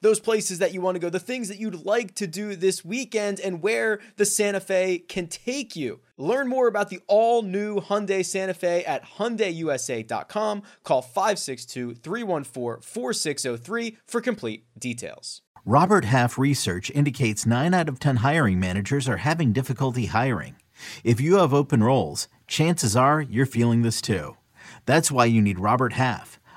those 0.00 0.20
places 0.20 0.58
that 0.58 0.72
you 0.72 0.80
want 0.80 0.96
to 0.96 0.98
go, 1.00 1.10
the 1.10 1.18
things 1.18 1.48
that 1.48 1.58
you'd 1.58 1.84
like 1.84 2.14
to 2.16 2.26
do 2.26 2.56
this 2.56 2.84
weekend, 2.84 3.40
and 3.40 3.62
where 3.62 4.00
the 4.16 4.24
Santa 4.24 4.60
Fe 4.60 4.98
can 4.98 5.26
take 5.26 5.76
you. 5.76 6.00
Learn 6.16 6.48
more 6.48 6.68
about 6.68 6.88
the 6.88 7.00
all 7.06 7.42
new 7.42 7.80
Hyundai 7.80 8.24
Santa 8.24 8.54
Fe 8.54 8.84
at 8.84 9.04
HyundaiUSA.com. 9.04 10.62
Call 10.82 11.02
562 11.02 11.94
314 11.94 12.82
4603 12.82 13.98
for 14.06 14.20
complete 14.20 14.64
details. 14.78 15.42
Robert 15.64 16.04
Half 16.04 16.38
research 16.38 16.90
indicates 16.92 17.44
9 17.44 17.74
out 17.74 17.88
of 17.88 17.98
10 17.98 18.16
hiring 18.16 18.60
managers 18.60 19.08
are 19.08 19.16
having 19.16 19.52
difficulty 19.52 20.06
hiring. 20.06 20.54
If 21.02 21.20
you 21.20 21.36
have 21.36 21.52
open 21.52 21.82
roles, 21.82 22.28
chances 22.46 22.94
are 22.94 23.20
you're 23.20 23.46
feeling 23.46 23.82
this 23.82 24.00
too. 24.00 24.36
That's 24.84 25.10
why 25.10 25.24
you 25.24 25.42
need 25.42 25.58
Robert 25.58 25.94
Half. 25.94 26.38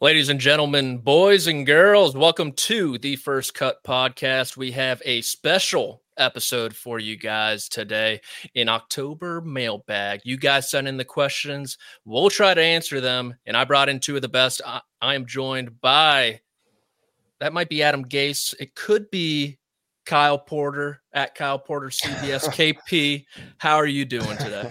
Ladies 0.00 0.28
and 0.28 0.38
gentlemen, 0.38 0.98
boys 0.98 1.48
and 1.48 1.66
girls, 1.66 2.14
welcome 2.14 2.52
to 2.52 2.98
the 2.98 3.16
First 3.16 3.54
Cut 3.54 3.82
podcast. 3.82 4.56
We 4.56 4.70
have 4.70 5.02
a 5.04 5.22
special 5.22 6.04
episode 6.16 6.76
for 6.76 7.00
you 7.00 7.16
guys 7.16 7.68
today 7.68 8.20
in 8.54 8.68
October 8.68 9.40
mailbag. 9.40 10.20
You 10.22 10.36
guys 10.36 10.70
send 10.70 10.86
in 10.86 10.98
the 10.98 11.04
questions, 11.04 11.78
we'll 12.04 12.30
try 12.30 12.54
to 12.54 12.62
answer 12.62 13.00
them. 13.00 13.34
And 13.44 13.56
I 13.56 13.64
brought 13.64 13.88
in 13.88 13.98
two 13.98 14.14
of 14.14 14.22
the 14.22 14.28
best. 14.28 14.62
I, 14.64 14.82
I 15.02 15.16
am 15.16 15.26
joined 15.26 15.80
by 15.80 16.42
that 17.40 17.52
might 17.52 17.68
be 17.68 17.82
Adam 17.82 18.04
Gase. 18.04 18.54
It 18.60 18.76
could 18.76 19.10
be 19.10 19.58
Kyle 20.06 20.38
Porter 20.38 21.02
at 21.12 21.34
Kyle 21.34 21.58
Porter 21.58 21.88
CBS 21.88 22.44
KP. 22.50 23.24
How 23.58 23.74
are 23.74 23.86
you 23.86 24.04
doing 24.04 24.36
today? 24.36 24.70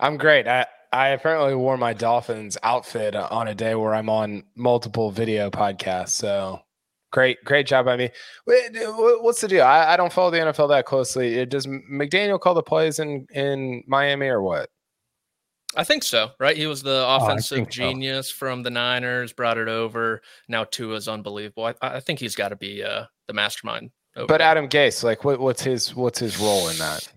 I'm 0.00 0.16
great. 0.16 0.48
I, 0.48 0.66
I 0.96 1.08
apparently 1.08 1.54
wore 1.54 1.76
my 1.76 1.92
Dolphins 1.92 2.56
outfit 2.62 3.14
on 3.14 3.48
a 3.48 3.54
day 3.54 3.74
where 3.74 3.94
I'm 3.94 4.08
on 4.08 4.44
multiple 4.54 5.10
video 5.10 5.50
podcasts. 5.50 6.08
So 6.10 6.60
great, 7.12 7.44
great 7.44 7.66
job 7.66 7.84
by 7.84 7.98
me. 7.98 8.10
What's 8.46 9.42
the 9.42 9.48
deal? 9.48 9.64
I, 9.64 9.92
I 9.92 9.96
don't 9.98 10.10
follow 10.10 10.30
the 10.30 10.38
NFL 10.38 10.70
that 10.70 10.86
closely. 10.86 11.44
Does 11.44 11.66
McDaniel 11.66 12.40
call 12.40 12.54
the 12.54 12.62
plays 12.62 12.98
in 12.98 13.26
in 13.34 13.84
Miami 13.86 14.28
or 14.28 14.40
what? 14.40 14.70
I 15.76 15.84
think 15.84 16.02
so, 16.02 16.30
right? 16.40 16.56
He 16.56 16.66
was 16.66 16.82
the 16.82 17.04
oh, 17.06 17.18
offensive 17.20 17.66
oh, 17.66 17.70
genius 17.70 18.30
so. 18.30 18.34
from 18.36 18.62
the 18.62 18.70
Niners, 18.70 19.34
brought 19.34 19.58
it 19.58 19.68
over. 19.68 20.22
Now 20.48 20.64
Tua's 20.64 21.08
unbelievable. 21.08 21.66
I, 21.66 21.74
I 21.82 22.00
think 22.00 22.20
he's 22.20 22.34
got 22.34 22.48
to 22.48 22.56
be 22.56 22.82
uh, 22.82 23.04
the 23.26 23.34
mastermind. 23.34 23.90
but 24.26 24.40
Adam 24.40 24.66
Gase, 24.66 25.04
like, 25.04 25.24
what, 25.24 25.40
what's 25.40 25.62
his 25.62 25.94
what's 25.94 26.18
his 26.18 26.38
role 26.38 26.70
in 26.70 26.78
that? 26.78 27.12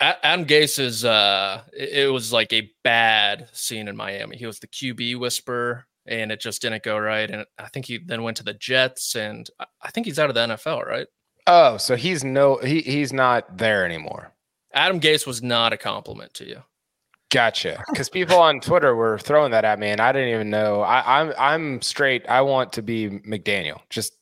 Adam 0.00 0.46
Gase 0.46 0.78
is 0.78 1.04
uh 1.04 1.62
it 1.72 2.10
was 2.10 2.32
like 2.32 2.52
a 2.52 2.70
bad 2.82 3.48
scene 3.52 3.88
in 3.88 3.96
Miami. 3.96 4.36
He 4.36 4.46
was 4.46 4.58
the 4.58 4.68
QB 4.68 5.18
whisperer 5.18 5.86
and 6.06 6.32
it 6.32 6.40
just 6.40 6.62
didn't 6.62 6.82
go 6.82 6.98
right. 6.98 7.30
And 7.30 7.44
I 7.58 7.68
think 7.68 7.86
he 7.86 7.98
then 7.98 8.22
went 8.22 8.36
to 8.38 8.44
the 8.44 8.54
Jets 8.54 9.16
and 9.16 9.48
I 9.82 9.90
think 9.90 10.06
he's 10.06 10.18
out 10.18 10.30
of 10.30 10.34
the 10.34 10.46
NFL, 10.46 10.86
right? 10.86 11.06
Oh, 11.46 11.76
so 11.76 11.96
he's 11.96 12.24
no 12.24 12.56
he 12.56 12.80
he's 12.80 13.12
not 13.12 13.58
there 13.58 13.84
anymore. 13.84 14.32
Adam 14.72 15.00
Gase 15.00 15.26
was 15.26 15.42
not 15.42 15.72
a 15.72 15.76
compliment 15.76 16.34
to 16.34 16.46
you. 16.46 16.62
Gotcha. 17.30 17.82
Because 17.90 18.08
people 18.08 18.38
on 18.38 18.60
Twitter 18.60 18.94
were 18.94 19.18
throwing 19.18 19.50
that 19.50 19.64
at 19.64 19.78
me, 19.78 19.88
and 19.88 20.00
I 20.00 20.12
didn't 20.12 20.28
even 20.28 20.50
know. 20.50 20.82
I, 20.82 21.20
I'm 21.20 21.32
I'm 21.38 21.82
straight. 21.82 22.26
I 22.28 22.40
want 22.42 22.72
to 22.74 22.82
be 22.82 23.10
McDaniel. 23.10 23.80
Just, 23.90 24.16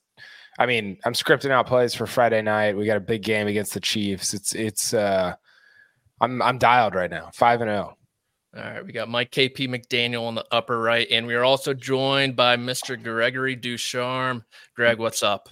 I 0.59 0.67
mean, 0.67 0.99
I'm 1.05 1.13
scripting 1.13 1.51
out 1.51 1.67
plays 1.67 1.95
for 1.95 2.07
Friday 2.07 2.41
night. 2.41 2.77
We 2.77 2.87
got 2.87 2.97
a 2.97 3.01
big 3.01 3.23
game 3.23 3.47
against 3.47 3.75
the 3.75 3.81
Chiefs. 3.81 4.33
It's 4.33 4.55
it's 4.55 4.95
uh 4.95 5.35
I'm 6.25 6.43
I'm 6.43 6.59
dialed 6.59 6.95
right 6.95 7.11
now, 7.11 7.31
five 7.33 7.61
and 7.61 7.69
zero. 7.69 7.97
Oh. 7.97 7.99
All 8.57 8.63
right, 8.63 8.87
we 8.87 8.93
got 8.93 9.09
Mike 9.09 9.33
KP 9.33 9.69
McDaniel 9.69 10.29
on 10.29 10.37
the 10.37 10.45
upper 10.53 10.81
right, 10.81 11.09
and 11.11 11.27
we 11.27 11.35
are 11.35 11.43
also 11.43 11.75
joined 11.75 12.37
by 12.37 12.57
Mr. 12.57 13.01
Gregory 13.01 13.57
DuCharme. 13.57 14.45
Greg, 14.77 14.99
what's 14.99 15.25
up? 15.25 15.49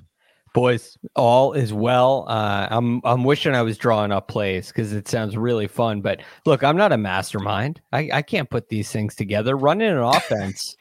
Boys, 0.54 0.96
all 1.16 1.52
is 1.52 1.72
well. 1.72 2.26
Uh, 2.28 2.68
I'm 2.70 3.00
I'm 3.04 3.24
wishing 3.24 3.54
I 3.54 3.62
was 3.62 3.76
drawing 3.76 4.12
up 4.12 4.28
plays 4.28 4.68
because 4.68 4.92
it 4.92 5.08
sounds 5.08 5.36
really 5.36 5.66
fun. 5.66 6.00
But 6.00 6.20
look, 6.46 6.62
I'm 6.62 6.76
not 6.76 6.92
a 6.92 6.96
mastermind. 6.96 7.80
I, 7.92 8.08
I 8.12 8.22
can't 8.22 8.50
put 8.50 8.68
these 8.68 8.90
things 8.90 9.16
together. 9.16 9.56
Running 9.56 9.88
an 9.88 9.98
offense 9.98 10.76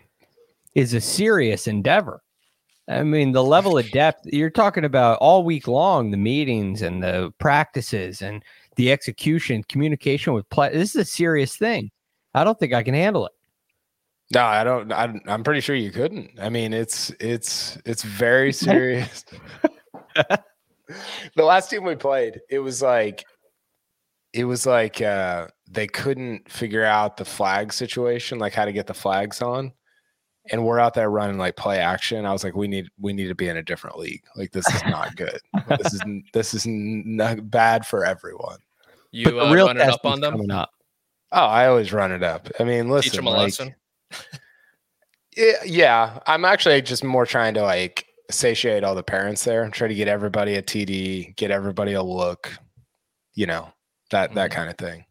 is 0.75 0.93
a 0.93 1.01
serious 1.01 1.67
endeavor. 1.67 2.21
I 2.87 3.03
mean, 3.03 3.31
the 3.31 3.43
level 3.43 3.77
of 3.77 3.89
depth 3.91 4.25
you're 4.25 4.49
talking 4.49 4.85
about 4.85 5.17
all 5.19 5.43
week 5.43 5.67
long, 5.67 6.11
the 6.11 6.17
meetings 6.17 6.81
and 6.81 7.01
the 7.01 7.33
practices 7.39 8.21
and 8.21 8.43
the 8.75 8.91
execution, 8.91 9.63
communication 9.63 10.33
with 10.33 10.49
play. 10.49 10.71
This 10.73 10.95
is 10.95 11.01
a 11.01 11.05
serious 11.05 11.55
thing. 11.55 11.91
I 12.33 12.43
don't 12.43 12.57
think 12.59 12.73
I 12.73 12.83
can 12.83 12.93
handle 12.93 13.25
it. 13.25 13.33
No, 14.33 14.43
I 14.43 14.63
don't. 14.63 14.91
I, 14.93 15.13
am 15.27 15.43
pretty 15.43 15.59
sure 15.59 15.75
you 15.75 15.91
couldn't. 15.91 16.31
I 16.39 16.49
mean, 16.49 16.73
it's 16.73 17.09
it's 17.19 17.77
it's 17.85 18.03
very 18.03 18.53
serious. 18.67 19.25
the 20.15 21.43
last 21.43 21.69
team 21.69 21.83
we 21.83 21.95
played, 21.95 22.39
it 22.49 22.59
was 22.59 22.81
like, 22.81 23.25
it 24.33 24.45
was 24.45 24.65
like 24.65 25.01
uh, 25.01 25.47
they 25.69 25.87
couldn't 25.87 26.49
figure 26.49 26.85
out 26.85 27.17
the 27.17 27.25
flag 27.25 27.73
situation, 27.73 28.39
like 28.39 28.53
how 28.53 28.63
to 28.63 28.71
get 28.71 28.87
the 28.87 28.93
flags 28.93 29.41
on, 29.41 29.73
and 30.51 30.65
we're 30.65 30.79
out 30.79 30.93
there 30.93 31.09
running 31.09 31.37
like 31.37 31.55
play 31.55 31.79
action. 31.79 32.25
I 32.25 32.33
was 32.33 32.43
like, 32.43 32.55
we 32.55 32.67
need 32.67 32.89
we 32.99 33.13
need 33.13 33.27
to 33.27 33.35
be 33.35 33.47
in 33.47 33.57
a 33.57 33.63
different 33.63 33.97
league. 33.97 34.23
Like 34.35 34.51
this 34.51 34.67
is 34.67 34.83
not 34.83 35.15
good. 35.15 35.39
this 35.67 35.93
is 35.93 36.01
this 36.33 36.53
is 36.53 36.67
not 36.67 37.49
bad 37.49 37.85
for 37.85 38.05
everyone. 38.05 38.59
You 39.11 39.39
uh, 39.39 39.51
real 39.51 39.67
run 39.67 39.77
it 39.77 39.89
up 39.89 40.05
on 40.05 40.19
them? 40.19 40.49
Up. 40.51 40.71
Oh, 41.31 41.45
I 41.45 41.67
always 41.67 41.93
run 41.93 42.11
it 42.11 42.23
up. 42.23 42.49
I 42.59 42.65
mean, 42.65 42.89
listen, 42.89 43.11
teach 43.11 43.17
them 43.17 43.27
a 43.27 43.31
like, 43.31 43.39
lesson. 43.39 43.75
yeah, 45.37 45.53
yeah, 45.65 46.19
I'm 46.27 46.43
actually 46.43 46.81
just 46.81 47.03
more 47.03 47.25
trying 47.25 47.53
to 47.53 47.61
like 47.61 48.05
satiate 48.29 48.83
all 48.83 48.95
the 48.95 49.03
parents 49.03 49.43
there, 49.45 49.63
and 49.63 49.73
try 49.73 49.87
to 49.87 49.95
get 49.95 50.09
everybody 50.09 50.55
a 50.55 50.61
TD, 50.61 51.35
get 51.37 51.51
everybody 51.51 51.93
a 51.93 52.03
look, 52.03 52.53
you 53.33 53.45
know, 53.45 53.69
that 54.11 54.29
mm-hmm. 54.29 54.35
that 54.35 54.51
kind 54.51 54.69
of 54.69 54.77
thing. 54.77 55.05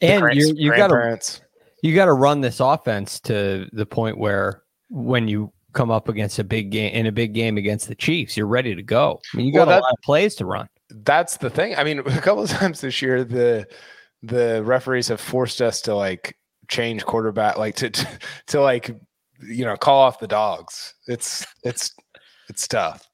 And 0.00 0.34
you 0.34 0.52
you 0.56 0.76
got 0.76 0.88
to 0.88 1.40
you 1.86 1.94
got 1.94 2.06
to 2.06 2.12
run 2.12 2.40
this 2.40 2.60
offense 2.60 3.20
to 3.20 3.68
the 3.72 3.86
point 3.86 4.18
where 4.18 4.62
when 4.90 5.28
you 5.28 5.52
come 5.72 5.90
up 5.90 6.08
against 6.08 6.38
a 6.38 6.44
big 6.44 6.70
game 6.70 6.92
in 6.92 7.06
a 7.06 7.12
big 7.12 7.32
game 7.32 7.56
against 7.56 7.86
the 7.88 7.94
Chiefs, 7.94 8.36
you're 8.36 8.46
ready 8.46 8.74
to 8.74 8.82
go. 8.82 9.20
I 9.32 9.36
mean, 9.36 9.46
you 9.46 9.52
got 9.52 9.68
well, 9.68 9.76
that, 9.76 9.80
a 9.80 9.84
lot 9.84 9.92
of 9.92 10.02
plays 10.02 10.34
to 10.36 10.46
run. 10.46 10.68
That's 10.90 11.36
the 11.36 11.50
thing. 11.50 11.76
I 11.76 11.84
mean, 11.84 11.98
a 12.06 12.20
couple 12.20 12.42
of 12.42 12.50
times 12.50 12.80
this 12.80 13.00
year, 13.00 13.24
the 13.24 13.66
the 14.22 14.62
referees 14.64 15.08
have 15.08 15.20
forced 15.20 15.62
us 15.62 15.80
to 15.82 15.94
like 15.94 16.36
change 16.68 17.04
quarterback, 17.04 17.58
like 17.58 17.76
to 17.76 17.90
to, 17.90 18.08
to 18.48 18.60
like 18.60 18.88
you 19.42 19.64
know 19.64 19.76
call 19.76 20.00
off 20.02 20.18
the 20.18 20.26
dogs. 20.26 20.94
It's 21.06 21.46
it's 21.62 21.94
it's 22.48 22.66
tough. 22.66 23.06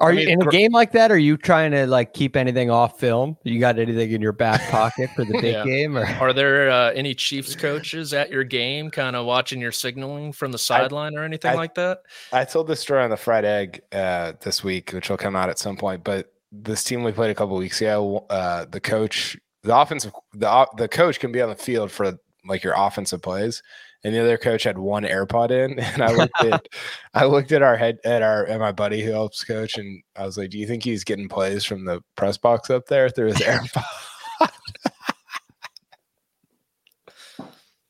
Are 0.00 0.10
I 0.10 0.14
mean, 0.14 0.28
you 0.28 0.34
in 0.34 0.42
a 0.42 0.50
game 0.50 0.72
like 0.72 0.92
that? 0.92 1.10
Are 1.10 1.18
you 1.18 1.36
trying 1.36 1.70
to 1.72 1.86
like 1.86 2.12
keep 2.12 2.36
anything 2.36 2.70
off 2.70 2.98
film? 2.98 3.36
You 3.44 3.58
got 3.58 3.78
anything 3.78 4.12
in 4.12 4.20
your 4.20 4.32
back 4.32 4.60
pocket 4.70 5.10
for 5.14 5.24
the 5.24 5.32
big 5.40 5.54
yeah. 5.54 5.64
game? 5.64 5.96
Or 5.96 6.04
are 6.20 6.32
there 6.32 6.70
uh, 6.70 6.90
any 6.92 7.14
Chiefs 7.14 7.56
coaches 7.56 8.12
at 8.12 8.30
your 8.30 8.44
game, 8.44 8.90
kind 8.90 9.16
of 9.16 9.26
watching 9.26 9.60
your 9.60 9.72
signaling 9.72 10.32
from 10.32 10.52
the 10.52 10.58
sideline 10.58 11.16
or 11.16 11.24
anything 11.24 11.52
I, 11.52 11.54
like 11.54 11.74
that? 11.74 12.02
I 12.32 12.44
told 12.44 12.66
this 12.66 12.80
story 12.80 13.02
on 13.02 13.10
the 13.10 13.16
fried 13.16 13.44
egg 13.44 13.82
uh, 13.92 14.32
this 14.40 14.62
week, 14.62 14.90
which 14.92 15.08
will 15.08 15.16
come 15.16 15.36
out 15.36 15.48
at 15.48 15.58
some 15.58 15.76
point. 15.76 16.04
But 16.04 16.32
this 16.52 16.84
team 16.84 17.02
we 17.02 17.12
played 17.12 17.30
a 17.30 17.34
couple 17.34 17.56
weeks 17.56 17.80
ago, 17.80 18.26
uh, 18.30 18.66
the 18.66 18.80
coach, 18.80 19.36
the 19.62 19.76
offensive, 19.76 20.12
the 20.34 20.66
the 20.76 20.88
coach 20.88 21.20
can 21.20 21.32
be 21.32 21.40
on 21.40 21.48
the 21.48 21.56
field 21.56 21.90
for 21.90 22.18
like 22.46 22.62
your 22.62 22.74
offensive 22.76 23.22
plays, 23.22 23.62
and 24.04 24.14
the 24.14 24.20
other 24.20 24.38
coach 24.38 24.64
had 24.64 24.78
one 24.78 25.04
AirPod 25.04 25.50
in, 25.50 25.78
and 25.80 26.02
I 26.02 26.12
looked 26.16 26.44
at, 26.44 26.68
I 27.14 27.24
looked 27.24 27.52
at 27.52 27.62
our 27.62 27.76
head 27.76 27.98
at 28.04 28.22
our 28.22 28.46
at 28.46 28.60
my 28.60 28.72
buddy 28.72 29.02
who 29.02 29.12
helps 29.12 29.44
coach, 29.44 29.78
and 29.78 30.02
I 30.16 30.24
was 30.24 30.36
like, 30.38 30.50
"Do 30.50 30.58
you 30.58 30.66
think 30.66 30.84
he's 30.84 31.04
getting 31.04 31.28
plays 31.28 31.64
from 31.64 31.84
the 31.84 32.02
press 32.16 32.36
box 32.36 32.70
up 32.70 32.86
there 32.86 33.08
through 33.08 33.28
his 33.28 33.36
AirPod?" 33.40 33.84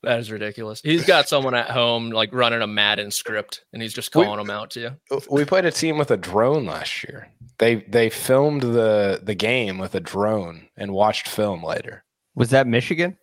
That 0.03 0.19
is 0.19 0.31
ridiculous. 0.31 0.79
He's 0.81 1.05
got 1.05 1.27
someone 1.27 1.53
at 1.53 1.69
home 1.69 2.11
like 2.11 2.29
running 2.31 2.61
a 2.61 2.67
Madden 2.67 3.11
script, 3.11 3.65
and 3.73 3.81
he's 3.81 3.93
just 3.93 4.11
calling 4.11 4.37
them 4.37 4.49
out 4.49 4.69
to 4.71 4.79
you. 4.79 5.21
We 5.29 5.43
played 5.43 5.65
a 5.65 5.71
team 5.71 5.97
with 5.97 6.11
a 6.11 6.17
drone 6.17 6.65
last 6.65 7.03
year. 7.03 7.29
They 7.57 7.75
they 7.89 8.09
filmed 8.09 8.61
the 8.61 9.19
the 9.21 9.35
game 9.35 9.79
with 9.79 9.95
a 9.95 9.99
drone 9.99 10.69
and 10.77 10.93
watched 10.93 11.27
film 11.27 11.61
later. 11.61 12.05
Was 12.35 12.51
that 12.51 12.67
Michigan? 12.67 13.17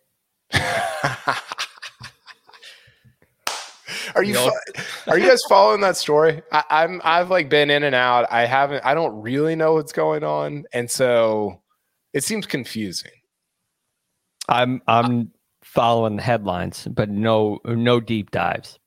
Are 4.15 4.23
you 4.23 4.35
fo- 4.35 4.51
are 5.07 5.19
you 5.19 5.27
guys 5.27 5.43
following 5.43 5.81
that 5.81 5.97
story? 5.97 6.41
I, 6.51 6.63
I'm 6.69 7.01
I've 7.03 7.29
like 7.29 7.49
been 7.49 7.69
in 7.69 7.83
and 7.83 7.93
out. 7.93 8.31
I 8.31 8.45
haven't. 8.45 8.85
I 8.85 8.93
don't 8.93 9.21
really 9.21 9.55
know 9.55 9.73
what's 9.73 9.91
going 9.91 10.23
on, 10.23 10.65
and 10.73 10.89
so 10.89 11.61
it 12.13 12.23
seems 12.23 12.45
confusing. 12.45 13.11
I'm 14.47 14.81
I'm 14.87 15.31
following 15.63 16.15
the 16.15 16.21
headlines, 16.21 16.87
but 16.89 17.09
no 17.09 17.59
no 17.65 17.99
deep 17.99 18.31
dives. 18.31 18.79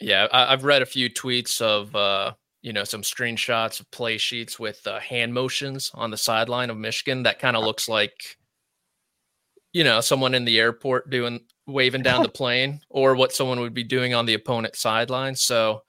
Yeah, 0.00 0.28
I, 0.32 0.50
have 0.50 0.62
read 0.62 0.82
a 0.82 0.86
few 0.86 1.10
tweets 1.10 1.60
of 1.60 1.94
uh, 1.96 2.34
you 2.62 2.72
know 2.72 2.84
some 2.84 3.02
screenshots 3.02 3.80
of 3.80 3.90
play 3.90 4.16
sheets 4.16 4.58
with 4.58 4.86
uh, 4.86 5.00
hand 5.00 5.34
motions 5.34 5.90
on 5.94 6.10
the 6.10 6.16
sideline 6.16 6.70
of 6.70 6.76
Michigan. 6.76 7.24
That 7.24 7.40
kind 7.40 7.56
of 7.56 7.64
looks 7.64 7.88
like 7.88 8.36
you 9.72 9.82
know 9.82 10.00
someone 10.00 10.34
in 10.34 10.44
the 10.44 10.60
airport 10.60 11.10
doing 11.10 11.40
waving 11.68 12.02
down 12.02 12.22
the 12.22 12.28
plane, 12.40 12.80
or 12.88 13.14
what 13.14 13.32
someone 13.32 13.60
would 13.60 13.74
be 13.74 13.84
doing 13.84 14.14
on 14.14 14.26
the 14.26 14.34
opponent 14.34 14.74
sideline. 14.74 15.34
So 15.34 15.82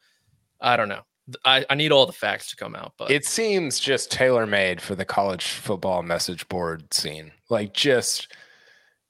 I 0.62 0.78
don't 0.78 0.90
know. 0.90 1.02
I, 1.46 1.66
I 1.70 1.76
need 1.76 1.92
all 1.92 2.06
the 2.06 2.14
facts 2.14 2.50
to 2.50 2.56
come 2.56 2.76
out, 2.76 2.94
but 2.98 3.12
it 3.12 3.26
seems 3.26 3.80
just 3.80 4.12
tailor 4.12 4.48
made 4.48 4.82
for 4.82 4.96
the 4.96 5.06
college 5.06 5.46
football 5.46 6.02
message 6.02 6.48
board 6.50 6.94
scene. 6.94 7.32
Like 7.50 7.74
just 7.74 8.34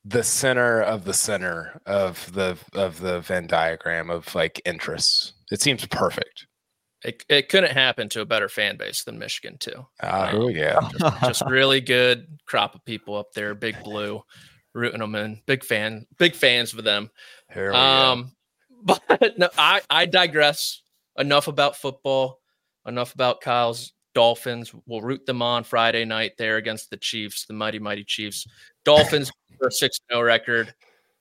the 0.06 0.24
center 0.24 0.82
of 0.82 1.06
the 1.06 1.14
center 1.14 1.80
of 1.86 2.32
the 2.34 2.58
of 2.74 3.00
the 3.00 3.22
Venn 3.22 3.48
diagram 3.48 4.10
of 4.10 4.34
like 4.36 4.62
interests. 4.66 5.34
It 5.52 5.62
seems 5.62 5.86
perfect. 5.86 6.48
It, 7.04 7.24
it 7.30 7.48
couldn't 7.48 7.72
happen 7.72 8.10
to 8.10 8.22
a 8.22 8.26
better 8.26 8.50
fan 8.50 8.76
base 8.76 9.04
than 9.06 9.20
Michigan 9.20 9.58
too. 9.58 9.88
Ah, 10.04 10.32
uh, 10.34 10.48
yeah, 10.48 10.90
just, 11.00 11.22
just, 11.22 11.44
really 11.48 11.80
good 11.80 12.28
crop 12.46 12.76
of 12.76 12.84
people 12.84 13.16
up 13.16 13.32
there. 13.34 13.56
Big 13.56 13.82
blue, 13.84 14.22
rooting 14.80 15.00
them 15.00 15.16
in. 15.16 15.42
Big 15.46 15.64
fan, 15.64 16.06
big 16.18 16.36
fans 16.36 16.72
for 16.72 16.82
them. 16.82 17.10
um, 17.56 18.32
go. 18.86 18.98
but 19.08 19.38
no, 19.38 19.50
I 19.58 19.82
I 19.90 20.06
digress. 20.06 20.82
Enough 21.18 21.48
about 21.48 21.76
football. 21.76 22.40
Enough 22.86 23.14
about 23.14 23.42
Kyle's 23.42 23.94
Dolphins. 24.16 24.74
We'll 24.86 25.02
root 25.02 25.26
them 25.26 25.42
on 25.42 25.64
Friday 25.64 26.06
night 26.06 26.34
there 26.38 26.58
against 26.58 26.90
the 26.90 26.98
Chiefs, 26.98 27.46
the 27.46 27.54
mighty 27.54 27.80
mighty 27.80 28.04
Chiefs. 28.04 28.48
Dolphins 28.86 29.32
for 29.60 29.68
a 29.68 29.72
6 29.72 30.00
0 30.12 30.24
record. 30.24 30.74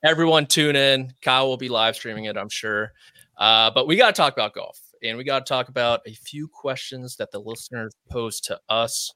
Everyone 0.03 0.45
tune 0.45 0.75
in. 0.75 1.13
Kyle 1.21 1.47
will 1.47 1.57
be 1.57 1.69
live 1.69 1.95
streaming 1.95 2.25
it, 2.25 2.37
I'm 2.37 2.49
sure. 2.49 2.93
Uh, 3.37 3.71
but 3.71 3.87
we 3.87 3.95
got 3.95 4.07
to 4.07 4.19
talk 4.19 4.33
about 4.33 4.53
golf 4.53 4.79
and 5.03 5.17
we 5.17 5.23
got 5.23 5.45
to 5.45 5.49
talk 5.49 5.69
about 5.69 6.01
a 6.05 6.13
few 6.13 6.47
questions 6.47 7.15
that 7.17 7.31
the 7.31 7.39
listeners 7.39 7.93
posed 8.09 8.45
to 8.45 8.59
us. 8.69 9.13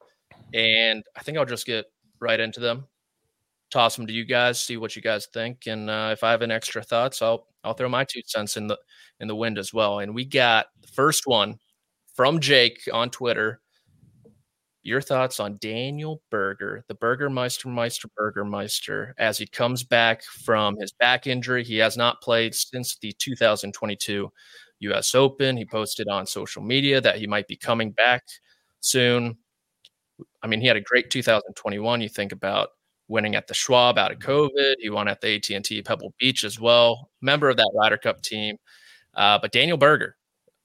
And 0.54 1.04
I 1.16 1.24
think 1.24 1.38
I'll 1.38 1.46
just 1.46 1.66
get 1.66 1.86
right 2.20 2.40
into 2.40 2.60
them. 2.60 2.88
Toss 3.74 3.96
them 3.96 4.06
to 4.06 4.14
you 4.14 4.24
guys, 4.24 4.60
see 4.60 4.78
what 4.78 4.96
you 4.96 5.02
guys 5.02 5.26
think, 5.34 5.66
and 5.66 5.90
uh, 5.90 6.10
if 6.14 6.24
I 6.24 6.30
have 6.32 6.44
any 6.44 6.54
extra 6.54 6.84
thoughts, 6.84 7.22
I'll 7.24 7.48
I'll 7.64 7.74
throw 7.74 7.90
my 7.90 8.04
two 8.04 8.22
cents 8.26 8.56
in 8.56 8.68
the 8.68 8.78
in 9.20 9.28
the 9.28 9.36
wind 9.36 9.58
as 9.58 9.74
well. 9.74 10.00
And 10.00 10.14
we 10.14 10.26
got 10.26 10.68
the 10.82 10.88
first 10.90 11.26
one 11.26 11.58
from 12.16 12.40
Jake 12.40 12.82
on 12.94 13.10
Twitter 13.10 13.62
your 14.84 15.02
thoughts 15.02 15.40
on 15.40 15.58
Daniel 15.62 16.22
Berger, 16.30 16.84
the 16.88 16.94
Burgermeister 16.96 17.70
Meister 17.70 18.10
Burgermeister, 18.16 19.16
as 19.18 19.38
he 19.38 19.48
comes 19.48 19.84
back 19.84 20.24
from 20.24 20.76
his 20.78 20.92
back 20.92 21.26
injury. 21.26 21.64
He 21.64 21.78
has 21.78 21.96
not 21.96 22.22
played 22.22 22.54
since 22.54 22.98
the 22.98 23.14
2022 23.14 24.30
US 24.80 25.16
Open. 25.16 25.56
He 25.58 25.66
posted 25.66 26.10
on 26.10 26.28
social 26.28 26.62
media 26.62 27.00
that 27.00 27.18
he 27.18 27.28
might 27.28 27.48
be 27.48 27.56
coming 27.56 27.92
back 27.92 28.24
soon. 28.82 29.38
I 30.42 30.48
mean, 30.48 30.60
he 30.60 30.68
had 30.68 30.78
a 30.78 30.82
great 30.82 31.10
2021. 31.10 32.02
You 32.02 32.10
think 32.10 32.34
about 32.34 32.70
winning 33.08 33.36
at 33.36 33.48
the 33.48 33.54
Schwab 33.54 33.98
out 33.98 34.12
of 34.12 34.20
COVID. 34.20 34.76
He 34.80 34.90
won 34.90 35.08
at 35.08 35.22
the 35.22 35.36
AT&T 35.36 35.82
Pebble 35.84 36.14
Beach 36.20 36.44
as 36.44 36.60
well. 36.60 37.10
Member 37.22 37.50
of 37.50 37.58
that 37.58 37.72
Ryder 37.76 37.98
Cup 37.98 38.22
team. 38.22 38.58
Uh, 39.14 39.38
but 39.40 39.52
Daniel 39.52 39.78
Berger, 39.78 40.16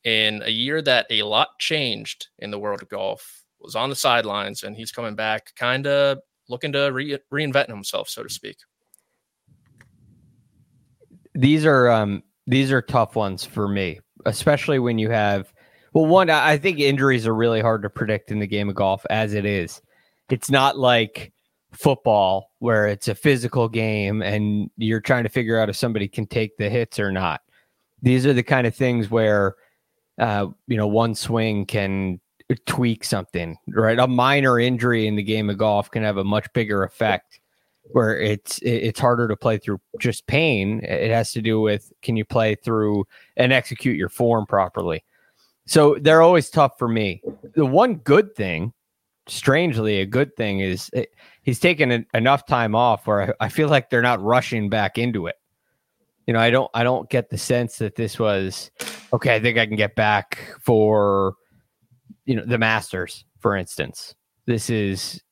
in 0.04 0.42
a 0.44 0.50
year 0.50 0.80
that 0.82 1.06
a 1.10 1.22
lot 1.22 1.58
changed 1.58 2.28
in 2.38 2.50
the 2.50 2.58
world 2.58 2.82
of 2.82 2.88
golf, 2.88 3.42
was 3.60 3.74
on 3.74 3.90
the 3.90 3.96
sidelines 3.96 4.62
and 4.62 4.76
he's 4.76 4.92
coming 4.92 5.14
back, 5.14 5.52
kind 5.56 5.86
of 5.86 6.18
looking 6.48 6.72
to 6.72 6.90
re- 6.92 7.18
reinvent 7.32 7.68
himself, 7.68 8.08
so 8.08 8.22
to 8.22 8.28
speak. 8.28 8.56
These 11.34 11.66
are 11.66 11.88
um, 11.90 12.22
these 12.46 12.72
are 12.72 12.82
tough 12.82 13.14
ones 13.14 13.44
for 13.44 13.68
me, 13.68 14.00
especially 14.24 14.78
when 14.78 14.98
you 14.98 15.10
have. 15.10 15.52
Well, 15.92 16.06
one, 16.06 16.30
I 16.30 16.58
think 16.58 16.78
injuries 16.78 17.26
are 17.26 17.34
really 17.34 17.60
hard 17.60 17.82
to 17.82 17.90
predict 17.90 18.30
in 18.30 18.38
the 18.38 18.46
game 18.46 18.68
of 18.68 18.74
golf 18.74 19.04
as 19.08 19.34
it 19.34 19.44
is. 19.44 19.80
It's 20.30 20.50
not 20.50 20.78
like 20.78 21.32
football 21.72 22.52
where 22.58 22.86
it's 22.86 23.08
a 23.08 23.14
physical 23.14 23.68
game 23.68 24.22
and 24.22 24.70
you're 24.76 25.00
trying 25.00 25.24
to 25.24 25.28
figure 25.28 25.58
out 25.58 25.68
if 25.68 25.76
somebody 25.76 26.08
can 26.08 26.26
take 26.26 26.56
the 26.56 26.70
hits 26.70 26.98
or 26.98 27.12
not. 27.12 27.42
These 28.02 28.26
are 28.26 28.32
the 28.32 28.42
kind 28.42 28.66
of 28.66 28.74
things 28.74 29.10
where, 29.10 29.56
uh, 30.18 30.46
you 30.66 30.76
know, 30.76 30.86
one 30.86 31.14
swing 31.14 31.66
can 31.66 32.20
tweak 32.66 33.04
something, 33.04 33.56
right? 33.68 33.98
A 33.98 34.06
minor 34.06 34.58
injury 34.58 35.06
in 35.06 35.16
the 35.16 35.22
game 35.22 35.50
of 35.50 35.58
golf 35.58 35.90
can 35.90 36.02
have 36.02 36.16
a 36.16 36.24
much 36.24 36.50
bigger 36.52 36.82
effect 36.84 37.40
where 37.92 38.18
it's 38.18 38.58
it's 38.62 39.00
harder 39.00 39.28
to 39.28 39.36
play 39.36 39.58
through 39.58 39.80
just 39.98 40.26
pain. 40.26 40.80
It 40.84 41.10
has 41.10 41.32
to 41.32 41.42
do 41.42 41.60
with 41.60 41.92
can 42.02 42.16
you 42.16 42.24
play 42.24 42.54
through 42.54 43.06
and 43.36 43.52
execute 43.52 43.96
your 43.96 44.08
form 44.08 44.46
properly. 44.46 45.04
So 45.66 45.96
they're 46.00 46.22
always 46.22 46.48
tough 46.48 46.78
for 46.78 46.88
me. 46.88 47.22
The 47.54 47.66
one 47.66 47.96
good 47.96 48.34
thing, 48.34 48.72
strangely, 49.28 50.00
a 50.00 50.06
good 50.06 50.34
thing 50.36 50.60
is 50.60 50.90
it, 50.92 51.10
he's 51.42 51.60
taken 51.60 52.06
enough 52.14 52.46
time 52.46 52.74
off 52.74 53.06
where 53.06 53.34
I, 53.40 53.46
I 53.46 53.48
feel 53.48 53.68
like 53.68 53.90
they're 53.90 54.02
not 54.02 54.22
rushing 54.22 54.68
back 54.68 54.98
into 54.98 55.26
it. 55.26 55.36
You 56.26 56.34
know, 56.34 56.40
I 56.40 56.50
don't 56.50 56.70
I 56.74 56.82
don't 56.82 57.08
get 57.08 57.30
the 57.30 57.38
sense 57.38 57.78
that 57.78 57.96
this 57.96 58.18
was 58.18 58.70
okay. 59.12 59.34
I 59.34 59.40
think 59.40 59.56
I 59.56 59.66
can 59.66 59.76
get 59.76 59.94
back 59.94 60.54
for 60.60 61.34
you 62.26 62.36
know 62.36 62.44
the 62.44 62.58
Masters, 62.58 63.24
for 63.38 63.56
instance. 63.56 64.14
This 64.44 64.68
is 64.68 65.22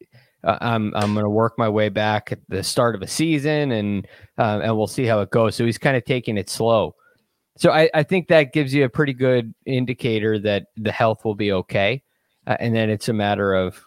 uh, 0.43 0.57
I'm 0.61 0.95
I'm 0.95 1.13
going 1.13 1.25
to 1.25 1.31
work 1.31 1.55
my 1.59 1.69
way 1.69 1.91
back 1.91 2.33
at 2.33 2.39
the 2.49 2.63
start 2.63 2.95
of 2.95 3.03
a 3.03 3.07
season, 3.07 3.73
and 3.73 4.09
uh, 4.39 4.61
and 4.63 4.77
we'll 4.77 4.87
see 4.87 5.05
how 5.05 5.21
it 5.21 5.31
goes. 5.31 5.55
So 5.55 5.67
he's 5.67 5.77
kind 5.77 5.97
of 5.97 6.05
taking 6.05 6.39
it 6.39 6.49
slow. 6.49 6.95
So 7.59 7.73
I, 7.73 7.91
I 7.95 8.03
think 8.03 8.29
that 8.29 8.53
gives 8.53 8.73
you 8.73 8.85
a 8.85 8.89
pretty 8.89 9.15
good 9.15 9.55
indicator 9.65 10.39
that 10.41 10.67
the 10.77 10.93
health 10.93 11.25
will 11.25 11.35
be 11.35 11.53
okay, 11.53 12.03
uh, 12.47 12.57
and 12.61 12.75
then 12.75 12.89
it's 12.89 13.09
a 13.09 13.13
matter 13.13 13.55
of 13.55 13.83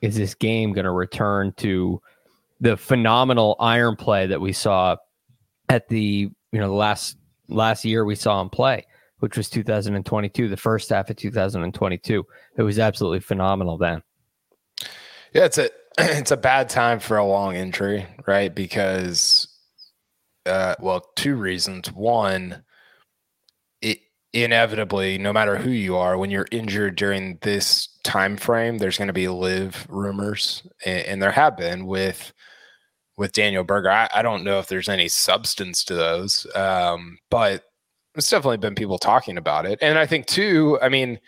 is 0.00 0.16
this 0.16 0.34
game 0.34 0.72
going 0.72 0.84
to 0.84 0.90
return 0.90 1.52
to 1.58 2.00
the 2.60 2.76
phenomenal 2.76 3.56
iron 3.60 3.96
play 3.96 4.26
that 4.26 4.40
we 4.40 4.52
saw 4.52 4.96
at 5.68 5.88
the 5.88 6.30
you 6.52 6.58
know 6.58 6.68
the 6.68 6.74
last 6.74 7.16
last 7.48 7.84
year 7.84 8.04
we 8.04 8.14
saw 8.14 8.40
him 8.40 8.50
play 8.50 8.84
which 9.20 9.36
was 9.36 9.48
2022, 9.48 10.48
the 10.48 10.56
first 10.56 10.88
half 10.88 11.08
of 11.08 11.16
2022. 11.16 12.26
It 12.56 12.62
was 12.62 12.78
absolutely 12.78 13.20
phenomenal 13.20 13.78
then. 13.78 14.02
Yeah, 15.32 15.44
it's 15.44 15.58
a 15.58 15.70
it's 15.98 16.32
a 16.32 16.36
bad 16.36 16.68
time 16.68 16.98
for 16.98 17.16
a 17.16 17.24
long 17.24 17.54
injury, 17.54 18.06
right? 18.26 18.52
Because 18.52 19.46
uh 20.46 20.74
well, 20.80 21.06
two 21.16 21.36
reasons. 21.36 21.92
One, 21.92 22.62
inevitably, 24.32 25.18
no 25.18 25.32
matter 25.32 25.56
who 25.56 25.70
you 25.70 25.96
are, 25.96 26.16
when 26.16 26.30
you're 26.30 26.46
injured 26.52 26.96
during 26.96 27.38
this 27.42 27.88
time 28.04 28.36
frame, 28.36 28.78
there's 28.78 28.98
going 28.98 29.08
to 29.08 29.14
be 29.14 29.28
LIV 29.28 29.86
rumors, 29.88 30.62
and, 30.84 31.04
and, 31.06 31.22
there 31.22 31.32
have 31.32 31.56
been 31.56 31.86
with 31.86 32.32
with 33.16 33.32
Daniel 33.32 33.64
Berger. 33.64 33.90
I, 33.90 34.08
I, 34.14 34.22
don't 34.22 34.44
know 34.44 34.60
if 34.60 34.68
there's 34.68 34.88
any 34.88 35.08
substance 35.08 35.84
to 35.84 35.94
those, 35.94 36.46
um, 36.54 37.18
but 37.28 37.64
it's 38.14 38.30
definitely 38.30 38.56
been 38.56 38.74
people 38.74 38.98
talking 38.98 39.36
about 39.36 39.66
it. 39.66 39.78
And 39.82 39.98
I 39.98 40.06
think 40.06 40.26
too, 40.26 40.78
I 40.80 40.88
mean, 40.88 41.20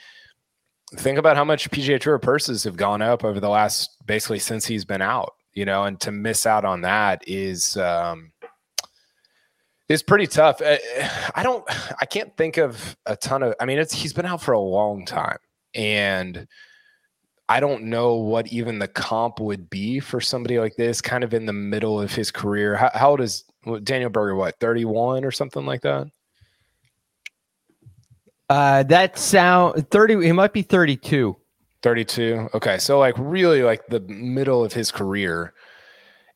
think 0.97 1.19
about 1.19 1.37
how 1.37 1.45
much 1.45 1.71
PGA 1.71 2.01
Tour 2.01 2.19
purses 2.19 2.65
have 2.65 2.77
gone 2.77 3.03
up 3.03 3.25
over 3.25 3.41
the 3.41 3.49
last 3.49 3.91
basically 4.07 4.39
since 4.39 4.65
he's 4.65 4.85
been 4.85 5.03
out, 5.03 5.35
you 5.53 5.65
know, 5.65 5.85
and 5.85 6.01
to 6.01 6.13
miss 6.13 6.47
out 6.47 6.65
on 6.65 6.81
that 6.83 7.23
is 7.27 7.77
um 7.77 8.32
is 9.89 10.03
pretty 10.03 10.27
tough. 10.27 10.61
Uh, 10.61 10.79
I 11.35 11.43
don't 11.43 11.65
I 12.01 12.07
can't 12.07 12.37
think 12.37 12.57
of 12.57 12.97
a 13.07 13.17
ton 13.17 13.43
of 13.43 13.55
I 13.61 13.67
mean, 13.67 13.79
it's 13.79 13.93
he's 13.93 14.13
been 14.13 14.27
out 14.27 14.43
for 14.43 14.53
a 14.53 14.61
long 14.61 15.05
time 15.05 15.39
and 15.75 16.47
I 17.49 17.61
don't 17.61 17.85
know 17.85 18.15
what 18.15 18.47
even 18.49 18.79
the 18.79 18.89
comp 18.89 19.41
would 19.41 19.69
be 19.69 20.01
for 20.01 20.21
somebody 20.21 20.59
like 20.59 20.77
this, 20.77 21.01
kind 21.01 21.23
of 21.23 21.35
in 21.35 21.45
the 21.45 21.53
middle 21.53 22.01
of 22.01 22.15
his 22.15 22.31
career. 22.31 22.77
How, 22.77 22.91
how 22.95 23.11
old 23.11 23.21
is 23.21 23.45
Daniel 23.83 24.11
Berger? 24.11 24.35
What, 24.35 24.59
31 24.59 25.25
or 25.25 25.31
something 25.31 25.67
like 25.67 25.83
that? 25.83 26.07
Uh, 28.49 28.83
that 28.85 29.19
sound 29.19 29.91
thirty. 29.91 30.27
He 30.27 30.33
might 30.33 30.53
be 30.53 30.61
thirty-two. 30.61 31.37
32. 31.83 32.51
Okay, 32.55 32.79
so 32.79 32.99
like 32.99 33.15
really 33.19 33.63
like 33.63 33.87
the 33.87 34.01
middle 34.01 34.65
of 34.65 34.73
his 34.73 34.93
career, 34.93 35.55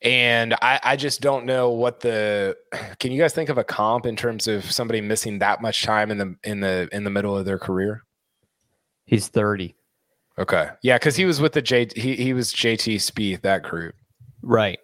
And 0.03 0.53
I, 0.61 0.79
I 0.83 0.95
just 0.95 1.21
don't 1.21 1.45
know 1.45 1.71
what 1.71 1.99
the 2.01 2.55
can 2.99 3.11
you 3.11 3.19
guys 3.21 3.33
think 3.33 3.49
of 3.49 3.57
a 3.57 3.63
comp 3.63 4.05
in 4.05 4.15
terms 4.15 4.47
of 4.47 4.69
somebody 4.71 5.01
missing 5.01 5.39
that 5.39 5.61
much 5.61 5.83
time 5.83 6.11
in 6.11 6.17
the 6.17 6.35
in 6.43 6.59
the 6.59 6.87
in 6.91 7.03
the 7.03 7.09
middle 7.09 7.35
of 7.37 7.45
their 7.45 7.59
career? 7.59 8.03
He's 9.05 9.27
30. 9.29 9.73
Okay. 10.39 10.69
Yeah, 10.83 10.97
because 10.97 11.15
he 11.15 11.25
was 11.25 11.41
with 11.41 11.53
the 11.53 11.61
J 11.61 11.87
he, 11.95 12.15
he 12.15 12.33
was 12.33 12.53
JT 12.53 12.95
Spieth, 12.97 13.41
that 13.41 13.63
group. 13.63 13.95
Right. 14.43 14.79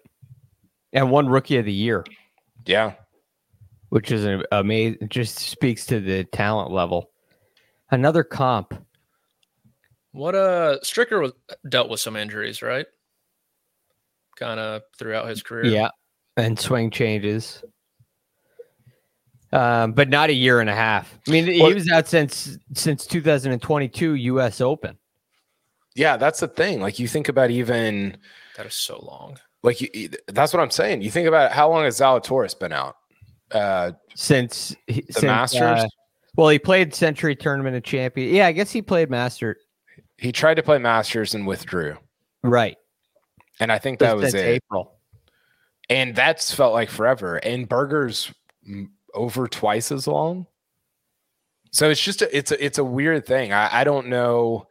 And 0.92 1.10
won 1.10 1.28
rookie 1.28 1.58
of 1.58 1.64
the 1.64 1.72
year, 1.72 2.04
Yeah. 2.66 2.94
which 3.90 4.10
is 4.12 4.24
an 4.24 4.42
amazing, 4.52 5.08
just 5.08 5.38
speaks 5.38 5.86
to 5.86 6.00
the 6.00 6.24
talent 6.24 6.70
level. 6.70 7.10
Another 7.90 8.24
comp. 8.24 8.74
What 10.12 10.34
uh 10.34 10.78
Stricker 10.82 11.20
was 11.20 11.32
dealt 11.68 11.88
with 11.88 12.00
some 12.00 12.16
injuries, 12.16 12.62
right? 12.62 12.86
Kind 14.38 14.58
of 14.60 14.82
throughout 14.98 15.28
his 15.28 15.42
career. 15.42 15.66
Yeah. 15.66 15.88
And 16.36 16.58
swing 16.58 16.90
changes. 16.90 17.62
Um, 19.52 19.92
but 19.92 20.08
not 20.08 20.30
a 20.30 20.32
year 20.32 20.58
and 20.60 20.68
a 20.68 20.74
half. 20.74 21.16
I 21.28 21.30
mean, 21.30 21.46
Well- 21.60 21.68
he 21.68 21.74
was 21.74 21.88
out 21.90 22.08
since 22.08 22.58
since 22.74 23.06
2022 23.06 24.14
US 24.14 24.60
Open. 24.60 24.98
Yeah, 25.94 26.16
that's 26.16 26.40
the 26.40 26.48
thing. 26.48 26.80
Like 26.80 26.98
you 26.98 27.06
think 27.06 27.28
about 27.28 27.50
even 27.50 28.16
That 28.56 28.66
is 28.66 28.74
so 28.74 28.98
long. 28.98 29.38
like 29.62 29.80
you, 29.80 30.08
that's 30.26 30.52
what 30.52 30.60
I'm 30.60 30.70
saying. 30.72 31.02
You 31.02 31.10
think 31.10 31.28
about 31.28 31.52
how 31.52 31.70
long 31.70 31.84
has 31.84 32.00
Zalatoris 32.00 32.58
been 32.58 32.72
out? 32.72 32.96
Uh 33.52 33.92
Since 34.16 34.74
he- 34.88 35.02
the 35.02 35.12
since, 35.12 35.24
Masters? 35.24 35.84
uh, 35.84 35.88
well, 36.36 36.48
he 36.48 36.58
played 36.58 36.92
Sentry 36.92 37.36
Tournament 37.36 37.76
of 37.76 37.84
Champion. 37.84 38.34
Yeah, 38.34 38.48
I 38.48 38.52
guess 38.52 38.72
he 38.72 38.82
played 38.82 39.08
Master. 39.08 39.56
he 40.18 40.32
tried 40.32 40.54
to 40.54 40.64
play 40.64 40.78
Masters 40.78 41.32
and 41.34 41.46
withdrew. 41.46 41.96
Right. 42.42 42.76
And 43.60 43.70
I 43.70 43.78
think 43.78 44.00
that 44.00 44.16
was 44.16 44.34
it. 44.34 44.44
April. 44.44 44.98
And 45.88 46.14
that's 46.14 46.54
felt 46.54 46.72
like 46.72 46.90
forever. 46.90 47.36
And 47.36 47.68
Berger's 47.68 48.32
over 49.14 49.46
twice 49.46 49.92
as 49.92 50.06
long. 50.06 50.46
So 51.70 51.90
it's 51.90 52.00
just 52.00 52.22
a, 52.22 52.36
it's 52.36 52.52
a, 52.52 52.64
it's 52.64 52.78
a 52.78 52.84
weird 52.84 53.26
thing. 53.26 53.52
I, 53.52 53.80
I 53.80 53.84
don't 53.84 54.08
know. 54.08 54.68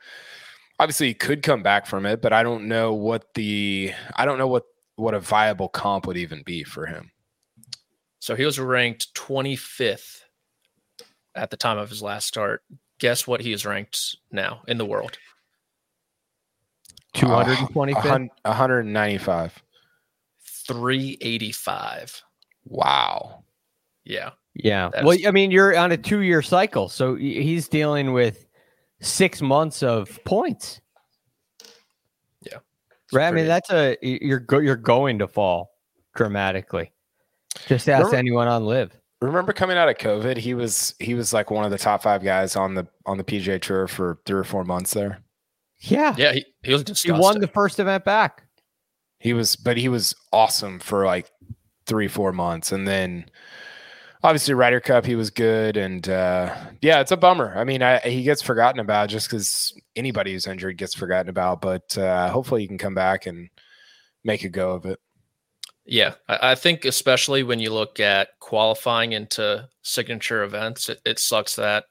Obviously, 0.80 1.08
he 1.08 1.13
could 1.13 1.44
come 1.44 1.62
back 1.62 1.86
from 1.86 2.06
it, 2.06 2.22
but 2.22 2.34
I 2.34 2.44
don't 2.44 2.68
know 2.68 2.94
what 2.94 3.34
the 3.36 3.94
I 4.16 4.25
don't 4.25 4.38
know 4.38 4.48
what 4.48 4.63
what 4.96 5.13
a 5.13 5.20
viable 5.20 5.70
comp 5.70 6.08
would 6.08 6.18
even 6.18 6.44
be 6.44 6.63
for 6.63 6.86
him. 6.86 7.12
So 8.20 8.36
he 8.36 8.46
was 8.46 8.60
ranked 8.60 9.13
25th 9.16 10.22
at 11.36 11.50
the 11.50 11.58
time 11.58 11.78
of 11.78 11.90
his 11.90 12.02
last 12.02 12.28
start. 12.28 12.63
Guess 13.00 13.28
what 13.28 13.42
he 13.42 13.52
is 13.52 13.66
ranked 13.66 14.18
now 14.32 14.62
in 14.68 14.78
the 14.78 14.86
world? 14.86 15.18
225th. 17.13 17.96
Uh, 17.96 18.00
a 18.00 18.01
hun- 18.01 18.29
195. 18.43 19.63
385. 20.67 22.24
Wow. 22.65 23.43
Yeah. 24.05 24.32
Yeah. 24.55 24.89
That's- 24.89 25.05
well, 25.05 25.17
I 25.27 25.32
mean, 25.32 25.51
you're 25.51 25.77
on 25.77 25.91
a 25.91 25.98
two 25.98 26.20
year 26.22 26.41
cycle. 26.41 26.89
So 26.89 27.15
he's 27.15 27.67
dealing 27.67 28.13
with 28.13 28.46
six 29.01 29.41
months 29.41 29.84
of 29.84 30.20
points. 30.24 30.79
Yeah. 32.41 32.58
Right. 33.12 33.27
I 33.27 33.32
mean, 33.32 33.48
that's 33.48 33.72
a, 33.72 33.98
you're, 34.01 34.39
go, 34.39 34.60
you're 34.60 34.75
going 34.75 35.20
to 35.20 35.27
fall 35.27 35.72
dramatically. 36.15 36.91
Just 37.67 37.88
ask 37.89 38.00
Remember- 38.05 38.15
anyone 38.17 38.48
on 38.48 38.65
LIV. 38.65 38.91
Remember 39.22 39.53
coming 39.53 39.77
out 39.77 39.88
of 39.88 39.96
COVID, 39.96 40.36
he 40.36 40.53
was 40.53 40.96
he 41.00 41.13
was 41.13 41.32
like 41.32 41.50
one 41.50 41.63
of 41.63 41.72
the 41.72 41.77
top 41.77 42.03
five 42.03 42.22
guys 42.25 42.58
on 42.58 42.74
the 42.75 42.86
on 43.05 43.17
the 43.17 43.24
PGA 43.24 43.62
Tour 43.62 43.88
for 43.88 44.20
three 44.25 44.38
or 44.38 44.43
four 44.43 44.65
months 44.65 44.93
there. 44.93 45.23
Yeah. 45.84 46.16
Yeah, 46.18 46.34
he, 46.34 46.46
he 46.63 46.74
was 46.74 47.02
He 47.02 47.12
won 47.12 47.40
the 47.40 47.48
first 47.48 47.80
event 47.80 48.06
back. 48.06 48.44
He 49.20 49.34
was, 49.34 49.56
but 49.56 49.78
he 49.78 49.90
was 49.90 50.16
awesome 50.32 50.80
for 50.80 51.06
like 51.06 51.30
three, 51.86 52.08
four 52.08 52.32
months, 52.32 52.72
and 52.72 52.88
then 52.88 53.25
obviously 54.24 54.54
Ryder 54.54 54.80
Cup, 54.80 55.06
he 55.06 55.16
was 55.16 55.30
good, 55.30 55.78
and 55.78 56.08
uh, 56.08 56.56
yeah, 56.82 57.00
it's 57.00 57.12
a 57.12 57.18
bummer. 57.18 57.54
I 57.56 57.63
mean, 57.63 57.82
I, 57.82 58.00
he 58.00 58.24
gets 58.24 58.42
forgotten 58.42 58.80
about 58.80 59.10
just 59.10 59.30
because 59.30 59.74
anybody 59.96 60.34
who's 60.34 60.48
injured 60.48 60.78
gets 60.78 60.94
forgotten 60.94 61.30
about, 61.30 61.62
but 61.62 61.98
uh, 61.98 62.30
hopefully 62.30 62.62
he 62.62 62.68
can 62.68 62.78
come 62.78 62.96
back 62.96 63.25
and 63.25 63.50
make 64.24 64.44
a 64.44 64.50
go 64.50 64.72
of 64.72 64.86
it. 64.86 65.00
Yeah, 65.86 66.16
I, 66.30 66.52
I 66.52 66.56
think 66.56 66.86
especially 66.86 67.44
when 67.44 67.60
you 67.60 67.74
look 67.74 68.00
at 68.00 68.30
qualifying 68.40 69.12
into 69.12 69.68
signature 69.82 70.44
events, 70.44 70.88
it, 70.90 71.02
it 71.06 71.20
sucks 71.20 71.56
that 71.58 71.86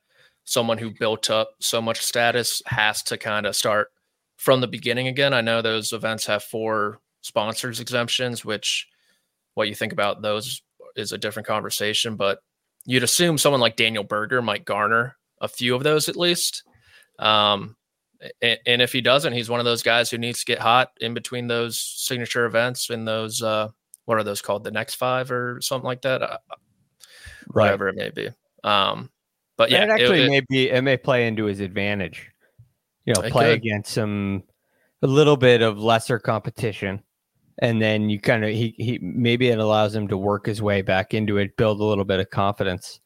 someone 0.45 0.79
who 0.79 0.91
built 0.91 1.31
up 1.31 1.51
so 1.61 1.81
much 1.81 2.01
status 2.01 2.63
has 2.67 3.03
to 3.05 3.17
kind 3.17 3.47
of 3.47 3.57
start 3.57 3.89
from 4.37 4.61
the 4.61 4.67
beginning 4.67 5.07
again. 5.07 5.33
I 5.33 5.41
know 5.41 5.63
those 5.63 5.93
events 5.93 6.27
have 6.27 6.43
four 6.43 7.01
sponsors 7.21 7.81
exemptions, 7.81 8.45
which 8.45 8.89
what 9.55 9.69
you 9.69 9.75
think 9.75 9.93
about 9.93 10.23
those 10.23 10.63
is 10.97 11.13
a 11.13 11.19
different 11.19 11.47
conversation, 11.47 12.17
but 12.17 12.41
you'd 12.85 13.05
assume 13.05 13.39
someone 13.39 13.61
like 13.61 13.77
Daniel 13.77 14.05
Berger 14.05 14.43
might 14.43 14.65
garner 14.65 15.17
a 15.41 15.49
few 15.49 15.75
of 15.75 15.85
those 15.85 16.09
at 16.09 16.17
least. 16.17 16.65
Um, 17.19 17.77
and, 18.41 18.59
and 18.67 18.83
if 18.83 18.93
he 18.93 19.01
doesn't, 19.01 19.33
he's 19.33 19.51
one 19.51 19.61
of 19.61 19.65
those 19.65 19.83
guys 19.83 20.11
who 20.11 20.19
needs 20.19 20.41
to 20.41 20.47
get 20.47 20.59
hot 20.59 20.91
in 21.01 21.15
between 21.15 21.47
those 21.47 21.79
signature 21.79 22.47
events 22.47 22.91
and 22.91 23.07
those 23.07 23.43
uh, 23.43 23.69
what 24.05 24.19
are 24.19 24.25
those 24.25 24.43
called? 24.43 24.65
The 24.65 24.71
next 24.71 24.97
five 24.97 25.31
or 25.31 25.61
something 25.61 25.87
like 25.87 26.03
that, 26.03 26.23
uh, 26.23 26.39
whatever 27.53 27.89
it 27.89 27.97
may 27.97 28.11
be. 28.11 28.31
Um, 28.65 29.11
but 29.57 29.71
yeah, 29.71 29.85
it 29.85 29.91
actually 29.91 30.25
it- 30.25 30.31
may 30.31 30.41
be, 30.49 30.71
it 30.71 30.83
may 30.83 30.97
play 30.97 31.27
into 31.27 31.45
his 31.45 31.61
advantage. 31.61 32.31
You 33.05 33.15
know, 33.15 33.23
play 33.23 33.47
could. 33.51 33.59
against 33.59 33.93
some, 33.93 34.45
a 35.03 35.07
little 35.07 35.37
bit 35.37 35.61
of 35.63 35.79
lesser 35.79 36.19
competition. 36.21 37.03
And 37.59 37.83
then 37.83 38.09
you 38.09 38.21
kind 38.21 38.45
of, 38.45 38.51
he, 38.51 38.75
he, 38.79 38.99
maybe 39.03 39.49
it 39.49 39.59
allows 39.59 39.95
him 39.95 40.09
to 40.09 40.17
work 40.17 40.47
his 40.47 40.63
way 40.63 40.83
back 40.83 41.13
into 41.13 41.37
it, 41.39 41.57
build 41.57 41.81
a 41.81 41.85
little 41.85 42.05
bit 42.05 42.21
of 42.21 42.31
confidence 42.31 43.01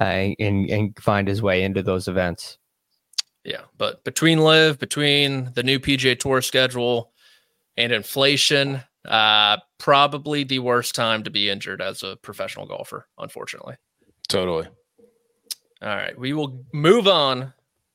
uh, 0.00 0.04
and, 0.38 0.70
and 0.70 0.98
find 0.98 1.28
his 1.28 1.42
way 1.42 1.62
into 1.64 1.82
those 1.82 2.08
events. 2.08 2.56
yeah. 3.44 3.62
But 3.76 4.04
between 4.04 4.38
LIV, 4.38 4.78
between 4.78 5.52
the 5.54 5.62
new 5.62 5.78
PGA 5.78 6.18
Tour 6.18 6.40
schedule 6.40 7.12
and 7.76 7.92
inflation, 7.92 8.82
uh, 9.04 9.56
probably 9.78 10.44
the 10.44 10.60
worst 10.60 10.94
time 10.94 11.24
to 11.24 11.30
be 11.30 11.50
injured 11.50 11.82
as 11.82 12.02
a 12.04 12.16
professional 12.22 12.66
golfer, 12.66 13.08
unfortunately. 13.18 13.74
Totally. 14.28 14.68
All 15.82 15.96
right, 15.96 16.16
we 16.16 16.32
will 16.32 16.64
move 16.72 17.08
on 17.08 17.52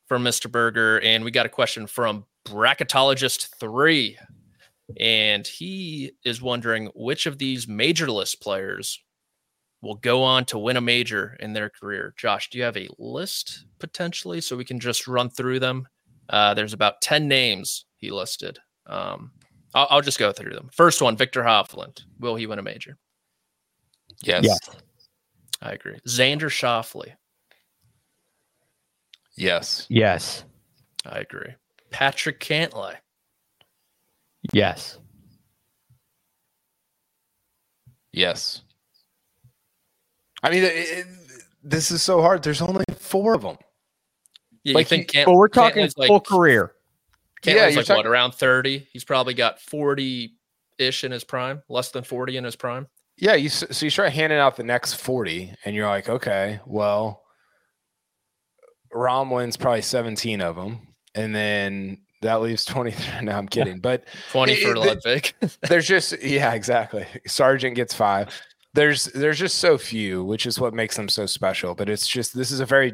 from 0.08 0.22
Mr. 0.24 0.52
Berger, 0.52 1.00
and 1.00 1.24
we 1.24 1.32
got 1.32 1.46
a 1.46 1.50
question 1.50 1.88
from 1.88 2.26
Bracketologist 2.46 3.56
Three, 3.62 4.18
and 5.00 5.48
he 5.48 6.12
is 6.26 6.42
wondering 6.42 6.90
which 6.96 7.26
of 7.28 7.38
these 7.38 7.66
major 7.66 8.12
list 8.12 8.42
players 8.42 9.02
will 9.82 9.96
go 9.96 10.22
on 10.22 10.44
to 10.46 10.58
win 10.58 10.76
a 10.76 10.82
major 10.82 11.38
in 11.40 11.54
their 11.54 11.70
career. 11.70 12.14
Josh, 12.18 12.50
do 12.50 12.58
you 12.58 12.66
have 12.66 12.76
a 12.76 12.90
list 12.98 13.66
potentially 13.80 14.42
so 14.42 14.58
we 14.58 14.66
can 14.66 14.82
just 14.82 15.08
run 15.08 15.30
through 15.30 15.60
them? 15.60 15.88
Uh, 16.30 16.54
there's 16.54 16.74
about 16.74 17.02
ten 17.02 17.30
names 17.30 17.86
he 17.96 18.12
listed. 18.12 18.60
Um, 18.88 19.32
I'll, 19.74 19.88
I'll 19.90 20.02
just 20.02 20.20
go 20.20 20.34
through 20.34 20.56
them. 20.56 20.70
First 20.74 21.02
one, 21.02 21.16
Viktor 21.16 21.44
Hovland. 21.44 22.02
Will 22.20 22.36
he 22.36 22.48
win 22.48 22.60
a 22.60 22.64
major? 22.64 22.98
Yes. 24.24 24.44
Yes. 24.44 24.60
I 25.62 25.72
agree. 25.72 26.00
Xander 26.06 26.50
Schauffele. 26.50 27.14
Yes. 29.38 29.86
Yes. 29.90 30.44
I 31.06 31.20
agree. 31.20 31.54
Patrick 31.92 32.40
Cantlay. 32.42 32.96
Yes. 34.52 34.98
Yes. 38.12 38.62
I 40.44 40.50
mean, 40.50 40.64
it, 40.64 40.74
it- 40.74 41.08
this 41.64 41.92
is 41.92 42.02
so 42.02 42.22
hard. 42.22 42.44
There's 42.44 42.62
only 42.62 42.86
four 42.98 43.34
of 43.34 43.42
them. 43.42 43.58
Yeah, 44.64 44.76
Like, 44.76 44.86
you 44.86 44.90
think 44.90 45.02
he- 45.12 45.18
Cant- 45.18 45.26
But 45.26 45.34
we're 45.36 45.50
talking 45.50 45.84
Cantlay's 45.84 45.98
like, 45.98 46.08
full 46.08 46.22
career. 46.22 46.74
Cantlay's 47.44 47.56
Yeah, 47.56 47.80
like 47.80 47.88
you're 47.88 47.98
what 47.98 48.06
around 48.08 48.34
thirty? 48.36 48.88
He's 48.94 49.04
probably 49.04 49.34
got 49.34 49.60
forty 49.62 50.36
ish 50.78 51.04
in 51.04 51.12
his 51.12 51.24
prime, 51.26 51.62
less 51.68 51.92
than 51.92 52.04
forty 52.04 52.38
in 52.38 52.44
his 52.46 52.56
prime. 52.56 52.88
Yeah, 53.18 53.34
you 53.36 53.50
so 53.50 53.86
you 53.86 53.90
start 53.90 54.14
handing 54.14 54.38
out 54.40 54.56
the 54.56 54.64
next 54.64 54.94
40 54.96 55.52
and 55.66 55.76
you're 55.76 55.88
like, 55.88 56.08
okay, 56.08 56.60
well, 56.66 57.24
Rahm 58.98 59.30
wins 59.34 59.58
probably 59.58 59.82
17 59.82 60.42
of 60.42 60.56
them. 60.56 60.80
And 61.16 61.34
then 61.36 62.00
that 62.22 62.42
leaves 62.42 62.66
23. 62.66 63.06
No, 63.24 63.32
I'm 63.32 63.48
kidding. 63.48 63.80
But 63.80 64.06
Twenty 64.32 64.56
for 64.56 64.72
it- 64.72 64.78
Ludvig. 64.78 65.34
there's 65.70 65.88
just, 65.88 66.22
yeah, 66.22 66.54
exactly. 66.54 67.06
Sergeant 67.26 67.76
gets 67.76 67.94
five. 67.94 68.30
There's, 68.74 69.06
there's 69.06 69.40
just 69.40 69.58
so 69.60 69.78
few, 69.78 70.24
which 70.24 70.46
is 70.46 70.60
what 70.60 70.74
makes 70.74 70.96
them 70.98 71.10
so 71.10 71.26
special. 71.26 71.74
But 71.76 71.90
it's 71.90 72.08
just, 72.08 72.36
this 72.36 72.52
is 72.52 72.60
a 72.60 72.66
very, 72.66 72.94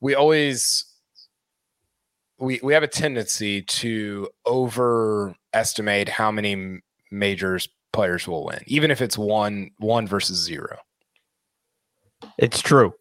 we 0.00 0.14
always, 0.14 0.84
we, 2.38 2.60
we 2.62 2.74
have 2.74 2.82
a 2.82 2.88
tendency 2.88 3.62
to 3.62 4.28
overestimate 4.46 6.08
how 6.08 6.30
many 6.30 6.80
majors 7.10 7.66
players 7.92 8.28
will 8.28 8.44
win, 8.44 8.60
even 8.66 8.90
if 8.90 9.00
it's 9.00 9.16
one, 9.16 9.70
one 9.78 10.06
versus 10.06 10.36
zero. 10.38 10.76
It's 12.38 12.60
true. 12.60 12.92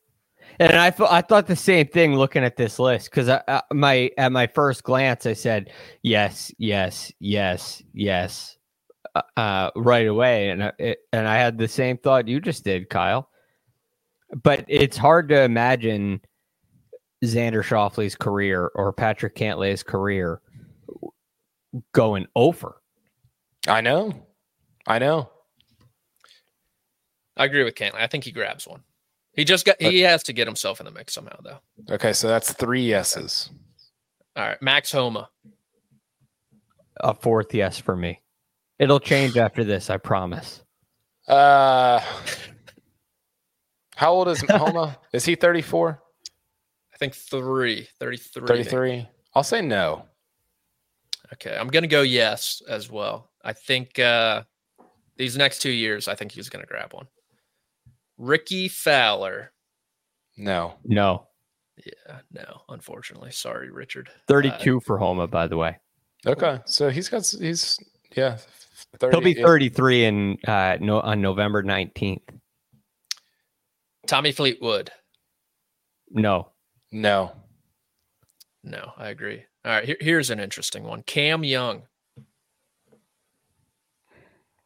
And 0.60 0.74
I 0.74 0.92
thought 0.92 1.12
I 1.12 1.22
thought 1.22 1.48
the 1.48 1.56
same 1.56 1.88
thing 1.88 2.16
looking 2.16 2.44
at 2.44 2.56
this 2.58 2.80
list 2.80 3.10
because 3.10 3.30
I, 3.30 3.42
I, 3.48 3.62
my 3.74 4.12
at 4.18 4.32
my 4.32 4.48
first 4.48 4.84
glance 4.84 5.26
I 5.26 5.34
said 5.34 5.72
yes, 6.02 6.52
yes, 6.58 7.12
yes, 7.20 7.84
yes, 7.94 8.58
uh, 9.38 9.72
right 9.76 10.08
away, 10.08 10.50
and 10.50 10.64
I- 10.64 10.74
it, 10.80 11.00
and 11.12 11.28
I 11.28 11.38
had 11.38 11.58
the 11.58 11.68
same 11.68 11.98
thought 11.98 12.28
you 12.28 12.40
just 12.40 12.64
did, 12.64 12.90
Kyle. 12.90 13.30
But 14.44 14.66
it's 14.68 14.98
hard 14.98 15.30
to 15.30 15.42
imagine 15.44 16.22
Xander 17.24 17.64
Schauffele's 17.64 18.16
career 18.16 18.72
or 18.76 18.92
Patrick 18.94 19.36
Cantlay's 19.36 19.84
career 19.84 20.42
going 21.94 22.28
over. 22.36 22.82
I 23.68 23.82
know. 23.82 24.14
I 24.88 25.00
know. 25.00 25.30
I 27.38 27.46
agree 27.46 27.64
with 27.64 27.76
Cantlay. 27.76 28.00
I 28.00 28.08
think 28.08 28.24
he 28.24 28.32
grabs 28.32 28.68
one. 28.68 28.84
He 29.36 29.44
just 29.44 29.66
got. 29.66 29.82
He 29.82 30.02
has 30.02 30.24
to 30.24 30.34
get 30.34 30.48
himself 30.48 30.80
in 30.80 30.86
the 30.86 30.92
mix 30.92 31.14
somehow, 31.14 31.38
though. 31.44 31.60
Okay, 31.92 32.14
so 32.14 32.28
that's 32.28 32.54
three 32.54 32.84
yeses. 32.84 33.50
All 34.36 34.46
right, 34.46 34.62
Max 34.62 34.92
Homa. 34.92 35.30
A 36.98 37.14
fourth 37.14 37.54
yes 37.54 37.78
for 37.78 37.96
me. 37.96 38.22
It'll 38.80 39.00
change 39.00 39.38
after 39.38 39.64
this, 39.64 39.90
I 39.90 39.98
promise. 39.98 40.64
Uh, 41.28 42.00
how 43.96 44.14
old 44.14 44.28
is 44.28 44.42
Homa? 44.50 44.98
is 45.14 45.26
he 45.26 45.36
34? 45.36 46.02
I 46.94 46.98
think 46.98 47.14
three, 47.14 47.88
33. 48.00 48.48
33? 48.48 49.10
I'll 49.34 49.44
say 49.44 49.62
no. 49.62 50.06
Okay, 51.34 51.58
I'm 51.58 51.68
gonna 51.68 51.88
go 51.88 52.02
yes 52.02 52.62
as 52.70 52.90
well. 52.90 53.32
I 53.44 53.52
think 53.54 54.00
uh 54.00 54.44
these 55.18 55.36
next 55.38 55.60
two 55.62 55.72
years, 55.72 56.08
I 56.08 56.16
think 56.16 56.32
he's 56.32 56.50
gonna 56.50 56.66
grab 56.66 56.94
one. 56.94 57.08
Rickie 58.18 58.68
Fowler. 58.68 59.52
No. 60.38 60.76
No. 60.84 61.28
Yeah, 61.86 62.20
no, 62.32 62.62
unfortunately. 62.70 63.32
Sorry, 63.32 63.70
Richard. 63.70 64.10
32 64.28 64.80
for 64.80 64.98
Homa, 64.98 65.28
by 65.28 65.48
the 65.48 65.58
way. 65.58 65.78
Okay, 66.26 66.60
so 66.66 66.90
he's 66.90 67.10
got 67.10 67.26
he's 67.26 67.78
yeah. 68.16 68.38
30, 69.00 69.16
He'll 69.16 69.24
be 69.24 69.40
yeah. 69.40 69.46
33 69.46 70.06
in 70.06 70.38
uh 70.48 70.78
no 70.80 71.02
on 71.02 71.22
November 71.22 71.62
19th. 71.62 72.22
Tommy 74.08 74.32
Fleetwood. 74.32 74.92
No. 76.10 76.52
No. 76.92 77.34
No, 78.64 78.94
I 78.98 79.10
agree. 79.10 79.44
All 79.64 79.72
right, 79.72 79.86
here, 79.86 79.98
here's 80.00 80.30
an 80.30 80.40
interesting 80.40 80.84
one. 80.84 81.04
Cam 81.04 81.44
Young. 81.44 81.84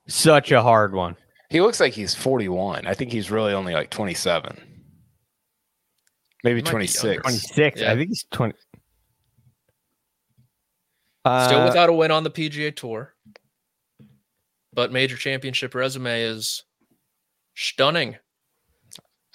Such 0.08 0.52
a 0.52 0.62
hard 0.62 0.94
one. 0.94 1.16
He 1.50 1.62
looks 1.62 1.80
like 1.80 1.94
he's 1.94 2.14
41. 2.14 2.86
I 2.86 2.94
think 2.94 3.12
he's 3.12 3.32
really 3.32 3.54
only 3.54 3.74
like 3.74 3.90
27. 3.90 4.62
Maybe 6.44 6.58
He 6.60 6.62
might 6.62 6.66
be 6.66 6.72
26. 6.72 7.04
younger. 7.04 7.22
26. 7.22 7.82
Yeah. 7.82 7.92
I 7.92 7.96
think 7.96 8.10
he's 8.10 8.26
20. 8.32 8.54
Still 11.26 11.34
Uh, 11.34 11.66
without 11.68 11.90
a 11.90 11.94
win 11.94 12.12
on 12.12 12.24
the 12.24 12.32
PGA 12.32 12.76
Tour. 12.76 13.14
But 14.74 14.92
major 14.92 15.18
championship 15.18 15.74
resume 15.76 16.22
is 16.22 16.64
stunning. 17.56 18.18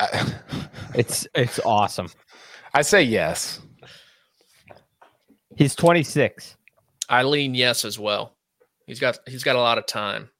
I, 0.00 0.32
it's 0.94 1.26
it's 1.34 1.58
awesome. 1.60 2.08
I 2.72 2.82
say 2.82 3.02
yes. 3.02 3.60
He's 5.56 5.74
26. 5.74 6.56
I 7.08 7.22
lean 7.24 7.54
yes 7.54 7.84
as 7.84 7.98
well. 7.98 8.36
He's 8.86 8.98
got 9.00 9.18
he's 9.26 9.44
got 9.44 9.56
a 9.56 9.60
lot 9.60 9.78
of 9.78 9.86
time. 9.86 10.30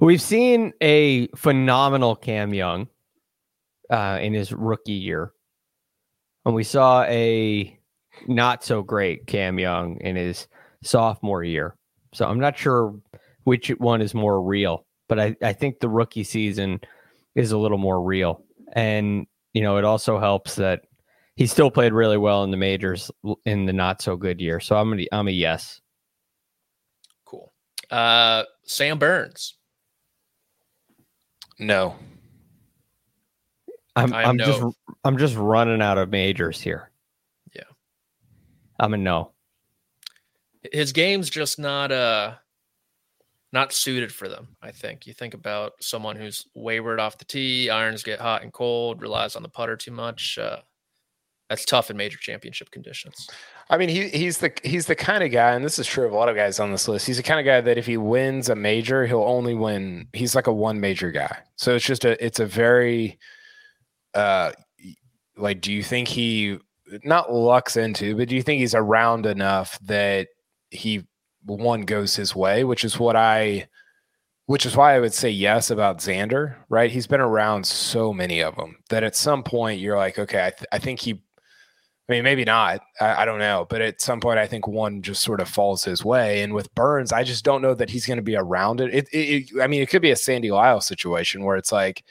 We've 0.00 0.22
seen 0.22 0.72
a 0.80 1.28
phenomenal 1.28 2.16
Cam 2.16 2.52
Young 2.52 2.88
uh, 3.90 4.18
in 4.20 4.34
his 4.34 4.52
rookie 4.52 4.92
year, 4.92 5.32
and 6.44 6.54
we 6.54 6.64
saw 6.64 7.04
a 7.04 7.78
not 8.26 8.64
so 8.64 8.82
great 8.82 9.26
Cam 9.26 9.58
Young 9.58 10.00
in 10.00 10.16
his 10.16 10.48
sophomore 10.82 11.44
year. 11.44 11.76
So 12.12 12.26
I'm 12.26 12.40
not 12.40 12.56
sure 12.56 12.94
which 13.44 13.68
one 13.78 14.00
is 14.00 14.14
more 14.14 14.42
real, 14.42 14.86
but 15.08 15.18
I, 15.18 15.36
I 15.42 15.52
think 15.52 15.80
the 15.80 15.88
rookie 15.88 16.24
season 16.24 16.80
is 17.34 17.52
a 17.52 17.58
little 17.58 17.78
more 17.78 18.02
real. 18.02 18.44
And, 18.72 19.26
you 19.52 19.62
know, 19.62 19.76
it 19.76 19.84
also 19.84 20.18
helps 20.18 20.54
that 20.56 20.82
he 21.36 21.46
still 21.46 21.70
played 21.70 21.92
really 21.92 22.16
well 22.16 22.44
in 22.44 22.50
the 22.50 22.56
majors 22.56 23.10
in 23.44 23.66
the 23.66 23.72
not 23.72 24.00
so 24.00 24.16
good 24.16 24.40
year. 24.40 24.60
So 24.60 24.76
I'm 24.76 24.90
gonna, 24.90 25.04
I'm 25.12 25.28
a 25.28 25.32
yes. 25.32 25.80
Cool. 27.24 27.52
Uh 27.90 28.44
Sam 28.64 28.98
Burns. 28.98 29.56
No. 31.58 31.96
I'm 33.96 34.12
I'm 34.12 34.38
just. 34.38 34.62
I'm 35.04 35.18
just 35.18 35.36
running 35.36 35.82
out 35.82 35.98
of 35.98 36.10
majors 36.10 36.60
here. 36.60 36.90
Yeah. 37.54 37.62
I'm 38.80 38.94
a 38.94 38.96
no. 38.96 39.32
his 40.72 40.92
game's 40.92 41.30
just 41.30 41.58
not 41.58 41.92
uh 41.92 42.34
not 43.52 43.72
suited 43.72 44.12
for 44.12 44.28
them 44.28 44.48
i 44.62 44.70
think 44.70 45.06
you 45.06 45.12
think 45.12 45.34
about 45.34 45.74
someone 45.80 46.16
who's 46.16 46.46
wayward 46.54 46.98
off 46.98 47.18
the 47.18 47.24
tee 47.24 47.70
irons 47.70 48.02
get 48.02 48.20
hot 48.20 48.42
and 48.42 48.52
cold 48.52 49.00
relies 49.00 49.36
on 49.36 49.42
the 49.42 49.48
putter 49.48 49.76
too 49.76 49.92
much 49.92 50.38
uh 50.38 50.58
that's 51.48 51.64
tough 51.64 51.90
in 51.90 51.96
major 51.96 52.18
championship 52.18 52.70
conditions 52.70 53.28
I 53.70 53.78
mean, 53.78 53.88
he 53.88 54.08
he's 54.08 54.38
the 54.38 54.52
he's 54.62 54.86
the 54.86 54.94
kind 54.94 55.24
of 55.24 55.30
guy, 55.30 55.52
and 55.52 55.64
this 55.64 55.78
is 55.78 55.86
true 55.86 56.06
of 56.06 56.12
a 56.12 56.16
lot 56.16 56.28
of 56.28 56.36
guys 56.36 56.60
on 56.60 56.70
this 56.70 56.86
list. 56.86 57.06
He's 57.06 57.16
the 57.16 57.22
kind 57.22 57.40
of 57.40 57.46
guy 57.46 57.60
that 57.60 57.78
if 57.78 57.86
he 57.86 57.96
wins 57.96 58.48
a 58.48 58.54
major, 58.54 59.06
he'll 59.06 59.22
only 59.22 59.54
win. 59.54 60.08
He's 60.12 60.34
like 60.34 60.46
a 60.46 60.52
one 60.52 60.80
major 60.80 61.10
guy. 61.10 61.38
So 61.56 61.74
it's 61.74 61.84
just 61.84 62.04
a 62.04 62.22
it's 62.24 62.40
a 62.40 62.46
very, 62.46 63.18
uh, 64.14 64.52
like, 65.36 65.62
do 65.62 65.72
you 65.72 65.82
think 65.82 66.08
he 66.08 66.58
not 67.04 67.32
lucks 67.32 67.76
into, 67.76 68.16
but 68.16 68.28
do 68.28 68.36
you 68.36 68.42
think 68.42 68.60
he's 68.60 68.74
around 68.74 69.26
enough 69.26 69.78
that 69.82 70.28
he 70.70 71.04
one 71.44 71.82
goes 71.82 72.16
his 72.16 72.34
way, 72.34 72.64
which 72.64 72.84
is 72.84 72.98
what 72.98 73.16
I, 73.16 73.68
which 74.46 74.66
is 74.66 74.76
why 74.76 74.94
I 74.94 75.00
would 75.00 75.14
say 75.14 75.30
yes 75.30 75.70
about 75.70 75.98
Xander. 75.98 76.56
Right, 76.68 76.90
he's 76.90 77.06
been 77.06 77.20
around 77.20 77.66
so 77.66 78.12
many 78.12 78.40
of 78.40 78.56
them 78.56 78.76
that 78.90 79.04
at 79.04 79.16
some 79.16 79.42
point 79.42 79.80
you're 79.80 79.96
like, 79.96 80.18
okay, 80.18 80.46
I 80.46 80.50
th- 80.50 80.68
I 80.72 80.78
think 80.78 81.00
he 81.00 81.22
I 82.08 82.12
mean, 82.12 82.22
maybe 82.22 82.44
not. 82.44 82.80
I, 83.00 83.22
I 83.22 83.24
don't 83.24 83.38
know. 83.38 83.66
But 83.68 83.80
at 83.80 84.00
some 84.00 84.20
point, 84.20 84.38
I 84.38 84.46
think 84.46 84.66
one 84.66 85.02
just 85.02 85.22
sort 85.22 85.40
of 85.40 85.48
falls 85.48 85.84
his 85.84 86.04
way. 86.04 86.42
And 86.42 86.52
with 86.52 86.74
Burns, 86.74 87.12
I 87.12 87.22
just 87.22 87.44
don't 87.44 87.62
know 87.62 87.74
that 87.74 87.90
he's 87.90 88.06
going 88.06 88.18
to 88.18 88.22
be 88.22 88.36
around 88.36 88.80
it. 88.80 88.94
It, 88.94 89.08
it, 89.12 89.18
it. 89.18 89.62
I 89.62 89.66
mean, 89.66 89.82
it 89.82 89.88
could 89.88 90.02
be 90.02 90.10
a 90.10 90.16
Sandy 90.16 90.50
Lyle 90.50 90.80
situation 90.80 91.44
where 91.44 91.56
it's 91.56 91.72
like 91.72 92.04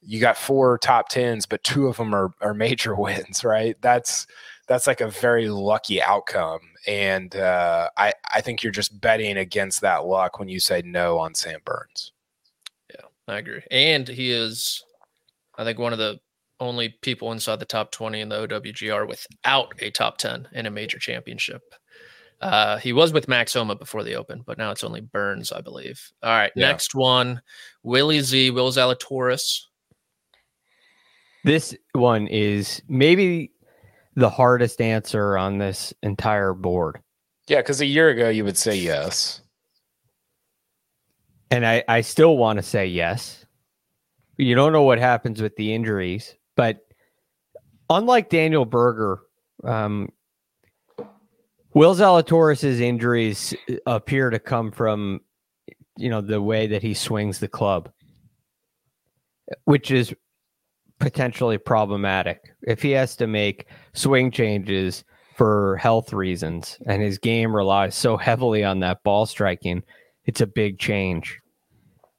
you 0.00 0.20
got 0.20 0.36
four 0.36 0.78
top 0.78 1.08
tens, 1.08 1.46
but 1.46 1.64
two 1.64 1.88
of 1.88 1.96
them 1.96 2.14
are, 2.14 2.32
are 2.40 2.54
major 2.54 2.94
wins, 2.96 3.44
right? 3.44 3.76
That's 3.80 4.26
that's 4.68 4.86
like 4.86 5.00
a 5.00 5.08
very 5.08 5.48
lucky 5.48 6.00
outcome. 6.02 6.60
And 6.86 7.34
uh, 7.34 7.88
I, 7.96 8.12
I 8.32 8.42
think 8.42 8.62
you're 8.62 8.70
just 8.70 9.00
betting 9.00 9.38
against 9.38 9.80
that 9.80 10.04
luck 10.04 10.38
when 10.38 10.48
you 10.48 10.60
say 10.60 10.82
no 10.84 11.18
on 11.18 11.34
Sam 11.34 11.60
Burns. 11.64 12.12
Yeah, 12.94 13.06
I 13.26 13.38
agree 13.38 13.62
and 13.70 14.08
he 14.08 14.30
is 14.30 14.82
i 15.56 15.64
think 15.64 15.78
one 15.78 15.92
of 15.92 15.98
the 15.98 16.18
only 16.60 16.90
people 17.02 17.32
inside 17.32 17.60
the 17.60 17.64
top 17.64 17.90
20 17.92 18.20
in 18.20 18.28
the 18.28 18.46
owgr 18.48 19.06
without 19.08 19.72
a 19.80 19.90
top 19.90 20.18
10 20.18 20.48
in 20.52 20.66
a 20.66 20.70
major 20.70 20.98
championship 20.98 21.62
uh, 22.40 22.76
he 22.78 22.92
was 22.92 23.12
with 23.12 23.26
Max 23.26 23.54
Homa 23.54 23.74
before 23.74 24.04
the 24.04 24.14
Open, 24.14 24.44
but 24.46 24.58
now 24.58 24.70
it's 24.70 24.84
only 24.84 25.00
Burns, 25.00 25.50
I 25.50 25.60
believe. 25.60 26.00
All 26.22 26.30
right, 26.30 26.52
Yeah. 26.54 26.68
next 26.68 26.94
one, 26.94 27.42
Willie 27.82 28.20
Z, 28.20 28.52
Will 28.52 28.70
Zalatoris. 28.70 29.62
This 31.42 31.74
one 31.94 32.28
is 32.28 32.80
maybe 32.88 33.50
the 34.14 34.30
hardest 34.30 34.80
answer 34.80 35.36
on 35.36 35.58
this 35.58 35.92
entire 36.04 36.54
board. 36.54 37.00
Yeah, 37.48 37.56
because 37.56 37.80
a 37.80 37.86
year 37.86 38.10
ago 38.10 38.28
you 38.28 38.44
would 38.44 38.56
say 38.56 38.76
yes. 38.76 39.40
And 41.50 41.66
I, 41.66 41.82
I 41.88 42.02
still 42.02 42.36
want 42.36 42.58
to 42.58 42.62
say 42.62 42.86
yes. 42.86 43.44
You 44.36 44.54
don't 44.54 44.72
know 44.72 44.82
what 44.82 44.98
happens 45.00 45.42
with 45.42 45.56
the 45.56 45.74
injuries, 45.74 46.36
but 46.58 46.80
unlike 47.88 48.30
Daniel 48.30 48.64
Berger, 48.64 49.20
um, 49.62 50.08
Will 51.72 51.94
Zalatoris' 51.94 52.80
injuries 52.80 53.54
appear 53.86 54.28
to 54.30 54.40
come 54.40 54.72
from, 54.72 55.20
you 55.96 56.10
know, 56.10 56.20
the 56.20 56.42
way 56.42 56.66
that 56.66 56.82
he 56.82 56.94
swings 56.94 57.38
the 57.38 57.46
club, 57.46 57.92
which 59.66 59.92
is 59.92 60.12
potentially 60.98 61.58
problematic. 61.58 62.40
If 62.62 62.82
he 62.82 62.90
has 62.90 63.14
to 63.16 63.28
make 63.28 63.68
swing 63.92 64.32
changes 64.32 65.04
for 65.36 65.76
health 65.76 66.12
reasons 66.12 66.76
and 66.86 67.00
his 67.00 67.18
game 67.18 67.54
relies 67.54 67.94
so 67.94 68.16
heavily 68.16 68.64
on 68.64 68.80
that 68.80 69.04
ball 69.04 69.26
striking, 69.26 69.84
it's 70.24 70.40
a 70.40 70.46
big 70.48 70.80
change. 70.80 71.38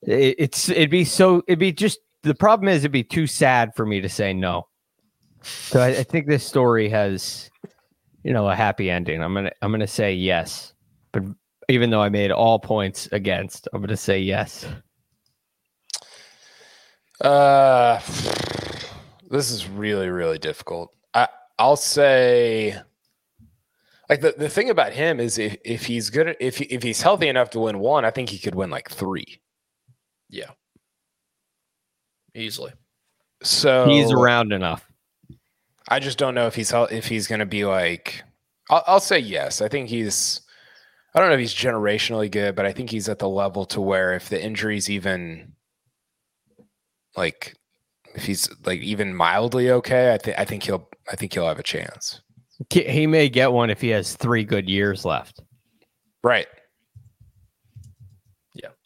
It, 0.02 0.36
it's 0.38 0.70
it'd 0.70 0.90
be 0.90 1.04
so 1.04 1.44
it'd 1.46 1.60
be 1.60 1.74
just 1.74 2.00
the 2.24 2.36
problem 2.36 2.68
is 2.68 2.80
it'd 2.80 2.92
be 2.92 3.04
too 3.04 3.28
sad 3.28 3.72
for 3.76 3.86
me 3.86 4.02
to 4.02 4.10
say 4.10 4.34
no. 4.34 4.68
So 5.42 5.80
I, 5.80 5.88
I 5.88 6.04
think 6.04 6.28
this 6.28 6.46
story 6.46 6.90
has, 6.90 7.50
you 8.24 8.34
know, 8.34 8.50
a 8.50 8.56
happy 8.56 8.90
ending. 8.90 9.24
I'm 9.24 9.34
gonna 9.34 9.52
I'm 9.62 9.72
gonna 9.72 9.88
say 9.88 10.14
yes, 10.14 10.74
but 11.12 11.24
even 11.70 11.90
though 11.90 12.02
I 12.02 12.10
made 12.10 12.32
all 12.32 12.60
points 12.60 13.08
against, 13.12 13.68
I'm 13.74 13.82
gonna 13.82 13.96
say 13.96 14.20
yes. 14.20 14.66
Uh, 17.22 18.00
this 19.30 19.52
is 19.52 19.68
really 19.70 20.10
really 20.10 20.38
difficult. 20.40 20.94
I 21.14 21.28
I'll 21.58 21.76
say, 21.78 22.78
Like 24.10 24.22
the, 24.22 24.34
the 24.38 24.50
thing 24.50 24.70
about 24.70 24.92
him 24.92 25.20
is 25.20 25.38
if, 25.38 25.56
if 25.64 25.86
he's 25.86 26.10
good 26.10 26.36
if 26.40 26.58
he, 26.58 26.66
if 26.66 26.82
he's 26.82 27.02
healthy 27.02 27.28
enough 27.28 27.52
to 27.52 27.60
win 27.60 27.80
one, 27.80 28.06
I 28.06 28.12
think 28.12 28.30
he 28.30 28.40
could 28.40 28.56
win 28.56 28.70
like 28.72 28.90
three. 28.90 29.40
Yeah. 30.30 30.52
Easily. 32.36 32.74
So 33.42 33.88
He's 33.88 34.12
around 34.12 34.52
enough. 34.52 34.86
I 35.88 36.00
just 36.00 36.18
don't 36.18 36.36
know 36.36 36.48
if 36.48 36.56
he's 36.56 36.72
if 36.74 37.08
he's 37.08 37.28
going 37.28 37.40
to 37.40 37.46
be 37.46 37.66
like. 37.66 38.22
I'll, 38.70 38.84
I'll 38.86 39.00
say 39.00 39.20
yes. 39.20 39.62
I 39.62 39.68
think 39.68 39.90
he's. 39.90 40.42
I 41.16 41.20
don't 41.20 41.30
know 41.30 41.36
if 41.36 41.40
he's 41.40 41.56
generationally 41.56 42.30
good, 42.30 42.56
but 42.56 42.68
I 42.68 42.72
think 42.72 42.92
he's 42.92 43.10
at 43.10 43.18
the 43.18 43.28
level 43.28 43.66
to 43.68 43.82
where 43.82 44.14
if 44.14 44.30
the 44.30 44.42
injury's 44.42 44.90
even 44.90 45.54
like 47.18 47.56
if 48.14 48.26
he's 48.26 48.48
like 48.66 48.82
even 48.82 49.16
mildly 49.16 49.72
okay, 49.72 50.14
I 50.14 50.18
think 50.18 50.40
I 50.40 50.46
think 50.46 50.64
he'll 50.64 50.88
I 51.12 51.16
think 51.16 51.34
he'll 51.34 51.48
have 51.48 51.60
a 51.60 51.64
chance. 51.64 52.22
He 52.70 53.08
may 53.08 53.30
get 53.30 53.52
one 53.52 53.70
if 53.70 53.82
he 53.82 53.90
has 53.90 54.16
three 54.16 54.44
good 54.44 54.70
years 54.70 55.06
left. 55.06 55.42
Right. 56.24 56.48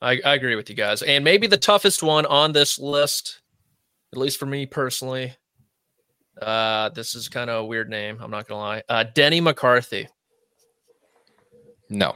Yeah, 0.04 0.20
I, 0.26 0.32
I 0.32 0.34
agree 0.36 0.56
with 0.56 0.70
you 0.70 0.76
guys. 0.76 1.02
And 1.02 1.24
maybe 1.24 1.48
the 1.48 1.58
toughest 1.58 2.04
one 2.04 2.26
on 2.26 2.52
this 2.52 2.78
list, 2.80 3.42
at 4.12 4.20
least 4.20 4.38
for 4.40 4.46
me 4.46 4.66
personally, 4.66 5.36
uh, 6.42 6.90
this 6.90 7.16
is 7.16 7.30
kind 7.30 7.50
of 7.50 7.64
a 7.64 7.66
weird 7.66 7.90
name. 7.90 8.18
I'm 8.22 8.32
not 8.32 8.48
gonna 8.48 8.60
lie. 8.60 8.84
Uh, 8.90 9.04
Denny 9.04 9.42
McCarthy. 9.42 10.08
No. 11.90 12.16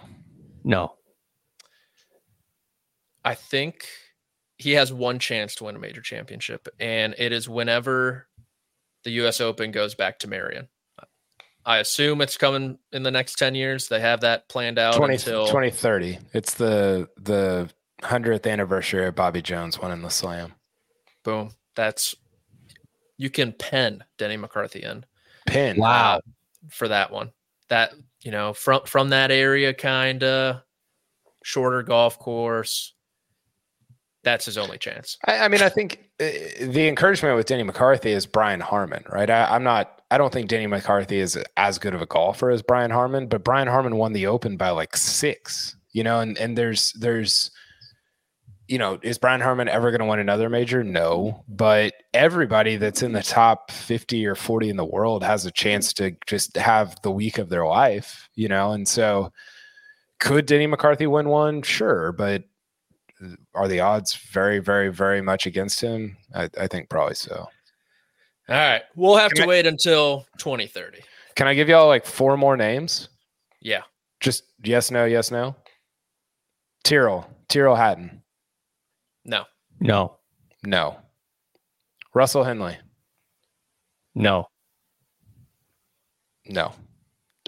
No. 0.63 0.93
I 3.23 3.35
think 3.35 3.85
he 4.57 4.71
has 4.71 4.91
one 4.91 5.19
chance 5.19 5.55
to 5.55 5.65
win 5.65 5.75
a 5.75 5.79
major 5.79 6.01
championship, 6.01 6.67
and 6.79 7.13
it 7.17 7.31
is 7.31 7.47
whenever 7.47 8.27
the 9.03 9.11
U.S. 9.11 9.39
Open 9.39 9.71
goes 9.71 9.93
back 9.95 10.19
to 10.19 10.27
Merion. 10.27 10.67
I 11.67 11.79
assume 11.79 12.21
it's 12.21 12.37
coming 12.37 12.79
in 12.93 13.03
the 13.03 13.11
next 13.11 13.35
10 13.35 13.53
years. 13.53 13.89
They 13.89 13.99
have 13.99 14.21
that 14.21 14.47
planned 14.47 14.79
out 14.79 14.95
20, 14.95 15.13
until 15.15 15.45
2030. 15.47 16.17
It's 16.33 16.53
the 16.53 17.09
the 17.17 17.69
hundredth 18.03 18.47
anniversary 18.47 19.05
of 19.05 19.15
Bobby 19.15 19.41
Jones 19.41 19.77
winning 19.77 20.01
the 20.01 20.09
slam. 20.09 20.53
boom. 21.23 21.51
That's 21.75 22.15
you 23.17 23.29
can 23.29 23.51
pen 23.51 24.03
Denny 24.17 24.37
McCarthy 24.37 24.81
in. 24.81 25.05
Pin. 25.45 25.83
uh, 25.83 26.21
for 26.69 26.87
that 26.87 27.11
one. 27.11 27.31
That 27.67 27.91
you 28.21 28.31
know 28.31 28.53
from 28.53 28.83
from 28.85 29.09
that 29.09 29.29
area, 29.29 29.73
kind 29.73 30.23
of 30.23 30.61
shorter 31.43 31.83
golf 31.83 32.17
course. 32.17 32.93
That's 34.23 34.45
his 34.45 34.57
only 34.57 34.77
chance. 34.77 35.17
I, 35.25 35.39
I 35.39 35.47
mean, 35.49 35.61
I 35.61 35.69
think 35.69 36.09
uh, 36.19 36.25
the 36.61 36.87
encouragement 36.87 37.35
with 37.35 37.45
Denny 37.45 37.63
McCarthy 37.63 38.11
is 38.11 38.25
Brian 38.25 38.59
Harman, 38.61 39.03
right? 39.09 39.29
I, 39.29 39.53
I'm 39.53 39.63
not. 39.63 39.96
I 40.09 40.17
don't 40.17 40.31
think 40.31 40.47
Danny 40.47 40.67
McCarthy 40.67 41.19
is 41.19 41.37
as 41.57 41.79
good 41.79 41.93
of 41.93 42.01
a 42.01 42.05
golfer 42.05 42.49
as 42.49 42.61
Brian 42.61 42.91
Harman, 42.91 43.27
but 43.27 43.43
Brian 43.43 43.67
Harman 43.67 43.97
won 43.97 44.13
the 44.13 44.27
Open 44.27 44.55
by 44.55 44.69
like 44.69 44.95
six. 44.95 45.75
You 45.91 46.03
know, 46.03 46.19
and 46.19 46.37
and 46.37 46.57
there's 46.57 46.93
there's, 46.93 47.51
you 48.67 48.77
know, 48.77 48.99
is 49.01 49.17
Brian 49.17 49.41
Harman 49.41 49.67
ever 49.67 49.91
going 49.91 50.01
to 50.01 50.05
win 50.05 50.19
another 50.19 50.49
major? 50.49 50.83
No, 50.83 51.43
but 51.47 51.93
everybody 52.13 52.77
that's 52.77 53.01
in 53.01 53.13
the 53.13 53.23
top 53.23 53.71
50 53.71 54.25
or 54.27 54.35
40 54.35 54.69
in 54.69 54.77
the 54.77 54.85
world 54.85 55.23
has 55.23 55.45
a 55.45 55.51
chance 55.51 55.91
to 55.93 56.15
just 56.25 56.55
have 56.55 57.01
the 57.01 57.11
week 57.11 57.37
of 57.37 57.49
their 57.49 57.65
life. 57.65 58.29
You 58.35 58.47
know, 58.47 58.71
and 58.71 58.87
so 58.87 59.31
could 60.19 60.45
Denny 60.45 60.67
McCarthy 60.67 61.07
win 61.07 61.29
one? 61.29 61.63
Sure, 61.63 62.11
but 62.11 62.43
are 63.53 63.67
the 63.67 63.79
odds 63.79 64.15
very, 64.15 64.59
very, 64.59 64.89
very 64.89 65.21
much 65.21 65.45
against 65.45 65.81
him? 65.81 66.17
I, 66.33 66.49
I 66.59 66.67
think 66.67 66.89
probably 66.89 67.15
so. 67.15 67.47
All 68.49 68.55
right, 68.55 68.81
we'll 68.95 69.17
have 69.17 69.31
Can 69.31 69.37
to 69.37 69.43
I- 69.43 69.47
wait 69.47 69.65
until 69.65 70.25
2030. 70.39 70.99
Can 71.35 71.47
I 71.47 71.53
give 71.53 71.69
y'all 71.69 71.87
like 71.87 72.05
four 72.05 72.37
more 72.37 72.55
names? 72.57 73.09
Yeah, 73.61 73.81
Just 74.21 74.43
yes, 74.63 74.89
no, 74.91 75.05
yes, 75.05 75.29
no. 75.31 75.55
Tyrrell, 76.83 77.29
Tyrrell 77.49 77.75
Hatton, 77.75 78.23
no, 79.25 79.43
No. 79.79 80.17
no. 80.63 80.99
Russell 82.13 82.43
Henley, 82.43 82.77
No. 84.15 84.47
no. 86.45 86.71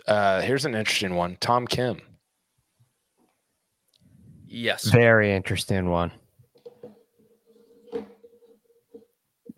Uh, 0.05 0.41
here's 0.41 0.65
an 0.65 0.75
interesting 0.75 1.15
one. 1.15 1.37
Tom 1.39 1.65
Kim, 1.67 1.99
yes. 4.45 4.85
Very 4.85 5.33
interesting 5.33 5.89
one. 5.89 6.11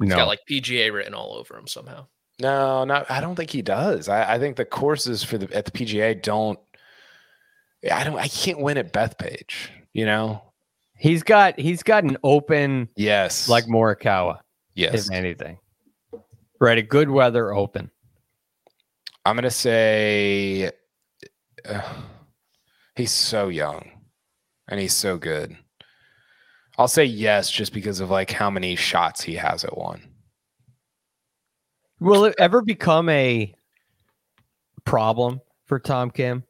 He's 0.01 0.09
No. 0.09 0.15
got 0.17 0.27
like 0.27 0.39
PGA 0.49 0.91
written 0.91 1.13
all 1.13 1.33
over 1.35 1.55
him 1.57 1.67
somehow. 1.67 2.07
no, 2.39 2.83
not. 2.83 3.09
I 3.09 3.21
don't 3.21 3.35
think 3.35 3.51
he 3.51 3.61
does. 3.61 4.09
I, 4.09 4.33
I 4.35 4.39
think 4.39 4.55
the 4.57 4.65
courses 4.65 5.23
for 5.23 5.37
the 5.37 5.55
at 5.55 5.65
the 5.65 5.71
PGA 5.71 6.19
don't. 6.21 6.59
I 7.91 8.03
don't. 8.03 8.17
I 8.17 8.27
can't 8.27 8.59
win 8.59 8.77
at 8.77 8.91
Bethpage. 8.93 9.69
You 9.93 10.05
know. 10.05 10.41
he's 10.97 11.23
got 11.23 11.59
he's 11.59 11.83
got 11.83 12.03
an 12.03 12.17
open 12.23 12.89
Yes. 12.95 13.47
like 13.49 13.65
Morikawa, 13.65 14.39
yes. 14.75 15.07
if 15.07 15.11
anything. 15.13 15.57
Right, 16.59 16.77
a 16.77 16.83
good 16.83 17.09
weather 17.09 17.53
open. 17.53 17.89
I'm 19.25 19.35
gonna 19.35 19.49
say 19.51 20.71
uh, 21.65 21.93
he's 22.95 23.11
so 23.11 23.49
young 23.49 23.89
and 24.67 24.79
he's 24.79 24.93
so 24.95 25.17
good. 25.17 25.55
I'll 26.77 26.87
say 26.87 27.05
yes 27.05 27.51
just 27.51 27.73
because 27.73 27.99
of 27.99 28.09
like 28.09 28.31
how 28.31 28.49
many 28.49 28.75
shots 28.75 29.21
he 29.21 29.35
has 29.35 29.63
at 29.63 29.77
one. 29.77 30.01
Will 31.99 32.25
it 32.25 32.35
ever 32.39 32.61
become 32.61 33.09
a 33.09 33.53
problem 34.85 35.41
for 35.65 35.79
Tom 35.79 36.09
Kim? 36.09 36.43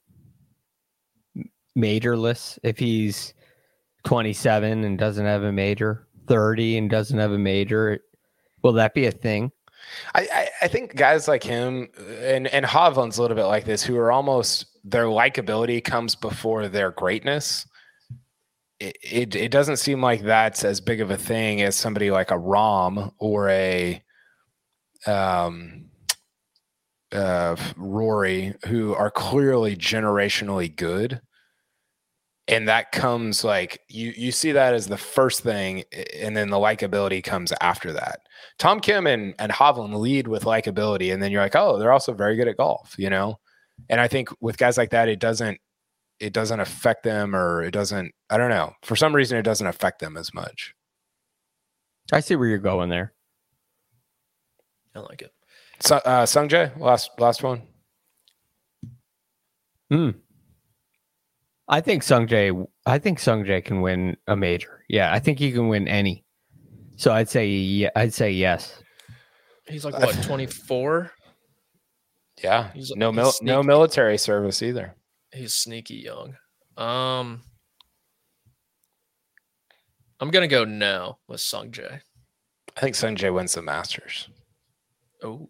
Majorless 1.77 2.59
if 2.63 2.77
he's 2.77 3.33
27 4.05 4.83
and 4.83 4.97
doesn't 4.97 5.25
have 5.25 5.43
a 5.43 5.51
major, 5.51 6.07
30 6.27 6.77
and 6.77 6.89
doesn't 6.89 7.19
have 7.19 7.31
a 7.31 7.37
major. 7.37 7.99
Will 8.63 8.73
that 8.73 8.93
be 8.93 9.05
a 9.05 9.11
thing? 9.11 9.51
I, 10.15 10.27
I, 10.33 10.49
I 10.63 10.67
think 10.67 10.95
guys 10.95 11.27
like 11.27 11.43
him 11.43 11.89
and 12.21 12.47
and 12.47 12.65
Hovland's 12.65 13.17
a 13.17 13.21
little 13.21 13.35
bit 13.35 13.45
like 13.45 13.65
this, 13.65 13.83
who 13.83 13.97
are 13.97 14.11
almost 14.11 14.65
their 14.83 15.05
likability 15.05 15.83
comes 15.83 16.15
before 16.15 16.67
their 16.67 16.91
greatness. 16.91 17.65
It, 18.81 19.35
it 19.35 19.51
doesn't 19.51 19.77
seem 19.77 20.01
like 20.01 20.23
that's 20.23 20.63
as 20.63 20.81
big 20.81 21.01
of 21.01 21.11
a 21.11 21.17
thing 21.17 21.61
as 21.61 21.75
somebody 21.75 22.09
like 22.09 22.31
a 22.31 22.37
Rahm 22.37 23.13
or 23.19 23.49
a 23.49 24.01
um 25.05 25.85
uh 27.11 27.55
Rory 27.77 28.55
who 28.65 28.95
are 28.95 29.11
clearly 29.11 29.75
generationally 29.75 30.75
good. 30.75 31.21
And 32.47 32.67
that 32.67 32.91
comes 32.91 33.43
like 33.43 33.81
you 33.87 34.13
you 34.17 34.31
see 34.31 34.51
that 34.51 34.73
as 34.73 34.87
the 34.87 34.97
first 34.97 35.41
thing, 35.41 35.83
and 36.19 36.35
then 36.35 36.49
the 36.49 36.57
likability 36.57 37.23
comes 37.23 37.53
after 37.61 37.93
that. 37.93 38.21
Tom 38.57 38.79
Kim 38.79 39.05
and, 39.05 39.35
and 39.37 39.51
Hovland 39.51 39.95
lead 39.99 40.27
with 40.27 40.43
likability, 40.43 41.13
and 41.13 41.21
then 41.21 41.31
you're 41.31 41.43
like, 41.43 41.55
oh, 41.55 41.77
they're 41.77 41.93
also 41.93 42.13
very 42.13 42.35
good 42.35 42.47
at 42.47 42.57
golf, 42.57 42.95
you 42.97 43.09
know? 43.09 43.39
And 43.89 44.01
I 44.01 44.07
think 44.07 44.29
with 44.41 44.57
guys 44.57 44.77
like 44.77 44.89
that, 44.89 45.07
it 45.07 45.19
doesn't 45.19 45.59
it 46.21 46.33
doesn't 46.33 46.59
affect 46.59 47.03
them 47.03 47.35
or 47.35 47.63
it 47.63 47.71
doesn't, 47.71 48.13
I 48.29 48.37
don't 48.37 48.49
know. 48.49 48.73
For 48.83 48.95
some 48.95 49.13
reason 49.15 49.37
it 49.37 49.41
doesn't 49.43 49.65
affect 49.67 49.99
them 49.99 50.15
as 50.17 50.33
much. 50.33 50.73
I 52.13 52.19
see 52.19 52.35
where 52.35 52.47
you're 52.47 52.57
going 52.59 52.89
there. 52.89 53.13
I 54.95 54.99
like 54.99 55.21
it. 55.21 55.31
So 55.79 55.95
uh 55.97 56.25
Sungjae, 56.25 56.77
last 56.79 57.09
last 57.17 57.41
one. 57.43 57.63
Hmm. 59.89 60.09
I 61.67 61.81
think 61.81 62.03
Sungjae. 62.03 62.65
I 62.85 62.99
think 62.99 63.19
Sungjae 63.19 63.63
can 63.63 63.81
win 63.81 64.17
a 64.27 64.35
major. 64.35 64.83
Yeah, 64.89 65.11
I 65.13 65.19
think 65.19 65.39
he 65.39 65.51
can 65.51 65.69
win 65.69 65.87
any. 65.87 66.25
So 66.97 67.11
I'd 67.13 67.29
say 67.29 67.47
yeah, 67.47 67.89
I'd 67.95 68.13
say 68.13 68.31
yes. 68.31 68.81
He's 69.67 69.85
like 69.85 69.97
what 69.97 70.21
24? 70.23 71.11
Yeah. 72.43 72.71
He's- 72.73 72.91
no 72.95 73.11
he's 73.11 73.15
mil- 73.15 73.33
no 73.41 73.63
military 73.63 74.17
service 74.17 74.61
either. 74.61 74.95
He's 75.33 75.53
sneaky 75.53 75.95
young. 75.95 76.35
Um, 76.77 77.41
I'm 80.19 80.29
gonna 80.29 80.47
go 80.47 80.65
no 80.65 81.17
with 81.27 81.41
Sung 81.41 81.71
Jae. 81.71 82.01
I 82.77 82.79
think 82.79 82.95
Sungjae 82.95 83.33
wins 83.33 83.53
the 83.53 83.61
Masters. 83.61 84.29
Oh, 85.23 85.49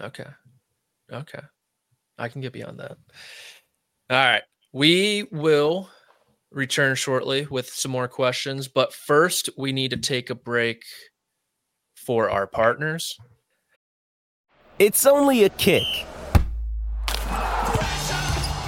okay, 0.00 0.26
okay, 1.12 1.40
I 2.18 2.28
can 2.28 2.40
get 2.40 2.52
beyond 2.52 2.80
that. 2.80 2.96
All 4.10 4.16
right, 4.16 4.42
we 4.72 5.26
will 5.30 5.90
return 6.50 6.94
shortly 6.94 7.46
with 7.50 7.68
some 7.68 7.90
more 7.90 8.08
questions, 8.08 8.68
but 8.68 8.92
first 8.92 9.48
we 9.56 9.72
need 9.72 9.90
to 9.90 9.96
take 9.96 10.30
a 10.30 10.34
break 10.34 10.84
for 11.94 12.30
our 12.30 12.46
partners. 12.46 13.18
It's 14.78 15.06
only 15.06 15.44
a 15.44 15.48
kick, 15.48 15.84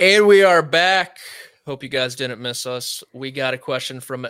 And 0.00 0.28
we 0.28 0.44
are 0.44 0.62
back. 0.62 1.18
Hope 1.66 1.82
you 1.82 1.88
guys 1.88 2.14
didn't 2.14 2.40
miss 2.40 2.66
us. 2.66 3.02
We 3.12 3.32
got 3.32 3.52
a 3.52 3.58
question 3.58 3.98
from 3.98 4.28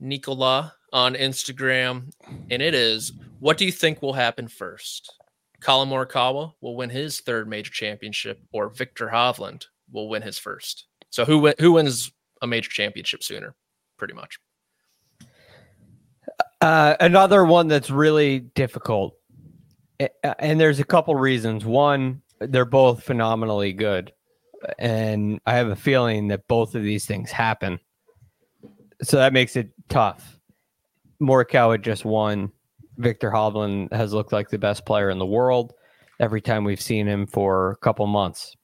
Nicola 0.00 0.74
on 0.92 1.14
Instagram, 1.14 2.10
and 2.50 2.60
it 2.60 2.74
is 2.74 3.12
What 3.38 3.56
do 3.56 3.64
you 3.64 3.70
think 3.70 4.02
will 4.02 4.12
happen 4.12 4.48
first? 4.48 5.14
Collin 5.60 5.88
Morikawa 5.88 6.54
will 6.60 6.74
win 6.74 6.90
his 6.90 7.20
third 7.20 7.48
major 7.48 7.70
championship, 7.70 8.40
or 8.52 8.70
Viktor 8.70 9.06
Hovland 9.06 9.66
will 9.92 10.08
win 10.08 10.20
his 10.20 10.36
first. 10.36 10.86
So 11.10 11.24
who 11.24 11.54
who 11.60 11.74
wins 11.74 12.10
a 12.42 12.48
major 12.48 12.70
championship 12.70 13.22
sooner? 13.22 13.54
Pretty 13.96 14.14
much. 14.14 14.40
Uh, 16.60 16.96
another 16.98 17.44
one 17.44 17.68
that's 17.68 17.88
really 17.88 18.40
difficult, 18.40 19.16
and 20.40 20.60
there's 20.60 20.80
a 20.80 20.84
couple 20.84 21.14
reasons. 21.14 21.64
One, 21.64 22.20
they're 22.40 22.64
both 22.64 23.04
phenomenally 23.04 23.72
good 23.72 24.12
and 24.78 25.40
I 25.46 25.54
have 25.54 25.68
a 25.68 25.76
feeling 25.76 26.28
that 26.28 26.46
both 26.48 26.74
of 26.74 26.82
these 26.82 27.06
things 27.06 27.30
happen. 27.30 27.78
So 29.02 29.16
that 29.18 29.32
makes 29.32 29.56
it 29.56 29.70
tough. 29.88 30.38
Morikawa 31.20 31.80
just 31.80 32.04
won. 32.04 32.52
Victor 32.96 33.30
Hovland 33.30 33.92
has 33.92 34.12
looked 34.12 34.32
like 34.32 34.50
the 34.50 34.58
best 34.58 34.86
player 34.86 35.10
in 35.10 35.18
the 35.18 35.26
world 35.26 35.72
every 36.20 36.40
time 36.40 36.64
we've 36.64 36.80
seen 36.80 37.06
him 37.06 37.26
for 37.26 37.72
a 37.72 37.76
couple 37.76 38.06
months. 38.06 38.56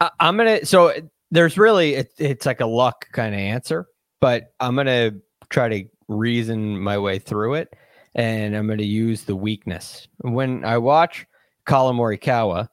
I, 0.00 0.10
am 0.20 0.36
gonna. 0.36 0.64
So 0.64 0.92
there's 1.30 1.58
really 1.58 1.94
it, 1.94 2.12
it's 2.18 2.46
like 2.46 2.60
a 2.60 2.66
luck 2.66 3.06
kind 3.12 3.34
of 3.34 3.40
answer, 3.40 3.86
but 4.20 4.54
I'm 4.60 4.76
gonna 4.76 5.12
try 5.50 5.68
to 5.68 5.84
reason 6.08 6.80
my 6.80 6.98
way 6.98 7.18
through 7.18 7.54
it, 7.54 7.74
and 8.14 8.56
I'm 8.56 8.66
gonna 8.66 8.82
use 8.82 9.24
the 9.24 9.36
weakness 9.36 10.08
when 10.22 10.64
I 10.64 10.78
watch 10.78 11.26
Collin 11.66 11.96
Morikawa 11.96 12.68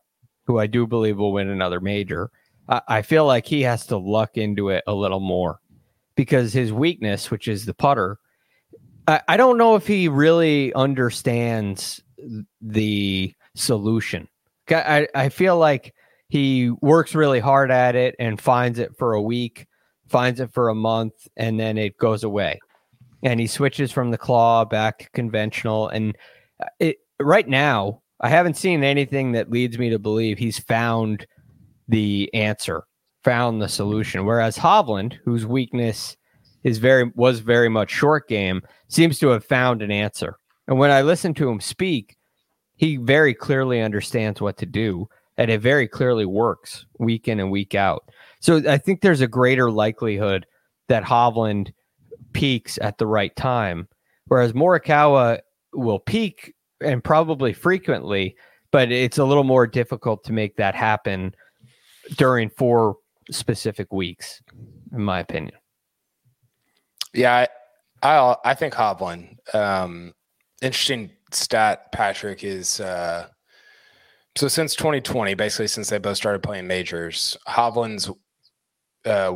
who 0.49 0.57
I 0.57 0.65
do 0.65 0.87
believe 0.87 1.19
will 1.19 1.31
win 1.31 1.47
another 1.47 1.79
major, 1.79 2.31
I, 2.67 2.81
I 2.87 3.01
feel 3.03 3.23
like 3.27 3.45
he 3.45 3.61
has 3.61 3.85
to 3.85 3.97
luck 3.97 4.35
into 4.35 4.69
it 4.69 4.83
a 4.87 4.93
little 4.95 5.19
more 5.19 5.59
because 6.15 6.51
his 6.51 6.73
weakness, 6.73 7.29
which 7.29 7.47
is 7.47 7.67
the 7.67 7.73
putter, 7.75 8.17
I, 9.07 9.21
I 9.27 9.37
don't 9.37 9.59
know 9.59 9.75
if 9.75 9.85
he 9.85 10.07
really 10.07 10.73
understands 10.73 12.01
the 12.61 13.31
solution. 13.53 14.27
I, 14.71 15.07
I 15.13 15.29
feel 15.29 15.55
like 15.55 15.93
he 16.29 16.71
works 16.81 17.13
really 17.13 17.39
hard 17.39 17.69
at 17.69 17.95
it 17.95 18.15
and 18.17 18.41
finds 18.41 18.79
it 18.79 18.97
for 18.97 19.13
a 19.13 19.21
week, 19.21 19.67
finds 20.07 20.39
it 20.39 20.51
for 20.51 20.69
a 20.69 20.75
month, 20.75 21.27
and 21.37 21.59
then 21.59 21.77
it 21.77 21.95
goes 21.97 22.23
away. 22.23 22.59
And 23.21 23.39
he 23.39 23.45
switches 23.45 23.91
from 23.91 24.09
the 24.09 24.17
claw 24.17 24.65
back 24.65 24.97
to 24.97 25.09
conventional. 25.11 25.89
And 25.89 26.17
uh, 26.59 26.69
it 26.79 26.97
right 27.19 27.47
now, 27.47 28.01
I 28.21 28.29
haven't 28.29 28.57
seen 28.57 28.83
anything 28.83 29.31
that 29.33 29.49
leads 29.49 29.77
me 29.77 29.89
to 29.89 29.99
believe 29.99 30.37
he's 30.37 30.59
found 30.59 31.25
the 31.87 32.29
answer, 32.33 32.83
found 33.23 33.61
the 33.61 33.69
solution. 33.69 34.25
Whereas 34.25 34.57
Hovland, 34.57 35.13
whose 35.23 35.45
weakness 35.45 36.17
is 36.63 36.77
very 36.77 37.11
was 37.15 37.39
very 37.39 37.69
much 37.69 37.89
short 37.89 38.27
game, 38.27 38.61
seems 38.89 39.19
to 39.19 39.29
have 39.29 39.45
found 39.45 39.81
an 39.81 39.91
answer. 39.91 40.35
And 40.67 40.77
when 40.77 40.91
I 40.91 41.01
listen 41.01 41.33
to 41.35 41.49
him 41.49 41.61
speak, 41.61 42.17
he 42.75 42.97
very 42.97 43.33
clearly 43.33 43.81
understands 43.81 44.41
what 44.41 44.57
to 44.57 44.65
do, 44.65 45.07
and 45.37 45.49
it 45.49 45.61
very 45.61 45.87
clearly 45.87 46.25
works 46.25 46.85
week 46.99 47.27
in 47.27 47.39
and 47.39 47.51
week 47.51 47.75
out. 47.75 48.03
So 48.41 48.61
I 48.69 48.77
think 48.77 49.01
there's 49.01 49.21
a 49.21 49.27
greater 49.27 49.71
likelihood 49.71 50.45
that 50.89 51.03
Hovland 51.03 51.71
peaks 52.33 52.77
at 52.81 52.97
the 52.97 53.07
right 53.07 53.35
time, 53.35 53.87
whereas 54.27 54.53
Morikawa 54.53 55.39
will 55.73 55.99
peak 55.99 56.53
and 56.81 57.03
probably 57.03 57.53
frequently, 57.53 58.35
but 58.71 58.91
it's 58.91 59.17
a 59.17 59.25
little 59.25 59.43
more 59.43 59.67
difficult 59.67 60.23
to 60.25 60.33
make 60.33 60.55
that 60.57 60.75
happen 60.75 61.33
during 62.17 62.49
four 62.49 62.97
specific 63.31 63.91
weeks, 63.91 64.41
in 64.93 65.03
my 65.03 65.19
opinion. 65.19 65.55
Yeah, 67.13 67.33
I 67.35 67.47
I, 68.01 68.35
I 68.45 68.53
think 68.53 68.73
Hovland. 68.73 69.37
Um, 69.53 70.13
interesting 70.61 71.11
stat, 71.31 71.91
Patrick 71.91 72.43
is 72.43 72.79
uh, 72.79 73.27
so 74.35 74.47
since 74.47 74.75
2020, 74.75 75.33
basically 75.33 75.67
since 75.67 75.89
they 75.89 75.97
both 75.97 76.17
started 76.17 76.43
playing 76.43 76.67
majors, 76.67 77.35
Hovland's 77.47 78.09
uh, 79.05 79.33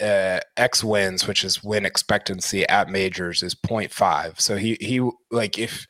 uh, 0.00 0.40
X 0.56 0.84
wins, 0.84 1.26
which 1.26 1.44
is 1.44 1.64
win 1.64 1.86
expectancy 1.86 2.66
at 2.68 2.88
majors, 2.88 3.42
is 3.42 3.54
0.5. 3.54 4.40
So 4.40 4.56
he 4.56 4.76
he 4.80 5.08
like 5.30 5.58
if 5.58 5.86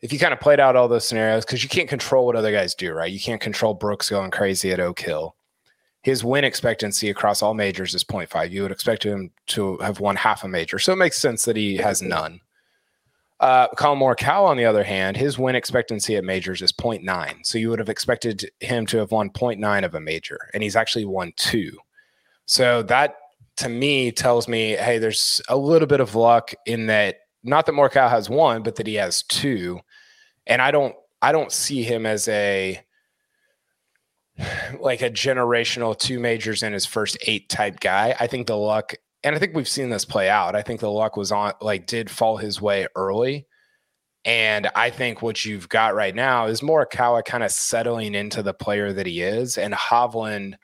if 0.00 0.12
you 0.12 0.18
kind 0.18 0.32
of 0.32 0.40
played 0.40 0.60
out 0.60 0.76
all 0.76 0.88
those 0.88 1.06
scenarios, 1.06 1.44
because 1.44 1.62
you 1.62 1.68
can't 1.68 1.88
control 1.88 2.26
what 2.26 2.36
other 2.36 2.52
guys 2.52 2.74
do, 2.74 2.92
right? 2.92 3.10
You 3.10 3.20
can't 3.20 3.40
control 3.40 3.74
Brooks 3.74 4.10
going 4.10 4.30
crazy 4.30 4.70
at 4.70 4.80
Oak 4.80 5.00
Hill. 5.00 5.34
His 6.02 6.22
win 6.22 6.44
expectancy 6.44 7.10
across 7.10 7.42
all 7.42 7.54
majors 7.54 7.94
is 7.94 8.04
0.5. 8.04 8.50
You 8.50 8.62
would 8.62 8.70
expect 8.70 9.02
him 9.02 9.32
to 9.48 9.76
have 9.78 9.98
won 9.98 10.14
half 10.14 10.44
a 10.44 10.48
major. 10.48 10.78
So 10.78 10.92
it 10.92 10.96
makes 10.96 11.18
sense 11.18 11.44
that 11.44 11.56
he 11.56 11.76
has 11.76 12.00
none. 12.00 12.40
Uh, 13.40 13.68
Collin 13.76 13.98
Morikawa, 14.00 14.48
on 14.48 14.56
the 14.56 14.64
other 14.64 14.84
hand, 14.84 15.16
his 15.16 15.38
win 15.38 15.54
expectancy 15.54 16.16
at 16.16 16.24
majors 16.24 16.62
is 16.62 16.72
0.9. 16.72 17.44
So 17.44 17.58
you 17.58 17.70
would 17.70 17.78
have 17.78 17.88
expected 17.88 18.50
him 18.60 18.86
to 18.86 18.98
have 18.98 19.10
won 19.10 19.30
0.9 19.30 19.84
of 19.84 19.94
a 19.94 20.00
major, 20.00 20.38
and 20.54 20.62
he's 20.62 20.76
actually 20.76 21.04
won 21.04 21.32
two. 21.36 21.76
So 22.46 22.82
that 22.84 23.16
to 23.58 23.68
me 23.68 24.10
tells 24.10 24.48
me, 24.48 24.70
hey, 24.70 24.98
there's 24.98 25.40
a 25.48 25.56
little 25.56 25.88
bit 25.88 26.00
of 26.00 26.14
luck 26.14 26.52
in 26.66 26.86
that. 26.86 27.18
Not 27.44 27.66
that 27.66 27.72
Morikawa 27.72 28.10
has 28.10 28.28
one, 28.28 28.62
but 28.62 28.76
that 28.76 28.86
he 28.86 28.94
has 28.94 29.22
two 29.24 29.80
and 30.48 30.60
I 30.60 30.70
don't 30.70 30.96
I 31.22 31.30
don't 31.32 31.52
see 31.52 31.82
him 31.82 32.06
as 32.06 32.26
a 32.26 32.80
like 34.80 35.02
a 35.02 35.10
generational 35.10 35.96
two 35.96 36.18
majors 36.18 36.62
in 36.62 36.72
his 36.72 36.86
first 36.86 37.18
eight 37.26 37.48
type 37.48 37.80
guy. 37.80 38.16
I 38.18 38.26
think 38.26 38.46
the 38.46 38.56
luck, 38.56 38.94
and 39.22 39.34
I 39.34 39.38
think 39.38 39.54
we've 39.54 39.68
seen 39.68 39.90
this 39.90 40.04
play 40.04 40.28
out. 40.28 40.56
I 40.56 40.62
think 40.62 40.80
the 40.80 40.90
luck 40.90 41.16
was 41.16 41.32
on 41.32 41.52
like 41.60 41.86
did 41.86 42.10
fall 42.10 42.36
his 42.38 42.60
way 42.60 42.86
early. 42.96 43.46
And 44.24 44.68
I 44.74 44.90
think 44.90 45.22
what 45.22 45.44
you've 45.44 45.68
got 45.68 45.94
right 45.94 46.14
now 46.14 46.46
is 46.46 46.60
Morikawa 46.60 47.24
kind 47.24 47.44
of 47.44 47.50
settling 47.50 48.14
into 48.14 48.42
the 48.42 48.52
player 48.52 48.92
that 48.92 49.06
he 49.06 49.22
is, 49.22 49.58
and 49.58 49.72
Hovland 49.74 50.54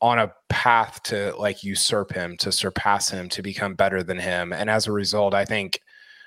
on 0.00 0.18
a 0.18 0.32
path 0.48 1.02
to 1.04 1.34
like 1.36 1.64
usurp 1.64 2.12
him, 2.12 2.36
to 2.38 2.52
surpass 2.52 3.10
him, 3.10 3.28
to 3.30 3.42
become 3.42 3.74
better 3.74 4.02
than 4.02 4.18
him. 4.18 4.52
And 4.52 4.70
as 4.70 4.86
a 4.86 4.92
result, 4.92 5.34
I 5.34 5.44
think 5.44 5.80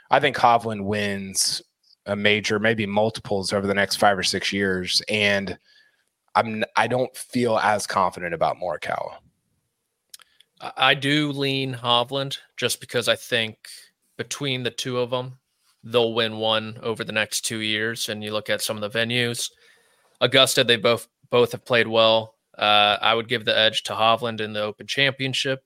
I 0.09 0.19
think 0.19 0.35
Hovland 0.37 0.83
wins 0.83 1.61
a 2.05 2.15
major, 2.15 2.59
maybe 2.59 2.85
multiples 2.85 3.53
over 3.53 3.67
the 3.67 3.73
next 3.73 3.97
five 3.97 4.17
or 4.17 4.23
six 4.23 4.51
years. 4.51 5.01
And 5.09 5.57
I'm 6.35 6.63
I 6.75 6.87
don't 6.87 7.15
feel 7.15 7.57
as 7.59 7.87
confident 7.87 8.33
about 8.33 8.57
Morikawa. 8.57 9.17
I 10.77 10.93
do 10.93 11.31
lean 11.31 11.73
Hovland 11.73 12.37
just 12.55 12.79
because 12.79 13.07
I 13.07 13.15
think 13.15 13.57
between 14.17 14.63
the 14.63 14.69
two 14.69 14.99
of 14.99 15.09
them, 15.09 15.39
they'll 15.83 16.13
win 16.13 16.37
one 16.37 16.77
over 16.83 17.03
the 17.03 17.11
next 17.11 17.41
two 17.41 17.59
years. 17.59 18.09
And 18.09 18.23
you 18.23 18.31
look 18.31 18.49
at 18.49 18.61
some 18.61 18.81
of 18.81 18.91
the 18.91 18.99
venues, 18.99 19.49
Augusta, 20.19 20.63
they 20.63 20.77
both 20.77 21.07
both 21.29 21.51
have 21.53 21.65
played 21.65 21.87
well. 21.87 22.35
Uh, 22.57 22.97
I 23.01 23.15
would 23.15 23.27
give 23.27 23.45
the 23.45 23.57
edge 23.57 23.83
to 23.83 23.93
Hovland 23.93 24.41
in 24.41 24.53
the 24.53 24.61
Open 24.61 24.85
Championship. 24.85 25.63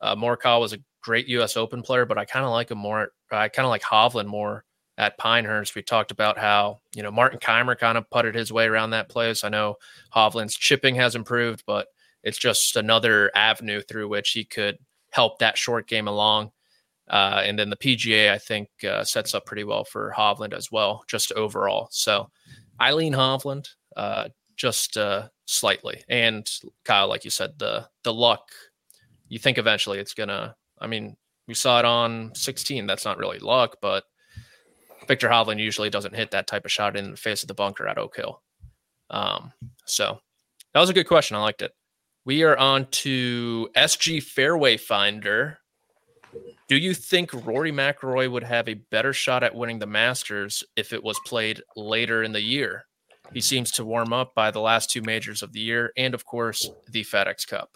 Uh, 0.00 0.16
Morikawa 0.16 0.60
was 0.60 0.72
a 0.72 0.78
great 1.02 1.28
U.S. 1.28 1.56
Open 1.56 1.82
player, 1.82 2.06
but 2.06 2.16
I 2.16 2.24
kind 2.24 2.44
of 2.44 2.50
like 2.52 2.70
him 2.70 2.78
more. 2.78 3.10
I 3.30 3.48
kind 3.48 3.66
of 3.66 3.70
like 3.70 3.82
Hovland 3.82 4.26
more 4.26 4.64
at 4.98 5.18
Pinehurst. 5.18 5.74
We 5.74 5.82
talked 5.82 6.10
about 6.10 6.38
how, 6.38 6.80
you 6.94 7.02
know, 7.02 7.10
Martin 7.10 7.38
Kaymer 7.38 7.78
kind 7.78 7.98
of 7.98 8.08
putted 8.10 8.34
his 8.34 8.52
way 8.52 8.66
around 8.66 8.90
that 8.90 9.08
place. 9.08 9.44
I 9.44 9.48
know 9.48 9.76
Hovland's 10.14 10.56
chipping 10.56 10.94
has 10.96 11.14
improved, 11.14 11.64
but 11.66 11.88
it's 12.22 12.38
just 12.38 12.76
another 12.76 13.30
avenue 13.34 13.82
through 13.82 14.08
which 14.08 14.30
he 14.30 14.44
could 14.44 14.78
help 15.10 15.38
that 15.38 15.58
short 15.58 15.86
game 15.86 16.08
along. 16.08 16.50
Uh, 17.08 17.42
and 17.44 17.58
then 17.58 17.70
the 17.70 17.76
PGA, 17.76 18.32
I 18.32 18.38
think, 18.38 18.68
uh, 18.88 19.04
sets 19.04 19.34
up 19.34 19.44
pretty 19.44 19.64
well 19.64 19.84
for 19.84 20.14
Hovland 20.16 20.54
as 20.54 20.72
well, 20.72 21.04
just 21.06 21.32
overall. 21.32 21.88
So 21.90 22.30
Eileen 22.80 23.12
Hovland, 23.12 23.68
uh, 23.96 24.28
just 24.56 24.96
uh, 24.96 25.28
slightly. 25.44 26.02
And 26.08 26.50
Kyle, 26.84 27.08
like 27.08 27.24
you 27.24 27.30
said, 27.30 27.58
the 27.58 27.88
the 28.04 28.14
luck, 28.14 28.48
you 29.28 29.38
think 29.38 29.58
eventually 29.58 29.98
it's 29.98 30.14
gonna. 30.14 30.56
I 30.80 30.86
mean, 30.86 31.16
we 31.46 31.54
saw 31.54 31.78
it 31.78 31.84
on 31.84 32.34
16. 32.34 32.86
That's 32.86 33.04
not 33.04 33.18
really 33.18 33.38
luck, 33.38 33.76
but 33.80 34.04
Viktor 35.06 35.28
Hovland 35.28 35.60
usually 35.60 35.90
doesn't 35.90 36.14
hit 36.14 36.30
that 36.32 36.46
type 36.46 36.64
of 36.64 36.72
shot 36.72 36.96
in 36.96 37.10
the 37.10 37.16
face 37.16 37.42
of 37.42 37.48
the 37.48 37.54
bunker 37.54 37.86
at 37.86 37.98
Oak 37.98 38.16
Hill. 38.16 38.40
Um, 39.10 39.52
so 39.86 40.18
that 40.72 40.80
was 40.80 40.90
a 40.90 40.94
good 40.94 41.08
question. 41.08 41.36
I 41.36 41.40
liked 41.40 41.62
it. 41.62 41.72
We 42.24 42.42
are 42.42 42.56
on 42.56 42.86
to 42.86 43.68
SG 43.76 44.22
Fairway 44.22 44.76
Finder. 44.76 45.58
Do 46.68 46.76
you 46.76 46.94
think 46.94 47.32
Rory 47.32 47.70
McIlroy 47.70 48.30
would 48.30 48.44
have 48.44 48.68
a 48.68 48.74
better 48.74 49.12
shot 49.12 49.42
at 49.42 49.54
winning 49.54 49.78
the 49.78 49.86
Masters 49.86 50.64
if 50.76 50.92
it 50.92 51.04
was 51.04 51.20
played 51.26 51.60
later 51.76 52.22
in 52.22 52.32
the 52.32 52.40
year? 52.40 52.86
He 53.32 53.40
seems 53.40 53.70
to 53.72 53.84
warm 53.84 54.12
up 54.12 54.34
by 54.34 54.50
the 54.50 54.60
last 54.60 54.90
two 54.90 55.02
majors 55.02 55.42
of 55.42 55.52
the 55.52 55.60
year, 55.60 55.92
and 55.96 56.14
of 56.14 56.24
course, 56.24 56.70
the 56.90 57.04
FedEx 57.04 57.46
Cup. 57.46 57.70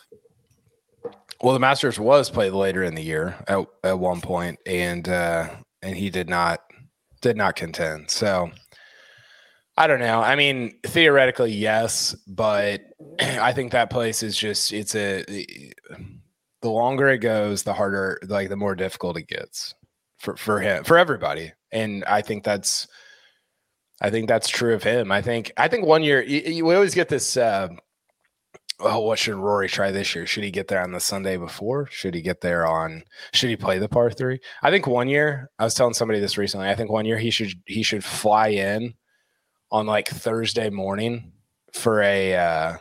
Well, 1.43 1.53
the 1.53 1.61
Masters 1.61 1.99
was 1.99 2.31
played 2.31 2.53
later 2.53 2.83
in 2.83 2.95
the 2.95 3.03
year 3.03 3.37
at, 3.47 3.67
at 3.85 3.99
one 3.99 4.21
point, 4.21 4.59
and 4.67 5.09
uh, 5.09 5.51
and 5.83 5.97
he 5.97 6.11
did 6.11 6.29
not 6.29 6.61
did 7.21 7.37
not 7.37 7.57
contend. 7.57 8.11
So 8.11 8.51
I 9.77 9.87
don't 9.87 10.01
know. 10.01 10.21
I 10.21 10.35
mean, 10.35 10.75
theoretically, 10.85 11.53
yes, 11.53 12.15
but 12.27 12.81
I 13.21 13.53
think 13.53 13.73
that 13.73 13.91
place 13.91 14.23
is 14.23 14.37
just 14.37 14.73
it's 14.73 14.95
a 14.95 15.25
the 16.61 16.71
longer 16.71 17.09
it 17.09 17.19
goes, 17.19 17.63
the 17.63 17.75
harder, 17.75 18.19
like 18.27 18.49
the 18.49 18.57
more 18.57 18.75
difficult 18.75 19.17
it 19.17 19.29
gets 19.29 19.75
for 20.19 20.37
for 20.37 20.61
him, 20.61 20.85
for 20.85 20.99
everybody. 20.99 21.53
And 21.71 22.05
I 22.07 22.23
think 22.23 22.43
that's 22.43 22.89
I 24.01 24.11
think 24.11 24.29
that's 24.29 24.49
true 24.49 24.75
of 24.75 24.83
him. 24.83 25.13
I 25.13 25.23
think 25.23 25.53
I 25.57 25.69
think 25.69 25.87
one 25.87 26.03
year 26.03 26.23
you, 26.23 26.41
you, 26.41 26.65
we 26.65 26.75
always 26.75 26.95
get 26.95 27.09
this. 27.09 27.37
Uh, 27.37 27.69
oh, 28.81 29.01
what 29.01 29.19
should 29.19 29.35
Rory 29.35 29.69
try 29.69 29.91
this 29.91 30.15
year? 30.15 30.27
Should 30.27 30.45
he 30.45 30.51
get 30.51 30.69
there 30.69 30.83
on 30.83 30.93
the 30.93 31.01
Sunday 31.01 31.37
before? 31.37 31.89
Should 31.91 32.15
he 32.15 32.23
get 32.23 32.41
there 32.41 32.67
on? 32.67 33.03
Should 33.33 33.51
he 33.51 33.57
play 33.57 33.79
the 33.79 33.89
par 33.89 34.11
three? 34.11 34.41
I 34.63 34.71
think 34.71 34.87
one 34.87 35.09
year. 35.09 35.51
I 35.59 35.65
was 35.65 35.75
telling 35.75 35.95
somebody 35.95 36.21
this 36.21 36.39
recently. 36.39 36.69
I 36.69 36.75
think 36.75 36.91
one 36.91 37.05
year 37.05 37.19
he 37.19 37.31
should 37.31 37.53
he 37.67 37.83
should 37.83 38.05
fly 38.05 38.49
in 38.49 38.95
on 39.71 39.87
like 39.87 40.09
Thursday 40.09 40.71
morning 40.71 41.33
for 41.73 42.03
a 42.03 42.37
uh, 42.37 42.77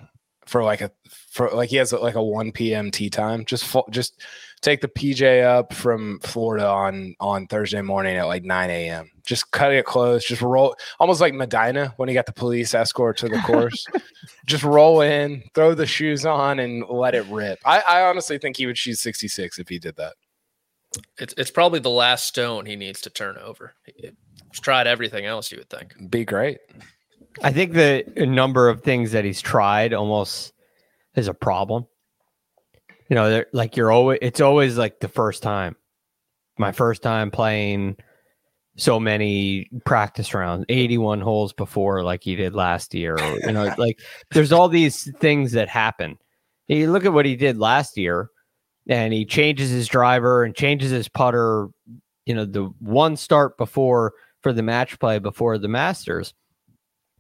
for 0.46 0.64
like 0.64 0.82
a 0.82 0.92
for 1.30 1.50
like 1.50 1.70
he 1.70 1.78
has 1.78 1.94
like 1.94 2.16
a 2.16 2.24
1 2.24 2.52
p.m. 2.52 2.92
tea 2.92 3.10
time. 3.10 3.46
Just 3.46 3.76
just 3.90 4.22
take 4.62 4.82
the 4.82 4.88
PJ 4.88 5.44
up 5.44 5.74
from 5.74 6.20
Florida 6.20 6.68
on 6.68 7.16
on 7.20 7.48
Thursday 7.48 7.82
morning 7.82 8.18
at 8.18 8.28
like 8.28 8.44
9 8.44 8.70
a.m. 8.70 9.12
Just 9.24 9.52
cut 9.52 9.74
it 9.74 9.86
close. 9.86 10.26
Just 10.26 10.42
roll 10.42 10.76
almost 11.00 11.22
like 11.22 11.34
Medinah 11.34 11.94
when 11.98 12.10
he 12.10 12.16
got 12.16 12.26
the 12.26 12.34
police 12.34 12.74
escort 12.74 13.18
to 13.18 13.30
the 13.30 13.40
course. 13.40 13.86
just 14.46 14.64
roll 14.64 15.02
in, 15.02 15.44
throw 15.54 15.74
the 15.74 15.86
shoes 15.86 16.26
on, 16.26 16.60
and 16.60 16.86
let 16.90 17.16
it 17.16 17.26
rip. 17.28 17.60
I, 17.66 17.80
I 17.82 18.02
honestly 18.04 18.38
think 18.38 18.58
he 18.58 18.66
would 18.66 18.78
shoot 18.78 18.98
66 18.98 19.60
if 19.60 19.70
he 19.70 19.80
did 19.80 19.96
that. 19.98 20.14
It's 21.18 21.34
it's 21.38 21.52
probably 21.52 21.80
the 21.80 21.90
last 21.90 22.26
stone 22.26 22.66
he 22.66 22.76
needs 22.76 23.02
to 23.02 23.10
turn 23.10 23.38
over. 23.38 23.74
He's 23.86 24.12
tried 24.62 24.88
everything 24.88 25.26
else, 25.26 25.52
you 25.52 25.58
would 25.60 25.70
think. 25.70 25.94
Be 26.10 26.26
great. 26.26 26.60
I 27.44 27.52
think 27.52 27.74
the 27.74 28.04
number 28.18 28.70
of 28.70 28.82
things 28.82 29.12
that 29.12 29.24
he's 29.24 29.42
tried 29.42 29.94
almost 29.94 30.54
is 31.16 31.28
a 31.28 31.34
problem 31.34 31.86
you 33.10 33.16
know, 33.16 33.44
like 33.54 33.78
you're 33.78 33.92
always, 33.92 34.20
it's 34.22 34.42
always 34.42 34.78
like 34.78 35.00
the 35.00 35.08
first 35.08 35.44
time. 35.44 35.76
My 36.58 36.72
first 36.72 37.04
time 37.04 37.30
playing 37.30 37.98
so 38.78 39.00
many 39.00 39.70
practice 39.86 40.34
rounds, 40.34 40.66
81 40.70 41.22
holes 41.22 41.54
before, 41.54 42.04
like 42.04 42.24
he 42.24 42.36
did 42.36 42.54
last 42.54 42.94
year. 42.94 43.16
Or, 43.16 43.40
you 43.40 43.52
know, 43.52 43.74
like 43.78 44.00
there's 44.32 44.52
all 44.52 44.70
these 44.70 45.12
things 45.18 45.52
that 45.54 45.70
happen. 45.70 46.18
You 46.68 46.92
look 46.92 47.06
at 47.06 47.14
what 47.14 47.26
he 47.26 47.36
did 47.36 47.58
last 47.58 47.98
year, 47.98 48.30
and 48.90 49.14
he 49.14 49.26
changes 49.26 49.70
his 49.70 49.88
driver 49.88 50.44
and 50.44 50.56
changes 50.56 50.92
his 50.92 51.10
putter, 51.10 51.68
you 52.26 52.34
know, 52.34 52.46
the 52.46 52.64
one 52.80 53.18
start 53.18 53.58
before 53.58 54.14
for 54.42 54.54
the 54.54 54.64
match 54.64 55.00
play 55.00 55.20
before 55.20 55.58
the 55.58 55.68
Masters. 55.68 56.34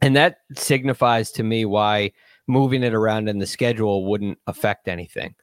And 0.02 0.15
that 0.15 0.38
signifies 0.56 1.32
to 1.34 1.43
me 1.43 1.65
why 1.65 2.12
moving 2.47 2.84
it 2.84 2.93
around 2.93 3.28
in 3.28 3.39
the 3.39 3.47
schedule 3.47 4.06
wouldn't 4.06 4.38
affect 4.47 4.88
anything 4.88 5.36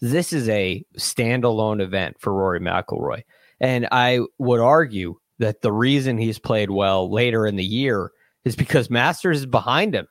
this 0.00 0.32
is 0.32 0.48
a 0.48 0.84
standalone 0.98 1.80
event 1.80 2.16
for 2.20 2.32
Rory 2.32 2.60
McIlroy. 2.60 3.22
And 3.60 3.86
I 3.92 4.20
would 4.38 4.60
argue 4.60 5.16
that 5.38 5.62
the 5.62 5.72
reason 5.72 6.18
he's 6.18 6.38
played 6.38 6.70
well 6.70 7.10
later 7.10 7.46
in 7.46 7.56
the 7.56 7.64
year 7.64 8.12
is 8.44 8.56
because 8.56 8.90
Masters 8.90 9.40
is 9.40 9.46
behind 9.46 9.94
him. 9.94 10.06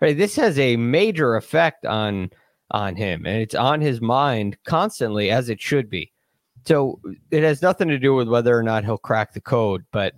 Right? 0.00 0.16
This 0.16 0.36
has 0.36 0.58
a 0.58 0.76
major 0.76 1.36
effect 1.36 1.86
on 1.86 2.30
on 2.70 2.96
him 2.96 3.24
and 3.26 3.40
it's 3.40 3.54
on 3.54 3.80
his 3.80 4.00
mind 4.00 4.56
constantly 4.66 5.30
as 5.30 5.48
it 5.48 5.60
should 5.60 5.88
be. 5.88 6.10
So 6.66 6.98
it 7.30 7.42
has 7.42 7.62
nothing 7.62 7.88
to 7.88 7.98
do 7.98 8.14
with 8.14 8.26
whether 8.26 8.58
or 8.58 8.62
not 8.62 8.84
he'll 8.84 8.98
crack 8.98 9.32
the 9.32 9.40
code, 9.40 9.84
but 9.92 10.14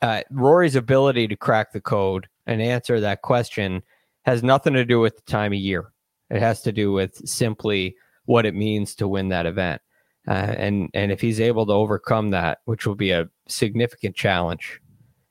uh, 0.00 0.22
Rory's 0.30 0.76
ability 0.76 1.28
to 1.28 1.36
crack 1.36 1.72
the 1.72 1.80
code 1.80 2.28
and 2.46 2.62
answer 2.62 3.00
that 3.00 3.22
question 3.22 3.82
has 4.24 4.42
nothing 4.42 4.72
to 4.74 4.84
do 4.84 5.00
with 5.00 5.16
the 5.16 5.30
time 5.30 5.52
of 5.52 5.58
year. 5.58 5.92
It 6.30 6.40
has 6.40 6.62
to 6.62 6.72
do 6.72 6.92
with 6.92 7.16
simply 7.28 7.96
what 8.24 8.46
it 8.46 8.54
means 8.54 8.94
to 8.96 9.08
win 9.08 9.28
that 9.28 9.46
event. 9.46 9.80
Uh, 10.26 10.54
and 10.56 10.88
and 10.94 11.12
if 11.12 11.20
he's 11.20 11.40
able 11.40 11.66
to 11.66 11.72
overcome 11.72 12.30
that, 12.30 12.58
which 12.64 12.86
will 12.86 12.94
be 12.94 13.10
a 13.10 13.28
significant 13.46 14.16
challenge, 14.16 14.80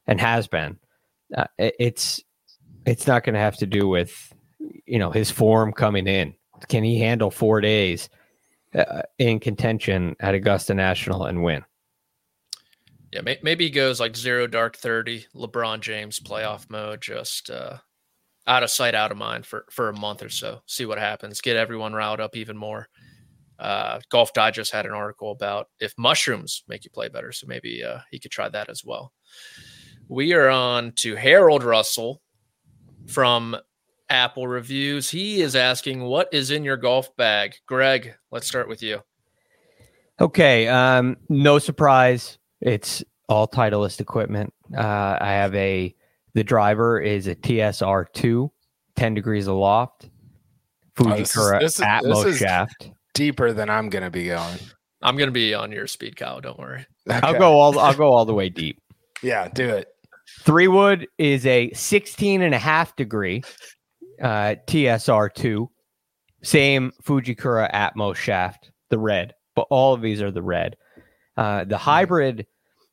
and 0.05 0.21
has 0.21 0.47
been, 0.47 0.77
uh, 1.35 1.47
it, 1.57 1.75
it's 1.79 2.21
it's 2.85 3.07
not 3.07 3.23
going 3.23 3.33
to 3.33 3.39
have 3.39 3.57
to 3.57 3.65
do 3.65 3.87
with 3.87 4.33
you 4.85 4.99
know 4.99 5.09
his 5.09 5.31
form 5.31 5.73
coming 5.73 6.07
in. 6.07 6.35
Can 6.69 6.83
he 6.83 6.99
handle 6.99 7.31
four 7.31 7.59
days 7.59 8.07
uh, 8.75 9.01
in 9.17 9.39
contention 9.39 10.15
at 10.19 10.35
Augusta 10.35 10.75
National 10.75 11.25
and 11.25 11.43
win? 11.43 11.65
Yeah, 13.11 13.21
may- 13.21 13.39
maybe 13.41 13.65
he 13.65 13.71
goes 13.71 13.99
like 13.99 14.15
zero 14.15 14.45
dark 14.45 14.77
thirty, 14.77 15.25
LeBron 15.35 15.81
James 15.81 16.19
playoff 16.19 16.69
mode, 16.69 17.01
just 17.01 17.49
uh, 17.49 17.77
out 18.45 18.63
of 18.63 18.69
sight, 18.69 18.95
out 18.95 19.11
of 19.11 19.17
mind 19.17 19.45
for 19.45 19.65
for 19.69 19.89
a 19.89 19.97
month 19.97 20.23
or 20.23 20.29
so. 20.29 20.61
See 20.65 20.85
what 20.85 20.97
happens. 20.97 21.41
Get 21.41 21.55
everyone 21.55 21.93
riled 21.93 22.19
up 22.19 22.35
even 22.35 22.57
more. 22.57 22.87
Uh, 23.59 23.99
Golf 24.09 24.33
Digest 24.33 24.71
had 24.71 24.85
an 24.85 24.91
article 24.91 25.31
about 25.31 25.67
if 25.79 25.93
mushrooms 25.97 26.63
make 26.67 26.83
you 26.83 26.91
play 26.91 27.07
better, 27.07 27.31
so 27.31 27.47
maybe 27.47 27.83
uh, 27.83 27.99
he 28.11 28.19
could 28.19 28.31
try 28.31 28.49
that 28.49 28.69
as 28.69 28.83
well. 28.83 29.13
We 30.07 30.33
are 30.33 30.49
on 30.49 30.91
to 30.97 31.15
Harold 31.15 31.63
Russell 31.63 32.21
from 33.07 33.55
Apple 34.09 34.47
Reviews. 34.47 35.09
He 35.09 35.41
is 35.41 35.55
asking, 35.55 36.03
"What 36.03 36.29
is 36.33 36.51
in 36.51 36.63
your 36.63 36.77
golf 36.77 37.15
bag?" 37.15 37.55
Greg, 37.67 38.15
let's 38.31 38.47
start 38.47 38.67
with 38.67 38.83
you. 38.83 38.99
Okay, 40.19 40.67
um, 40.67 41.17
no 41.29 41.57
surprise. 41.59 42.37
It's 42.59 43.03
all 43.29 43.47
Titleist 43.47 44.01
equipment. 44.01 44.53
Uh, 44.75 45.17
I 45.19 45.31
have 45.31 45.55
a 45.55 45.95
the 46.33 46.43
driver 46.43 46.99
is 46.99 47.27
a 47.27 47.35
TSR 47.35 48.05
two, 48.13 48.51
10 48.95 49.13
degrees 49.13 49.47
aloft. 49.47 50.09
Fujikura 50.95 51.55
oh, 51.55 51.59
this 51.59 51.77
is, 51.77 51.79
this 51.79 51.79
Atmos 51.79 52.23
this 52.23 52.37
shaft. 52.37 52.91
Deeper 53.13 53.53
than 53.53 53.69
I'm 53.69 53.89
gonna 53.89 54.11
be 54.11 54.27
going. 54.27 54.59
I'm 55.01 55.17
gonna 55.17 55.31
be 55.31 55.53
on 55.53 55.71
your 55.71 55.87
speed, 55.87 56.15
cow. 56.15 56.39
Don't 56.39 56.59
worry. 56.59 56.85
Okay. 57.09 57.19
I'll 57.23 57.37
go 57.37 57.53
all 57.53 57.77
I'll 57.79 57.93
go 57.95 58.11
all 58.11 58.25
the 58.25 58.33
way 58.33 58.49
deep. 58.49 58.79
Yeah, 59.21 59.47
do 59.47 59.69
it. 59.69 59.87
Three 60.41 60.67
wood 60.67 61.07
is 61.17 61.45
a 61.45 61.71
16 61.71 62.41
and 62.41 62.53
a 62.53 62.57
half 62.57 62.93
degree 62.97 63.41
uh, 64.21 64.55
TSR2. 64.67 65.69
Same 66.43 66.91
Fujikura 67.01 67.71
Atmos 67.71 68.17
shaft, 68.17 68.71
the 68.89 68.99
red, 68.99 69.33
but 69.55 69.65
all 69.69 69.93
of 69.93 70.01
these 70.01 70.21
are 70.21 70.29
the 70.29 70.41
red. 70.41 70.75
Uh, 71.37 71.59
the 71.59 71.75
mm-hmm. 71.75 71.75
hybrid 71.75 72.47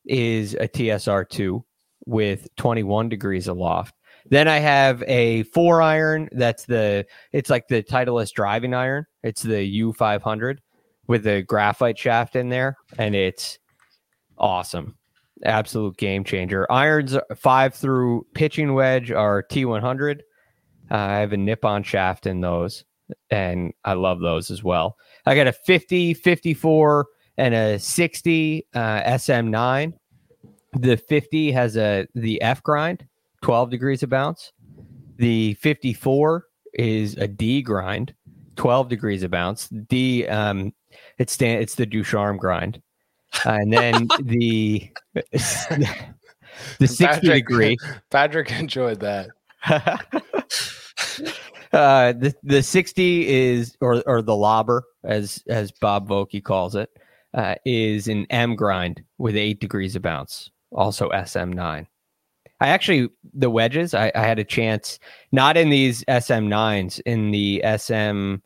is 0.07 0.55
a 0.55 0.69
TSR2 0.69 1.65
with 2.11 2.49
21 2.57 3.09
degrees 3.09 3.49
aloft. 3.49 3.95
Then 4.29 4.49
I 4.49 4.59
have 4.59 5.03
a 5.07 5.45
four 5.45 5.81
iron. 5.81 6.29
That's 6.33 6.67
the 6.67 7.07
it's 7.33 7.49
like 7.49 7.69
the 7.69 7.83
Titleist 7.83 8.33
driving 8.33 8.75
iron. 8.75 9.07
It's 9.23 9.43
the 9.43 9.81
U500 9.81 10.59
with 11.07 11.25
the 11.25 11.43
graphite 11.43 11.99
shaft 11.99 12.37
in 12.37 12.49
there, 12.49 12.77
and 12.99 13.15
it's 13.15 13.59
awesome. 14.37 14.97
Absolute 15.45 15.97
game 15.97 16.23
changer. 16.23 16.71
Irons 16.71 17.17
five 17.37 17.75
through 17.75 18.27
pitching 18.35 18.75
wedge 18.75 19.11
are 19.11 19.43
T100. 19.43 20.21
Uh, 20.91 20.95
I 20.95 21.19
have 21.19 21.33
a 21.33 21.39
Nippon 21.39 21.83
shaft 21.83 22.27
in 22.27 22.41
those, 22.41 22.85
and 23.31 23.73
I 23.85 23.95
love 23.95 24.21
those 24.21 24.51
as 24.51 24.63
well. 24.63 24.97
I 25.25 25.35
got 25.35 25.47
a 25.47 25.53
50, 25.53 26.15
54, 26.15 27.07
and 27.39 27.55
a 27.55 27.79
60 27.79 28.67
uh, 28.75 28.79
SM9 28.79 29.95
the 30.73 30.97
50 30.97 31.53
has 31.53 31.77
a 31.77 32.07
the 32.15 32.41
F 32.43 32.63
grind, 32.63 33.07
12 33.43 33.71
degrees 33.71 34.03
of 34.03 34.11
bounce. 34.11 34.53
The 35.17 35.55
54 35.55 36.47
is 36.75 37.17
a 37.17 37.27
D 37.27 37.63
grind, 37.63 38.15
12 38.57 38.89
degrees 38.89 39.23
of 39.23 39.31
bounce. 39.31 39.69
D 39.69 40.27
um 40.27 40.73
it's 41.19 41.33
stand 41.33 41.63
it's 41.63 41.75
the 41.75 41.87
DuCharme 41.87 42.39
grind. 42.39 42.83
Uh, 43.45 43.51
and 43.51 43.73
then 43.73 44.09
the 44.23 44.91
the 46.79 46.87
60 46.87 47.05
Patrick, 47.05 47.23
degree 47.47 47.77
Patrick 48.11 48.53
enjoyed 48.53 49.01
that. 49.01 49.29
uh 51.73 52.13
the 52.13 52.35
the 52.43 52.63
60 52.63 53.29
is 53.29 53.77
or 53.81 54.03
or 54.07 54.23
the 54.23 54.35
lobber 54.35 54.85
as 55.05 55.43
as 55.49 55.71
Bob 55.73 56.09
Vokey 56.09 56.43
calls 56.43 56.75
it 56.75 56.91
uh, 57.35 57.55
is 57.65 58.09
an 58.09 58.27
M 58.31 58.57
grind 58.57 59.03
with 59.19 59.37
8 59.37 59.61
degrees 59.61 59.95
of 59.95 60.03
bounce 60.03 60.51
also 60.73 61.09
SM9. 61.11 61.87
I 62.63 62.69
actually 62.69 63.09
the 63.33 63.51
wedges. 63.51 63.95
I, 63.95 64.13
I 64.15 64.23
had 64.23 64.39
a 64.39 64.45
chance, 64.45 64.99
not 65.33 65.57
in 65.57 65.71
these 65.71 66.05
SM9s, 66.05 67.01
in 67.07 67.31
the 67.31 67.63
SM 67.79 68.37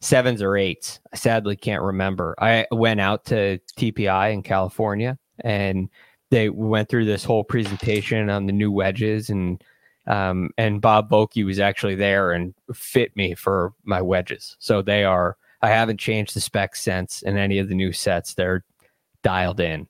sevens 0.00 0.42
or 0.42 0.56
eights. 0.56 1.00
I 1.12 1.16
sadly 1.16 1.56
can't 1.56 1.82
remember. 1.82 2.34
I 2.38 2.66
went 2.70 3.00
out 3.00 3.24
to 3.26 3.58
TPI 3.78 4.32
in 4.32 4.42
California 4.42 5.18
and 5.40 5.88
they 6.30 6.48
went 6.48 6.88
through 6.88 7.04
this 7.04 7.24
whole 7.24 7.44
presentation 7.44 8.30
on 8.30 8.46
the 8.46 8.52
new 8.52 8.72
wedges 8.72 9.30
and 9.30 9.62
um, 10.06 10.50
and 10.56 10.80
Bob 10.80 11.10
Vokey 11.10 11.44
was 11.44 11.58
actually 11.58 11.96
there 11.96 12.30
and 12.30 12.54
fit 12.72 13.16
me 13.16 13.34
for 13.34 13.72
my 13.82 14.00
wedges. 14.00 14.56
So 14.60 14.80
they 14.80 15.02
are. 15.02 15.36
I 15.62 15.68
haven't 15.68 15.98
changed 15.98 16.34
the 16.34 16.40
specs 16.40 16.80
since 16.80 17.22
in 17.22 17.36
any 17.36 17.58
of 17.58 17.68
the 17.68 17.74
new 17.74 17.92
sets. 17.92 18.34
They're 18.34 18.64
dialed 19.24 19.58
in. 19.58 19.88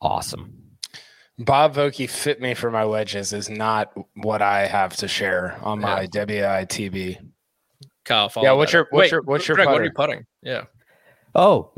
Awesome. 0.00 0.63
Bob 1.38 1.74
Vokey 1.74 2.08
fit 2.08 2.40
me 2.40 2.54
for 2.54 2.70
my 2.70 2.84
wedges 2.84 3.32
is 3.32 3.50
not 3.50 3.92
what 4.14 4.40
I 4.40 4.66
have 4.66 4.94
to 4.96 5.08
share 5.08 5.58
on 5.62 5.80
my 5.80 6.02
Yeah. 6.02 6.06
WITB. 6.24 7.18
Kyle, 8.04 8.28
follow 8.28 8.46
Yeah, 8.46 8.52
what's 8.52 8.72
your- 8.72 8.86
what's 8.90 9.00
Wait, 9.06 9.10
your- 9.10 9.22
what's 9.22 9.48
your 9.48 9.56
Greg, 9.56 9.68
what 9.68 9.80
are 9.80 9.84
you 9.84 9.92
putting? 9.92 10.26
Yeah. 10.42 10.64
Oh, 11.34 11.72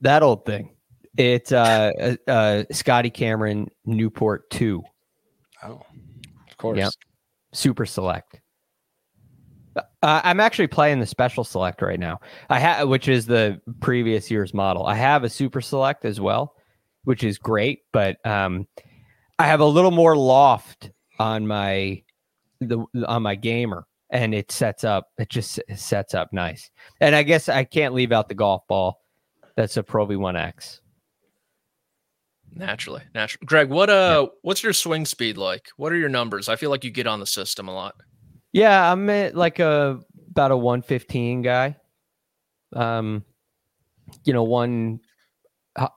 that 0.00 0.22
old 0.22 0.44
thing. 0.44 0.76
It's 1.16 1.50
uh, 1.50 1.90
uh, 2.26 2.30
uh 2.30 2.64
Scotty 2.70 3.10
Cameron 3.10 3.68
Newport 3.84 4.48
2 4.50 4.82
Oh, 5.62 5.82
of 6.48 6.56
course. 6.56 6.78
Yep. 6.78 6.92
Super 7.52 7.84
Select. 7.84 8.40
Uh, 9.76 9.82
I'm 10.02 10.40
actually 10.40 10.68
playing 10.68 11.00
the 11.00 11.06
Special 11.06 11.44
Select 11.44 11.82
right 11.82 11.98
now. 12.00 12.20
I 12.48 12.58
have, 12.58 12.88
which 12.88 13.08
is 13.08 13.26
the 13.26 13.60
previous 13.80 14.30
year's 14.30 14.54
model. 14.54 14.86
I 14.86 14.94
have 14.94 15.24
a 15.24 15.28
Super 15.28 15.60
Select 15.60 16.04
as 16.04 16.20
well, 16.20 16.54
which 17.04 17.22
is 17.24 17.38
great, 17.38 17.80
but 17.92 18.24
um, 18.26 18.66
I 19.40 19.46
have 19.46 19.60
a 19.60 19.64
little 19.64 19.90
more 19.90 20.14
loft 20.18 20.90
on 21.18 21.46
my 21.46 22.02
the 22.60 22.84
on 23.06 23.22
my 23.22 23.36
gamer, 23.36 23.86
and 24.10 24.34
it 24.34 24.52
sets 24.52 24.84
up. 24.84 25.08
It 25.16 25.30
just 25.30 25.58
sets 25.74 26.12
up 26.12 26.30
nice. 26.30 26.70
And 27.00 27.16
I 27.16 27.22
guess 27.22 27.48
I 27.48 27.64
can't 27.64 27.94
leave 27.94 28.12
out 28.12 28.28
the 28.28 28.34
golf 28.34 28.66
ball. 28.68 29.00
That's 29.56 29.78
a 29.78 29.82
Pro 29.82 30.06
V1X. 30.06 30.80
Naturally, 32.52 33.00
naturally. 33.14 33.46
Greg, 33.46 33.70
what 33.70 33.88
uh, 33.88 34.28
what's 34.42 34.62
your 34.62 34.74
swing 34.74 35.06
speed 35.06 35.38
like? 35.38 35.68
What 35.78 35.90
are 35.90 35.96
your 35.96 36.10
numbers? 36.10 36.50
I 36.50 36.56
feel 36.56 36.68
like 36.68 36.84
you 36.84 36.90
get 36.90 37.06
on 37.06 37.18
the 37.18 37.26
system 37.26 37.66
a 37.66 37.72
lot. 37.72 37.94
Yeah, 38.52 38.92
I'm 38.92 39.08
at 39.08 39.34
like 39.34 39.58
a 39.58 40.00
about 40.32 40.50
a 40.50 40.56
115 40.56 41.40
guy. 41.40 41.76
Um, 42.76 43.24
you 44.22 44.34
know, 44.34 44.42
one 44.42 45.00
uh, 45.76 45.88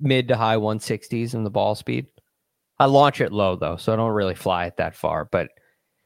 mid 0.00 0.28
to 0.28 0.36
high 0.36 0.56
160s 0.56 1.34
in 1.34 1.44
the 1.44 1.50
ball 1.50 1.74
speed. 1.74 2.06
I 2.80 2.86
launch 2.86 3.20
it 3.20 3.32
low 3.32 3.56
though, 3.56 3.76
so 3.76 3.92
I 3.92 3.96
don't 3.96 4.12
really 4.12 4.34
fly 4.34 4.66
it 4.66 4.76
that 4.76 4.94
far. 4.94 5.24
But 5.24 5.48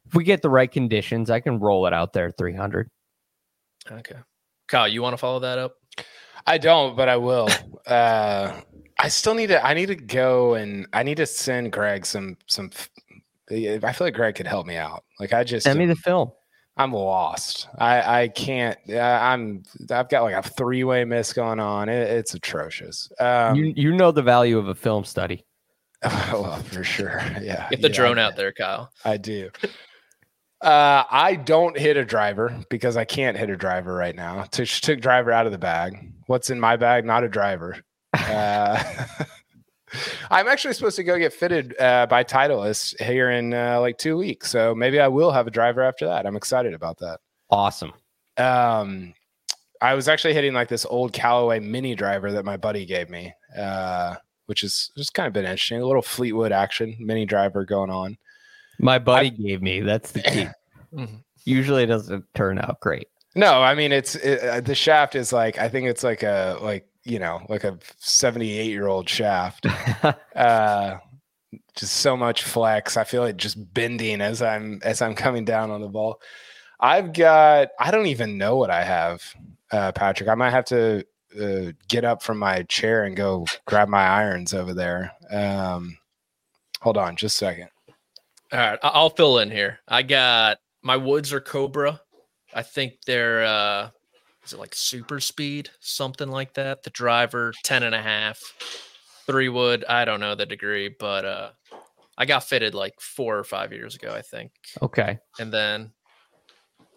if 0.06 0.14
we 0.14 0.24
get 0.24 0.42
the 0.42 0.50
right 0.50 0.70
conditions, 0.70 1.30
I 1.30 1.40
can 1.40 1.58
roll 1.58 1.86
it 1.86 1.92
out 1.92 2.12
there 2.12 2.30
300. 2.30 2.90
Okay, 3.90 4.16
Kyle, 4.68 4.88
you 4.88 5.02
want 5.02 5.12
to 5.14 5.18
follow 5.18 5.40
that 5.40 5.58
up? 5.58 5.74
I 6.46 6.58
don't, 6.58 6.96
but 6.96 7.08
I 7.08 7.16
will. 7.16 7.48
uh, 7.86 8.60
I 8.98 9.08
still 9.08 9.34
need 9.34 9.48
to. 9.48 9.64
I 9.64 9.74
need 9.74 9.86
to 9.86 9.96
go 9.96 10.54
and 10.54 10.86
I 10.92 11.02
need 11.02 11.16
to 11.16 11.26
send 11.26 11.72
Greg 11.72 12.06
some 12.06 12.36
some. 12.46 12.70
I 13.50 13.92
feel 13.92 14.06
like 14.06 14.14
Greg 14.14 14.34
could 14.34 14.46
help 14.46 14.66
me 14.66 14.76
out. 14.76 15.04
Like 15.20 15.32
I 15.32 15.44
just, 15.44 15.64
Send 15.64 15.78
me 15.78 15.86
the 15.86 15.96
film. 15.96 16.30
I'm 16.76 16.92
lost. 16.92 17.68
I 17.78 18.22
I 18.22 18.28
can't. 18.28 18.78
uh, 18.88 18.98
I'm. 18.98 19.64
I've 19.90 20.08
got 20.08 20.22
like 20.22 20.34
a 20.34 20.48
three 20.48 20.84
way 20.84 21.04
miss 21.04 21.32
going 21.32 21.60
on. 21.60 21.88
It, 21.88 22.10
it's 22.10 22.34
atrocious. 22.34 23.10
Um, 23.20 23.56
you 23.56 23.72
you 23.76 23.92
know 23.92 24.10
the 24.10 24.22
value 24.22 24.56
of 24.56 24.68
a 24.68 24.74
film 24.74 25.04
study. 25.04 25.44
Well, 26.04 26.56
for 26.64 26.84
sure. 26.84 27.20
Yeah. 27.40 27.68
Get 27.70 27.82
the 27.82 27.88
yeah, 27.88 27.94
drone 27.94 28.18
out 28.18 28.36
there, 28.36 28.52
Kyle. 28.52 28.92
I 29.04 29.16
do. 29.16 29.50
Uh, 30.60 31.02
I 31.10 31.34
don't 31.34 31.76
hit 31.76 31.96
a 31.96 32.04
driver 32.04 32.56
because 32.70 32.96
I 32.96 33.04
can't 33.04 33.36
hit 33.36 33.50
a 33.50 33.56
driver 33.56 33.94
right 33.94 34.14
now. 34.14 34.44
Took 34.44 34.68
took 34.68 35.00
driver 35.00 35.32
out 35.32 35.46
of 35.46 35.52
the 35.52 35.58
bag. 35.58 36.12
What's 36.26 36.50
in 36.50 36.60
my 36.60 36.76
bag? 36.76 37.04
Not 37.04 37.24
a 37.24 37.28
driver. 37.28 37.78
Uh, 38.14 38.78
I'm 40.30 40.46
actually 40.46 40.74
supposed 40.74 40.96
to 40.96 41.02
go 41.02 41.18
get 41.18 41.32
fitted 41.32 41.74
uh, 41.80 42.06
by 42.06 42.24
Titleist 42.24 43.00
here 43.00 43.30
in 43.30 43.54
uh, 43.54 43.80
like 43.80 43.96
two 43.96 44.18
weeks, 44.18 44.50
so 44.50 44.74
maybe 44.74 45.00
I 45.00 45.08
will 45.08 45.30
have 45.30 45.46
a 45.46 45.50
driver 45.50 45.82
after 45.82 46.06
that. 46.06 46.26
I'm 46.26 46.36
excited 46.36 46.74
about 46.74 46.98
that. 46.98 47.20
Awesome. 47.50 47.92
Um, 48.36 49.14
I 49.80 49.94
was 49.94 50.08
actually 50.08 50.34
hitting 50.34 50.52
like 50.52 50.68
this 50.68 50.84
old 50.84 51.12
Callaway 51.12 51.58
mini 51.58 51.94
driver 51.94 52.32
that 52.32 52.44
my 52.44 52.56
buddy 52.56 52.84
gave 52.84 53.10
me, 53.10 53.32
uh, 53.58 54.16
which 54.52 54.62
is 54.62 54.90
just 54.98 55.14
kind 55.14 55.26
of 55.26 55.32
been 55.32 55.46
interesting. 55.46 55.80
A 55.80 55.86
little 55.86 56.02
Fleetwood 56.02 56.52
action 56.52 56.94
mini 57.00 57.24
driver 57.24 57.64
going 57.64 57.88
on. 57.88 58.18
My 58.78 58.98
buddy 58.98 59.30
gave 59.30 59.62
me. 59.62 59.80
That's 59.80 60.12
the 60.12 60.20
key. 60.20 60.48
Mhm. 60.94 61.22
Usually 61.46 61.84
it 61.84 61.86
doesn't 61.86 62.26
turn 62.34 62.58
out 62.58 62.78
great. 62.80 63.08
No, 63.34 63.62
I 63.62 63.74
mean 63.74 63.92
it's 63.92 64.14
it, 64.14 64.42
uh, 64.44 64.60
the 64.60 64.74
shaft 64.74 65.14
is 65.14 65.32
like 65.32 65.56
I 65.56 65.70
think 65.70 65.88
it's 65.88 66.04
like 66.04 66.22
a 66.22 66.58
like 66.60 66.86
you 67.02 67.18
know 67.18 67.40
like 67.48 67.64
a 67.64 67.78
78 67.96 68.66
year 68.66 68.88
old 68.88 69.08
shaft. 69.08 69.64
uh, 70.36 70.98
just 71.74 71.94
so 71.94 72.14
much 72.14 72.42
flex. 72.42 72.98
I 72.98 73.04
feel 73.04 73.24
it 73.24 73.38
just 73.38 73.72
bending 73.72 74.20
as 74.20 74.42
I'm 74.42 74.80
as 74.84 75.00
I'm 75.00 75.14
coming 75.14 75.46
down 75.46 75.70
on 75.70 75.80
the 75.80 75.88
ball. 75.88 76.20
I've 76.78 77.14
got 77.14 77.68
I 77.80 77.90
don't 77.90 78.08
even 78.08 78.36
know 78.36 78.56
what 78.56 78.68
I 78.68 78.84
have, 78.84 79.22
uh, 79.70 79.92
Patrick. 79.92 80.28
I 80.28 80.34
might 80.34 80.50
have 80.50 80.66
to 80.66 81.06
uh, 81.40 81.72
get 81.88 82.04
up 82.04 82.22
from 82.22 82.38
my 82.38 82.62
chair 82.64 83.04
and 83.04 83.16
go 83.16 83.46
grab 83.66 83.88
my 83.88 84.06
irons 84.06 84.54
over 84.54 84.74
there. 84.74 85.12
Um, 85.30 85.96
hold 86.80 86.96
on, 86.96 87.16
just 87.16 87.36
a 87.36 87.38
second. 87.38 87.68
All 88.52 88.58
right, 88.58 88.78
I- 88.82 88.88
I'll 88.88 89.10
fill 89.10 89.38
in 89.38 89.50
here. 89.50 89.78
I 89.88 90.02
got 90.02 90.58
my 90.82 90.96
woods 90.96 91.32
are 91.32 91.40
Cobra. 91.40 92.00
I 92.54 92.62
think 92.62 92.94
they're 93.06 93.44
uh 93.44 93.90
is 94.44 94.52
it 94.52 94.58
like 94.58 94.74
super 94.74 95.20
speed, 95.20 95.70
something 95.80 96.28
like 96.28 96.54
that. 96.54 96.82
The 96.82 96.90
driver 96.90 97.52
10 97.62 97.82
and 97.84 97.94
a 97.94 98.02
half. 98.02 98.40
Three 99.26 99.48
wood, 99.48 99.84
I 99.88 100.04
don't 100.04 100.18
know 100.20 100.34
the 100.34 100.44
degree, 100.46 100.94
but 100.98 101.24
uh 101.24 101.50
I 102.18 102.26
got 102.26 102.44
fitted 102.44 102.74
like 102.74 103.00
four 103.00 103.38
or 103.38 103.44
five 103.44 103.72
years 103.72 103.94
ago, 103.94 104.12
I 104.12 104.20
think. 104.20 104.52
okay. 104.82 105.18
And 105.38 105.50
then 105.52 105.92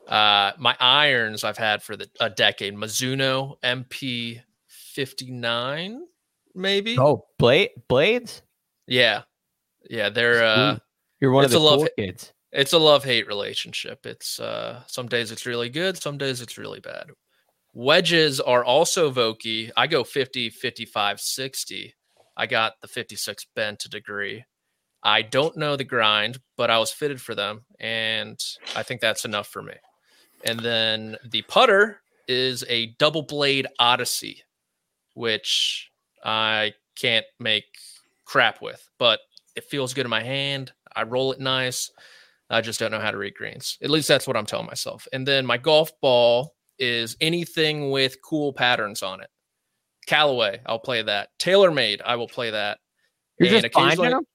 uh 0.07 0.51
my 0.57 0.75
irons 0.79 1.43
I've 1.43 1.57
had 1.57 1.81
for 1.83 1.95
the 1.95 2.09
a 2.19 2.29
decade, 2.29 2.75
Mizuno 2.75 3.57
MP 3.63 4.41
59, 4.67 6.05
maybe. 6.53 6.97
Oh, 6.99 7.25
blade 7.37 7.71
blades. 7.87 8.41
Yeah. 8.87 9.23
Yeah, 9.89 10.09
they're 10.09 10.43
uh 10.43 10.77
You're 11.19 11.31
one 11.31 11.45
of 11.45 11.51
the 11.51 11.59
love 11.59 11.79
cool 11.79 11.87
kids. 11.97 12.33
it's 12.51 12.73
a 12.73 12.77
love 12.79 13.03
hate 13.03 13.27
relationship. 13.27 14.05
It's 14.05 14.39
uh 14.39 14.83
some 14.87 15.07
days 15.07 15.31
it's 15.31 15.45
really 15.45 15.69
good, 15.69 15.97
some 16.01 16.17
days 16.17 16.41
it's 16.41 16.57
really 16.57 16.79
bad. 16.79 17.07
Wedges 17.73 18.39
are 18.39 18.63
also 18.63 19.11
Vokey. 19.11 19.69
I 19.75 19.87
go 19.87 20.05
50, 20.05 20.49
55, 20.49 21.19
60. 21.19 21.93
I 22.37 22.47
got 22.47 22.73
the 22.81 22.87
56 22.87 23.45
bent 23.53 23.79
to 23.79 23.89
degree. 23.89 24.45
I 25.03 25.21
don't 25.21 25.57
know 25.57 25.75
the 25.75 25.83
grind, 25.83 26.39
but 26.57 26.71
I 26.71 26.79
was 26.79 26.91
fitted 26.91 27.21
for 27.21 27.35
them, 27.35 27.65
and 27.79 28.39
I 28.75 28.81
think 28.83 29.01
that's 29.01 29.23
enough 29.25 29.47
for 29.47 29.61
me. 29.61 29.73
And 30.43 30.59
then 30.59 31.17
the 31.23 31.41
putter 31.43 32.01
is 32.27 32.63
a 32.67 32.87
double 32.97 33.23
blade 33.23 33.67
Odyssey, 33.79 34.43
which 35.13 35.89
I 36.23 36.73
can't 36.95 37.25
make 37.39 37.65
crap 38.25 38.61
with, 38.61 38.87
but 38.99 39.19
it 39.55 39.63
feels 39.63 39.93
good 39.93 40.05
in 40.05 40.09
my 40.09 40.23
hand. 40.23 40.73
I 40.95 41.03
roll 41.03 41.31
it 41.31 41.39
nice. 41.39 41.91
I 42.49 42.61
just 42.61 42.79
don't 42.79 42.91
know 42.91 42.99
how 42.99 43.11
to 43.11 43.17
read 43.17 43.35
greens. 43.35 43.77
At 43.81 43.89
least 43.89 44.07
that's 44.07 44.27
what 44.27 44.37
I'm 44.37 44.45
telling 44.45 44.67
myself. 44.67 45.07
And 45.13 45.27
then 45.27 45.45
my 45.45 45.57
golf 45.57 45.91
ball 46.01 46.55
is 46.77 47.15
anything 47.21 47.89
with 47.89 48.21
cool 48.21 48.53
patterns 48.53 49.01
on 49.01 49.21
it. 49.21 49.29
Callaway, 50.05 50.61
I'll 50.65 50.79
play 50.79 51.01
that. 51.01 51.29
TaylorMade, 51.39 52.01
I 52.05 52.15
will 52.15 52.27
play 52.27 52.51
that. 52.51 52.79
You're 53.39 53.53
And 53.53 53.63
just 53.63 53.73
finding 53.73 54.11
them. 54.11 54.25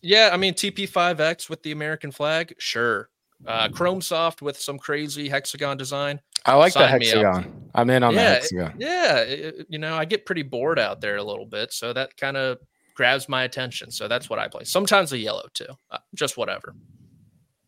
Yeah, 0.00 0.30
I 0.32 0.36
mean 0.36 0.54
TP5X 0.54 1.50
with 1.50 1.62
the 1.62 1.72
American 1.72 2.10
flag, 2.10 2.54
sure. 2.58 3.10
Uh, 3.46 3.68
Chrome 3.68 4.00
Soft 4.00 4.40
with 4.42 4.58
some 4.58 4.78
crazy 4.78 5.28
hexagon 5.28 5.76
design. 5.76 6.20
I 6.44 6.54
like 6.54 6.72
the 6.72 6.78
Sign 6.88 6.98
me 7.00 7.12
up. 7.12 7.24
hexagon. 7.34 7.70
I'm 7.74 7.90
in 7.90 8.02
on 8.02 8.14
the 8.14 8.20
Yeah, 8.20 8.28
hexagon. 8.30 8.74
Yeah, 8.78 9.16
it- 9.18 9.66
you 9.68 9.78
know, 9.78 9.96
I 9.96 10.04
get 10.04 10.24
pretty 10.26 10.42
bored 10.42 10.78
out 10.78 11.00
there 11.00 11.16
a 11.16 11.22
little 11.22 11.46
bit, 11.46 11.72
so 11.72 11.92
that 11.92 12.16
kind 12.16 12.36
of 12.36 12.58
grabs 12.94 13.28
my 13.28 13.42
attention. 13.42 13.90
So 13.90 14.08
that's 14.08 14.30
what 14.30 14.38
I 14.38 14.48
play. 14.48 14.64
Sometimes 14.64 15.12
a 15.12 15.18
yellow 15.18 15.46
too. 15.52 15.66
Uh, 15.90 15.98
just 16.14 16.36
whatever. 16.36 16.74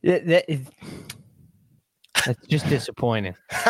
That- 0.05 0.27
that 0.27 0.45
is- 0.49 0.67
that's 2.25 2.47
just 2.47 2.67
disappointing. 2.69 3.35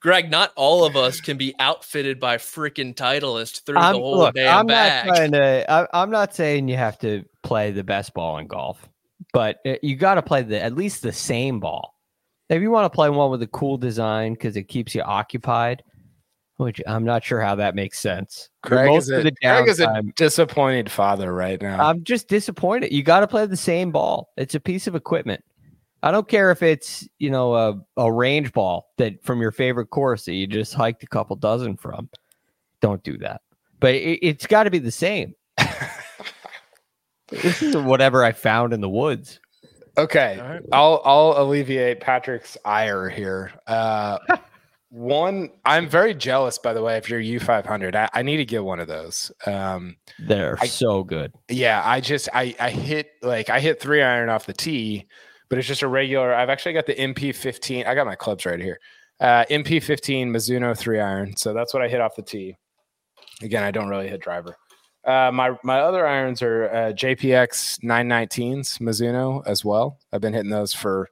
Greg, 0.00 0.30
not 0.30 0.52
all 0.54 0.84
of 0.84 0.94
us 0.96 1.20
can 1.20 1.36
be 1.36 1.52
outfitted 1.58 2.20
by 2.20 2.36
freaking 2.36 2.94
Titleist 2.94 3.64
through 3.66 3.78
I'm, 3.78 3.94
the 3.94 3.98
whole 3.98 4.18
look, 4.18 4.34
damn 4.36 4.58
I'm 4.58 4.66
bag. 4.66 5.06
not 5.06 5.16
trying 5.16 5.32
to. 5.32 5.70
I, 5.70 6.02
I'm 6.02 6.10
not 6.10 6.32
saying 6.34 6.68
you 6.68 6.76
have 6.76 6.96
to 7.00 7.24
play 7.42 7.72
the 7.72 7.82
best 7.82 8.14
ball 8.14 8.38
in 8.38 8.46
golf, 8.46 8.88
but 9.32 9.58
uh, 9.66 9.74
you 9.82 9.96
got 9.96 10.14
to 10.14 10.22
play 10.22 10.42
the 10.42 10.60
at 10.60 10.74
least 10.74 11.02
the 11.02 11.12
same 11.12 11.60
ball. 11.60 11.98
If 12.48 12.60
you 12.60 12.70
want 12.70 12.84
to 12.84 12.94
play 12.94 13.08
one 13.08 13.30
with 13.30 13.42
a 13.42 13.46
cool 13.46 13.78
design 13.78 14.34
because 14.34 14.56
it 14.56 14.64
keeps 14.64 14.94
you 14.94 15.02
occupied, 15.02 15.82
which 16.56 16.80
I'm 16.86 17.04
not 17.04 17.24
sure 17.24 17.40
how 17.40 17.54
that 17.54 17.74
makes 17.74 17.98
sense. 17.98 18.50
Craig 18.62 18.88
Most 18.88 19.04
is, 19.04 19.10
of 19.10 19.26
a, 19.26 19.32
Craig 19.42 19.68
is 19.68 19.80
a 19.80 20.02
disappointed 20.16 20.90
father 20.90 21.32
right 21.32 21.60
now. 21.60 21.82
I'm 21.82 22.04
just 22.04 22.28
disappointed. 22.28 22.92
You 22.92 23.02
got 23.02 23.20
to 23.20 23.26
play 23.26 23.46
the 23.46 23.56
same 23.56 23.90
ball. 23.90 24.32
It's 24.36 24.54
a 24.54 24.60
piece 24.60 24.86
of 24.86 24.94
equipment. 24.94 25.42
I 26.02 26.10
don't 26.10 26.28
care 26.28 26.50
if 26.50 26.62
it's 26.62 27.08
you 27.18 27.30
know 27.30 27.54
a, 27.54 27.80
a 27.96 28.12
range 28.12 28.52
ball 28.52 28.92
that 28.98 29.24
from 29.24 29.40
your 29.40 29.52
favorite 29.52 29.86
course 29.86 30.24
that 30.24 30.34
you 30.34 30.46
just 30.46 30.74
hiked 30.74 31.02
a 31.02 31.06
couple 31.06 31.36
dozen 31.36 31.76
from. 31.76 32.08
Don't 32.80 33.02
do 33.02 33.16
that. 33.18 33.40
But 33.80 33.94
it, 33.94 34.18
it's 34.20 34.46
got 34.46 34.64
to 34.64 34.70
be 34.70 34.78
the 34.78 34.90
same. 34.90 35.34
This 37.42 37.62
is 37.62 37.76
whatever 37.76 38.24
I 38.24 38.32
found 38.32 38.72
in 38.72 38.80
the 38.80 38.88
woods. 38.88 39.40
Okay, 39.98 40.38
All 40.40 40.48
right. 40.48 40.62
I'll 40.72 41.02
I'll 41.04 41.34
alleviate 41.42 42.00
Patrick's 42.00 42.56
ire 42.64 43.08
here. 43.10 43.52
Uh, 43.66 44.18
one, 44.90 45.50
I'm 45.64 45.88
very 45.88 46.14
jealous, 46.14 46.58
by 46.58 46.72
the 46.72 46.82
way, 46.82 46.96
if 46.96 47.08
you're 47.10 47.20
U500. 47.20 47.94
I, 47.94 48.08
I 48.12 48.22
need 48.22 48.38
to 48.38 48.44
get 48.44 48.64
one 48.64 48.80
of 48.80 48.88
those. 48.88 49.30
Um, 49.46 49.96
They're 50.18 50.56
I- 50.60 50.66
so 50.66 51.04
good. 51.04 51.32
yeah, 51.50 51.82
I 51.84 52.00
just 52.00 52.28
I 52.32 52.54
I 52.58 52.70
hit 52.70 53.08
like 53.22 53.50
I 53.50 53.60
hit 53.60 53.80
three 53.80 54.02
iron 54.02 54.28
off 54.30 54.46
the 54.46 54.52
tee, 54.54 55.06
but 55.50 55.58
it's 55.58 55.68
just 55.68 55.82
a 55.82 55.88
regular. 55.88 56.34
I've 56.34 56.48
actually 56.50 56.72
got 56.74 56.86
the 56.86 56.94
MP15. 56.94 57.86
I 57.86 57.94
got 57.94 58.06
my 58.06 58.14
clubs 58.16 58.46
right 58.46 58.60
here. 58.60 58.78
Uh, 59.20 59.44
MP15 59.50 60.28
Mizuno 60.28 60.76
three 60.76 61.00
iron. 61.00 61.36
So 61.36 61.52
that's 61.54 61.72
what 61.74 61.82
I 61.82 61.88
hit 61.88 62.00
off 62.00 62.16
the 62.16 62.22
tee. 62.22 62.56
Again, 63.42 63.62
I 63.62 63.70
don't 63.70 63.88
really 63.88 64.08
hit 64.08 64.20
driver. 64.20 64.56
Uh, 65.04 65.30
my 65.32 65.56
my 65.64 65.80
other 65.80 66.06
irons 66.06 66.42
are 66.42 66.66
uh, 66.70 66.92
JPX 66.92 67.80
919s 67.80 68.78
Mizuno 68.78 69.42
as 69.46 69.64
well. 69.64 69.98
I've 70.12 70.20
been 70.20 70.32
hitting 70.32 70.50
those 70.50 70.72
for 70.72 71.08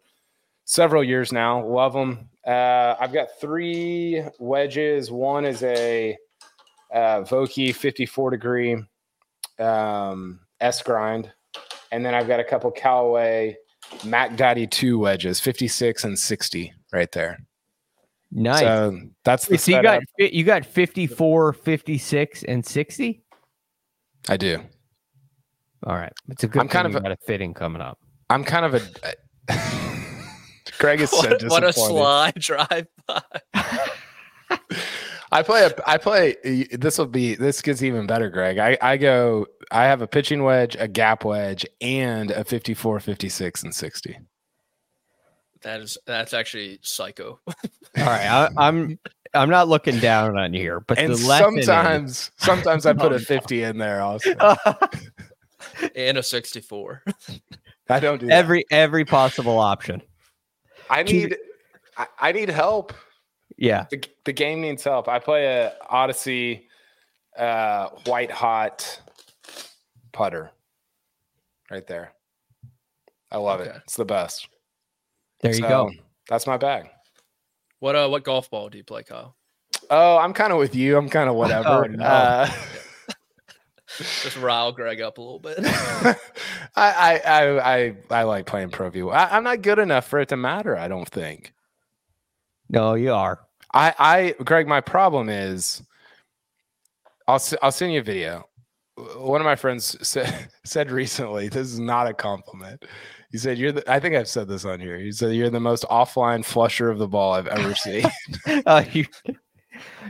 several 0.64 1.03
years 1.03 1.32
now. 1.32 1.66
Love 1.66 1.93
them. 1.93 2.28
Uh, 2.47 2.95
I've 3.01 3.12
got 3.12 3.28
three 3.41 4.22
wedges. 4.38 5.11
One 5.11 5.45
is 5.45 5.62
a 5.64 6.16
uh, 6.93 7.22
Vokey 7.22 7.74
54 7.74 8.30
degree 8.30 8.76
um, 9.59 10.41
S 10.61 10.82
grind, 10.82 11.32
and 11.91 12.05
then 12.05 12.14
I've 12.14 12.28
got 12.28 12.38
a 12.38 12.45
couple 12.45 12.70
Callaway 12.70 13.57
Mac 14.05 14.36
Daddy 14.36 14.66
2 14.66 14.99
wedges, 14.99 15.41
56 15.41 16.05
and 16.05 16.18
60 16.18 16.72
right 16.93 17.11
there. 17.12 17.38
Nice. 18.32 18.61
So 18.61 19.01
that's 19.24 19.47
the 19.47 19.59
so 19.59 19.76
you 19.76 19.82
got 19.82 20.03
you 20.18 20.45
got 20.45 20.64
54, 20.64 21.53
56, 21.53 22.43
and 22.45 22.64
60. 22.64 23.22
I 24.29 24.37
do. 24.37 24.59
All 25.85 25.95
right, 25.95 26.12
it's 26.29 26.45
a 26.45 26.49
good. 26.49 26.61
I'm 26.61 26.68
kind 26.68 26.87
of 26.87 26.93
you 26.93 27.01
got 27.01 27.12
a 27.12 27.16
fitting 27.27 27.55
coming 27.55 27.81
up. 27.81 27.99
I'm 28.29 28.45
kind 28.45 28.64
of 28.64 28.75
a. 28.75 29.55
Greg 30.79 31.01
is 31.01 31.11
so 31.11 31.29
What, 31.29 31.43
what 31.49 31.64
a 31.64 31.66
disappointed. 31.68 31.73
sly 31.77 32.33
drive 32.37 32.87
by. 33.07 33.23
I 35.33 35.43
play 35.43 35.64
a 35.64 35.73
I 35.87 35.97
play 35.97 36.37
this 36.73 36.99
will 36.99 37.07
be 37.07 37.37
this 37.37 37.62
gets 37.62 37.83
even 37.83 38.07
better, 38.07 38.31
Greg. 38.31 38.59
I, 38.59 38.77
I 38.83 38.97
go 38.97 39.47
I 39.71 39.85
have 39.85 40.03
a 40.03 40.09
pitching 40.09 40.43
wedge, 40.43 40.77
a 40.79 40.89
gap 40.89 41.25
wedge, 41.25 41.64
and 41.81 42.33
a 42.33 42.43
54, 42.43 42.99
56, 42.99 43.62
and 43.62 43.75
60. 43.75 44.18
That 45.62 45.81
is 45.81 45.99
that's 46.07 46.35
actually 46.35 46.81
psycho. 46.83 47.39
All 47.47 47.55
right, 47.97 48.27
I, 48.27 48.49
I'm 48.57 48.99
I'm 49.35 49.51
not 49.51 49.68
looking 49.68 49.99
down 50.01 50.37
on 50.39 50.53
you 50.55 50.61
here, 50.61 50.81
but 50.81 50.99
And 50.99 51.12
the 51.14 51.26
lesson 51.26 51.59
is- 51.59 51.66
sometimes 51.66 52.31
sometimes 52.37 52.87
I 52.87 52.93
put 52.95 53.12
Oh, 53.12 53.16
a 53.16 53.18
50 53.18 53.62
in 53.62 53.78
there 53.78 54.01
also. 54.03 54.35
and 55.95 56.18
a 56.18 56.22
64. 56.22 57.03
I 57.89 58.01
don't 58.01 58.18
do 58.20 58.26
that. 58.26 58.33
every 58.33 58.64
every 58.70 59.05
possible 59.05 59.59
option. 59.59 60.03
I 60.89 61.03
need 61.03 61.37
I, 61.97 62.07
I 62.20 62.33
need 62.33 62.49
help. 62.49 62.93
Yeah, 63.57 63.87
The, 63.91 64.03
the 64.24 64.33
game 64.33 64.62
needs 64.62 64.83
help. 64.85 65.07
I 65.09 65.18
play 65.18 65.45
a 65.47 65.74
Odyssey 65.89 66.68
uh 67.37 67.89
white 68.07 68.31
hot 68.31 69.01
putter 70.12 70.51
right 71.70 71.87
there. 71.87 72.12
I 73.31 73.37
love 73.39 73.61
it. 73.61 73.72
It's 73.85 73.97
the 73.97 74.05
best. 74.05 74.49
there 75.41 75.55
you 75.55 75.61
go. 75.61 75.91
That's 76.28 76.47
my 76.47 76.57
bag. 76.57 76.91
What 77.81 77.97
uh 77.97 78.09
what 78.09 78.24
golf 78.24 78.51
ball 78.51 78.68
do 78.68 78.78
you 78.78 78.85
play, 78.85 79.03
Kyle? 79.03 79.37
Oh, 79.91 80.18
I'm 80.18 80.33
kind 80.33 80.53
of 80.53 80.59
with 80.59 80.74
you. 80.74 80.97
I'm 80.97 81.09
kind 81.09 81.28
of 81.28 81.35
whatever. 81.35 81.68
Oh, 81.68 81.83
no. 81.85 82.05
uh, 82.05 82.49
Just 83.99 84.37
rile 84.37 84.70
Greg 84.72 85.01
up 85.01 85.18
a 85.18 85.20
little 85.20 85.41
bit. 85.41 85.57
I, 85.64 86.14
I, 86.76 87.20
I, 87.26 87.74
I, 87.74 87.97
I 88.11 88.22
like 88.22 88.47
playing 88.47 88.70
Pro 88.70 88.89
V. 88.89 89.03
I, 89.11 89.37
I'm 89.37 89.43
not 89.43 89.62
good 89.62 89.78
enough 89.81 90.07
for 90.07 90.20
it 90.20 90.28
to 90.28 90.37
matter. 90.37 90.76
I 90.76 90.87
don't 90.87 91.09
think. 91.09 91.53
No, 92.68 92.95
you 92.95 93.12
are. 93.12 93.41
I, 93.74 93.95
I, 93.99 94.35
Greg, 94.45 94.68
my 94.68 94.81
problem 94.81 95.28
is, 95.28 95.83
I'll, 97.26 97.35
s- 97.37 97.55
I'll 97.62 97.72
send 97.72 97.93
you 97.93 98.01
a 98.01 98.05
video. 98.05 98.49
One 99.16 99.41
of 99.41 99.45
my 99.45 99.57
friends 99.57 99.97
said 100.07 100.49
said 100.64 100.91
recently, 100.91 101.49
this 101.49 101.66
is 101.66 101.81
not 101.81 102.07
a 102.07 102.14
compliment. 102.14 102.85
He 103.31 103.39
said, 103.39 103.59
"You're 103.59 103.72
the." 103.72 103.91
I 103.91 104.01
think 104.01 104.14
I've 104.16 104.28
said 104.28 104.49
this 104.49 104.64
on 104.64 104.81
here. 104.81 104.99
He 104.99 105.12
said, 105.12 105.33
"You're 105.35 105.51
the 105.51 105.61
most 105.61 105.85
offline 105.85 106.45
flusher 106.45 106.91
of 106.91 106.99
the 106.99 107.07
ball 107.09 107.33
I've 107.33 107.47
ever 107.47 107.74
seen." 107.74 108.05
Uh, 108.66 108.85
you, 108.93 109.07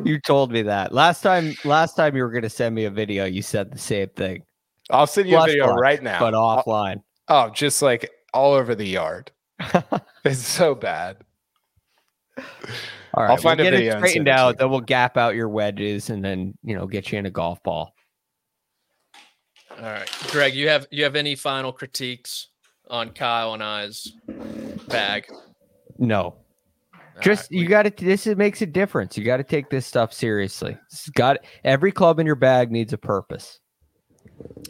you 0.04 0.18
told 0.20 0.50
me 0.50 0.62
that 0.62 0.92
last 0.92 1.20
time. 1.22 1.54
Last 1.64 1.94
time 1.94 2.16
you 2.16 2.22
were 2.22 2.30
going 2.30 2.42
to 2.42 2.50
send 2.50 2.74
me 2.74 2.84
a 2.86 2.90
video, 2.90 3.24
you 3.26 3.42
said 3.42 3.70
the 3.72 3.78
same 3.78 4.08
thing, 4.10 4.42
I'll 4.90 5.06
send 5.06 5.28
you 5.28 5.38
a 5.38 5.44
video 5.46 5.66
flush, 5.66 5.78
right 5.80 6.02
now. 6.02 6.18
but 6.20 6.34
I'll- 6.34 6.62
offline. 6.64 7.02
Oh, 7.28 7.50
just 7.50 7.80
like 7.82 8.10
all 8.34 8.54
over 8.54 8.74
the 8.74 8.86
yard. 8.86 9.30
it's 10.24 10.38
so 10.40 10.74
bad. 10.74 11.18
All 13.14 13.24
right, 13.24 13.30
I'll 13.30 13.36
find 13.36 13.58
we'll 13.58 13.68
a 13.68 13.70
get 13.70 13.76
video 13.76 13.92
it 13.92 13.94
and 13.96 14.00
send 14.02 14.08
straightened 14.10 14.28
it 14.28 14.30
to 14.32 14.36
out. 14.36 14.48
you. 14.48 14.56
Then 14.58 14.70
we'll 14.70 14.80
gap 14.80 15.16
out 15.16 15.34
your 15.34 15.48
wedges 15.48 16.10
and 16.10 16.24
then 16.24 16.54
you 16.62 16.74
know 16.76 16.86
get 16.86 17.12
you 17.12 17.18
in 17.18 17.26
a 17.26 17.30
golf 17.30 17.62
ball. 17.62 17.92
All 19.70 19.82
right. 19.84 20.10
Greg, 20.28 20.54
you 20.54 20.68
have 20.68 20.86
you 20.90 21.04
have 21.04 21.16
any 21.16 21.34
final 21.34 21.72
critiques 21.72 22.48
on 22.90 23.10
Kyle 23.10 23.54
and 23.54 23.62
I's 23.62 24.12
bag? 24.88 25.26
No, 25.98 26.20
All 26.20 27.22
just 27.22 27.50
right, 27.50 27.60
you 27.60 27.68
got 27.68 27.82
to. 27.84 27.90
This 28.04 28.26
is, 28.26 28.36
makes 28.36 28.60
a 28.62 28.66
difference. 28.66 29.16
You 29.16 29.24
got 29.24 29.38
to 29.38 29.44
take 29.44 29.70
this 29.70 29.86
stuff 29.86 30.12
seriously. 30.12 30.76
It's 30.90 31.08
got 31.10 31.38
every 31.64 31.92
club 31.92 32.18
in 32.18 32.26
your 32.26 32.36
bag 32.36 32.70
needs 32.70 32.92
a 32.92 32.98
purpose. 32.98 33.60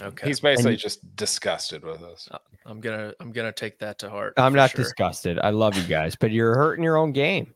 okay. 0.03 0.27
He's 0.27 0.41
basically 0.41 0.77
just 0.77 1.17
disgusted 1.17 1.85
with 1.85 2.03
us. 2.03 2.29
I'm 2.67 2.81
gonna 2.81 3.15
I'm 3.21 3.33
gonna 3.33 3.53
take 3.53 3.79
that 3.79 3.99
to 4.01 4.11
heart. 4.11 4.35
I'm 4.37 4.55
not 4.55 4.71
sure. 4.71 4.85
disgusted. 4.85 5.39
I 5.39 5.51
love 5.51 5.77
you 5.77 5.85
guys, 5.85 6.15
but 6.15 6.31
you're 6.31 6.55
hurting 6.55 6.85
your 6.85 6.97
own 6.97 7.13
game. 7.13 7.55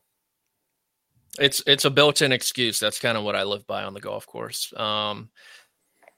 It's 1.39 1.61
it's 1.67 1.85
a 1.85 1.89
built-in 1.89 2.31
excuse. 2.31 2.79
That's 2.79 2.99
kind 2.99 3.17
of 3.17 3.23
what 3.23 3.35
I 3.35 3.43
live 3.43 3.67
by 3.67 3.83
on 3.83 3.93
the 3.93 3.99
golf 3.99 4.25
course. 4.25 4.73
Um, 4.77 5.29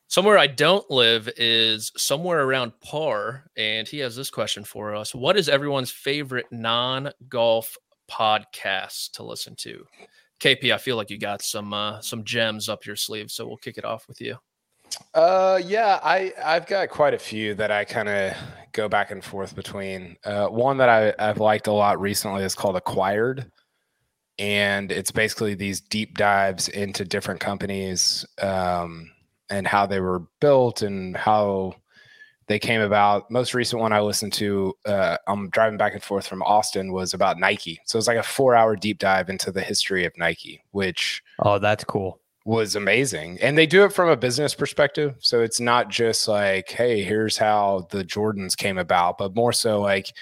somewhere 0.08 0.38
I 0.38 0.47
don't 0.47 0.89
live 0.89 1.30
is 1.38 1.91
somewhere 1.97 2.43
around 2.43 2.74
par, 2.82 3.45
and 3.55 3.88
he 3.88 3.99
has 3.99 4.16
this 4.16 4.30
question 4.30 4.64
for 4.64 4.95
us: 4.95 5.14
What 5.14 5.38
is 5.38 5.49
everyone's 5.49 5.91
favorite 5.91 6.47
non-golf 6.51 7.78
podcast 8.10 9.12
to 9.14 9.24
listen 9.24 9.55
to? 9.58 9.86
KP, 10.39 10.74
I 10.74 10.78
feel 10.78 10.95
like 10.95 11.10
you 11.10 11.18
got 11.18 11.41
some 11.41 11.74
uh, 11.74 12.01
some 12.01 12.24
gems 12.24 12.70
up 12.70 12.86
your 12.86 12.95
sleeve, 12.95 13.32
so 13.32 13.47
we'll 13.47 13.58
kick 13.58 13.78
it 13.78 13.86
off 13.86 14.08
with 14.08 14.22
you. 14.22 14.38
Uh, 15.14 15.60
yeah, 15.64 15.99
I 16.03 16.34
I've 16.43 16.68
got 16.68 16.89
quite 16.89 17.14
a 17.14 17.20
few 17.20 17.55
that 17.55 17.72
I 17.72 17.86
kind 17.86 18.10
of 18.10 18.34
go 18.72 18.88
back 18.88 19.12
and 19.12 19.24
forth 19.24 19.55
between. 19.55 20.18
Uh, 20.24 20.47
one 20.47 20.78
that 20.78 20.89
I 20.89 21.14
I've 21.20 21.39
liked 21.39 21.68
a 21.68 21.72
lot 21.72 21.99
recently 21.99 22.43
is 22.43 22.55
called 22.55 22.76
Acquired, 22.76 23.51
and 24.38 24.91
it's 24.91 25.12
basically 25.12 25.55
these 25.55 25.82
deep 25.82 26.18
dives 26.18 26.70
into 26.70 27.03
different 27.03 27.39
companies 27.39 28.26
um, 28.41 29.10
and 29.50 29.66
how 29.68 29.86
they 29.86 30.00
were 30.00 30.24
built 30.41 30.82
and 30.82 31.16
how 31.16 31.74
they 32.48 32.60
came 32.60 32.82
about. 32.82 33.30
Most 33.30 33.54
recent 33.54 33.82
one 33.82 33.91
I 33.91 34.00
listened 34.00 34.34
to, 34.34 34.74
uh, 34.86 35.18
I'm 35.28 35.50
driving 35.50 35.78
back 35.78 35.93
and 35.93 36.04
forth 36.04 36.26
from 36.28 36.41
Austin, 36.43 36.93
was 36.93 37.14
about 37.14 37.38
Nike. 37.39 37.80
So 37.86 37.98
it's 37.98 38.08
like 38.08 38.18
a 38.18 38.24
four 38.24 38.56
hour 38.56 38.76
deep 38.76 39.00
dive 39.00 39.30
into 39.30 39.52
the 39.52 39.62
history 39.62 40.06
of 40.06 40.18
Nike, 40.18 40.64
which 40.72 41.22
Oh, 41.39 41.60
that's 41.60 41.84
cool. 41.84 42.20
was 42.45 42.76
amazing. 42.78 43.38
And 43.41 43.58
they 43.58 43.66
do 43.68 43.84
it 43.84 43.91
from 43.91 44.08
a 44.08 44.16
business 44.16 44.56
perspective. 44.56 45.16
So 45.20 45.41
it's 45.41 45.60
not 45.60 45.89
just 45.89 46.28
like, 46.30 46.70
hey, 46.70 47.04
here's 47.04 47.38
how 47.38 47.88
the 47.89 48.06
Jordans 48.06 48.56
came 48.56 48.78
about, 48.78 49.18
but 49.18 49.36
more 49.36 49.52
so 49.52 49.82
like, 49.82 50.14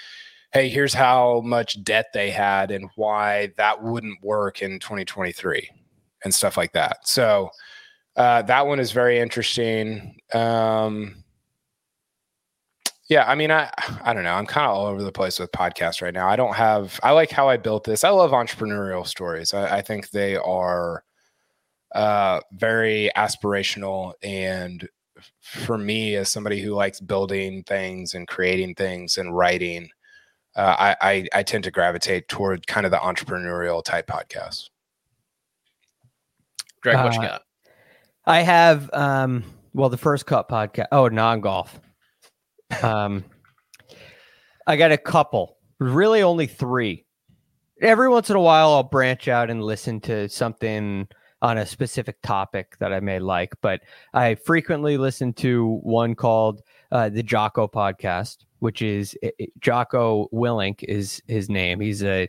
hey, 0.52 0.68
here's 0.68 0.94
how 0.94 1.42
much 1.44 1.82
debt 1.84 2.06
they 2.12 2.30
had 2.30 2.72
and 2.72 2.88
why 2.96 3.52
that 3.56 3.82
wouldn't 3.84 4.20
work 4.24 4.62
in 4.62 4.80
2023 4.80 5.70
and 6.24 6.34
stuff 6.34 6.56
like 6.56 6.72
that. 6.72 7.06
So 7.06 7.50
uh, 8.16 8.42
that 8.42 8.66
one 8.66 8.80
is 8.80 8.92
very 8.92 9.18
interesting. 9.18 10.18
Um, 10.32 11.22
yeah, 13.08 13.24
I 13.28 13.34
mean, 13.36 13.50
I 13.52 13.70
I 14.02 14.12
don't 14.12 14.24
know. 14.24 14.34
I'm 14.34 14.46
kind 14.46 14.66
of 14.66 14.74
all 14.74 14.86
over 14.86 15.02
the 15.02 15.12
place 15.12 15.38
with 15.38 15.52
podcasts 15.52 16.02
right 16.02 16.14
now. 16.14 16.28
I 16.28 16.34
don't 16.36 16.54
have. 16.54 16.98
I 17.02 17.12
like 17.12 17.30
how 17.30 17.48
I 17.48 17.56
built 17.56 17.84
this. 17.84 18.02
I 18.04 18.10
love 18.10 18.32
entrepreneurial 18.32 19.06
stories. 19.06 19.54
I, 19.54 19.78
I 19.78 19.82
think 19.82 20.10
they 20.10 20.36
are 20.36 21.04
uh, 21.94 22.40
very 22.52 23.10
aspirational. 23.16 24.14
And 24.22 24.88
for 25.40 25.78
me, 25.78 26.16
as 26.16 26.28
somebody 26.28 26.60
who 26.60 26.74
likes 26.74 27.00
building 27.00 27.62
things 27.62 28.14
and 28.14 28.26
creating 28.26 28.74
things 28.74 29.18
and 29.18 29.36
writing, 29.36 29.88
uh, 30.56 30.74
I, 30.78 30.96
I 31.00 31.26
I 31.34 31.42
tend 31.44 31.64
to 31.64 31.70
gravitate 31.70 32.28
toward 32.28 32.66
kind 32.66 32.86
of 32.86 32.90
the 32.92 32.98
entrepreneurial 32.98 33.84
type 33.84 34.08
podcasts. 34.08 34.70
Greg, 36.82 36.96
what 36.96 37.14
you 37.14 37.20
Uh, 37.20 37.28
got? 37.28 37.42
I 38.26 38.42
have 38.42 38.90
um 38.92 39.44
well 39.72 39.88
the 39.88 39.96
first 39.96 40.26
cut 40.26 40.48
podcast. 40.48 40.86
Oh, 40.92 41.08
non 41.08 41.40
golf. 41.40 41.80
Um 42.82 43.24
I 44.66 44.76
got 44.76 44.92
a 44.92 44.98
couple. 44.98 45.56
Really 45.78 46.22
only 46.22 46.46
three. 46.46 47.04
Every 47.80 48.08
once 48.08 48.30
in 48.30 48.36
a 48.36 48.40
while 48.40 48.70
I'll 48.72 48.82
branch 48.82 49.28
out 49.28 49.50
and 49.50 49.62
listen 49.62 50.00
to 50.02 50.28
something 50.28 51.06
on 51.42 51.58
a 51.58 51.66
specific 51.66 52.16
topic 52.22 52.76
that 52.80 52.92
I 52.92 53.00
may 53.00 53.18
like, 53.18 53.52
but 53.60 53.82
I 54.14 54.36
frequently 54.36 54.96
listen 54.96 55.34
to 55.34 55.78
one 55.82 56.14
called 56.14 56.62
uh, 56.90 57.10
the 57.10 57.22
Jocko 57.22 57.68
podcast, 57.68 58.38
which 58.60 58.80
is 58.80 59.16
it- 59.22 59.52
Jocko 59.60 60.28
Willink 60.32 60.82
is 60.84 61.22
his 61.28 61.50
name. 61.50 61.78
He's 61.80 62.02
a 62.02 62.28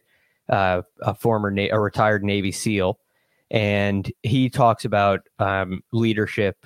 uh, 0.49 0.81
a 1.01 1.13
former 1.15 1.49
na- 1.51 1.69
a 1.71 1.79
retired 1.79 2.23
Navy 2.23 2.51
SEAL, 2.51 2.99
and 3.51 4.11
he 4.23 4.49
talks 4.49 4.85
about 4.85 5.21
um, 5.39 5.81
leadership. 5.91 6.65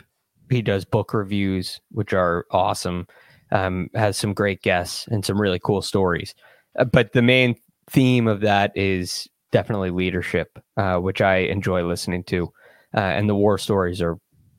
He 0.49 0.61
does 0.61 0.85
book 0.85 1.13
reviews, 1.13 1.79
which 1.91 2.13
are 2.13 2.45
awesome. 2.51 3.07
Um, 3.51 3.89
has 3.95 4.17
some 4.17 4.33
great 4.33 4.61
guests 4.61 5.07
and 5.07 5.25
some 5.25 5.39
really 5.39 5.59
cool 5.59 5.81
stories. 5.81 6.33
Uh, 6.79 6.85
but 6.85 7.11
the 7.11 7.21
main 7.21 7.55
theme 7.89 8.27
of 8.27 8.39
that 8.41 8.71
is 8.75 9.27
definitely 9.51 9.89
leadership, 9.89 10.57
uh, 10.77 10.97
which 10.97 11.21
I 11.21 11.37
enjoy 11.37 11.83
listening 11.83 12.23
to. 12.25 12.51
Uh, 12.95 12.99
and 12.99 13.29
the 13.29 13.35
war 13.35 13.57
stories 13.57 14.01
are 14.01 14.17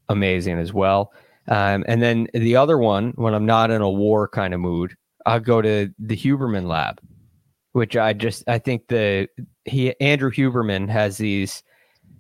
amazing 0.09 0.59
as 0.59 0.73
well. 0.73 1.13
Um, 1.49 1.85
and 1.89 2.03
then 2.03 2.29
the 2.35 2.57
other 2.57 2.79
one, 2.79 3.13
when 3.17 3.35
I'm 3.35 3.47
not 3.47 3.71
in 3.71 3.83
a 3.83 3.91
war 3.91 4.29
kind 4.29 4.55
of 4.55 4.61
mood, 4.61 4.95
I'll 5.27 5.41
go 5.41 5.63
to 5.63 5.91
the 5.99 6.17
Huberman 6.17 6.67
Lab, 6.67 7.01
which 7.73 7.97
I 7.97 8.13
just 8.13 8.45
I 8.49 8.59
think 8.59 8.89
the 8.89 9.29
he 9.65 9.99
Andrew 10.01 10.31
Huberman 10.31 10.89
has 10.89 11.17
these 11.17 11.63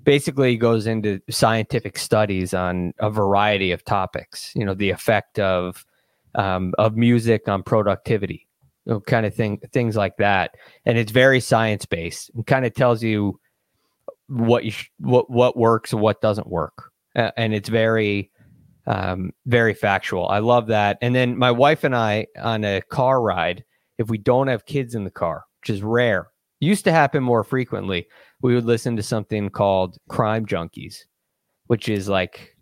basically 0.04 0.56
goes 0.56 0.86
into 0.86 1.20
scientific 1.30 1.98
studies 1.98 2.54
on 2.54 2.92
a 2.98 3.10
variety 3.10 3.72
of 3.72 3.84
topics. 3.84 4.52
You 4.54 4.64
know, 4.64 4.74
the 4.74 4.90
effect 4.90 5.38
of 5.38 5.84
um, 6.34 6.74
of 6.78 6.96
music 6.96 7.48
on 7.48 7.62
productivity, 7.62 8.48
you 8.86 8.92
know, 8.92 9.00
kind 9.00 9.26
of 9.26 9.34
thing, 9.34 9.60
things 9.72 9.96
like 9.96 10.16
that. 10.16 10.56
And 10.84 10.96
it's 10.96 11.12
very 11.12 11.40
science 11.40 11.84
based 11.84 12.30
and 12.34 12.46
kind 12.46 12.64
of 12.64 12.74
tells 12.74 13.02
you 13.02 13.38
what 14.28 14.64
you 14.64 14.70
sh- 14.70 14.90
what 14.98 15.30
what 15.30 15.56
works 15.56 15.92
and 15.92 16.00
what 16.00 16.20
doesn't 16.20 16.48
work. 16.48 16.90
Uh, 17.14 17.30
and 17.36 17.54
it's 17.54 17.68
very 17.68 18.30
um, 18.86 19.32
very 19.46 19.74
factual. 19.74 20.28
I 20.28 20.38
love 20.38 20.68
that. 20.68 20.98
And 21.02 21.14
then 21.14 21.36
my 21.36 21.50
wife 21.50 21.84
and 21.84 21.94
I 21.94 22.26
on 22.40 22.64
a 22.64 22.80
car 22.82 23.20
ride, 23.20 23.64
if 23.98 24.08
we 24.08 24.18
don't 24.18 24.48
have 24.48 24.66
kids 24.66 24.94
in 24.94 25.04
the 25.04 25.10
car, 25.10 25.44
which 25.60 25.70
is 25.70 25.82
rare, 25.82 26.31
used 26.62 26.84
to 26.84 26.92
happen 26.92 27.22
more 27.22 27.44
frequently, 27.44 28.06
we 28.40 28.54
would 28.54 28.64
listen 28.64 28.96
to 28.96 29.02
something 29.02 29.50
called 29.50 29.98
Crime 30.08 30.46
Junkies, 30.46 31.04
which 31.66 31.88
is 31.88 32.08
like, 32.08 32.56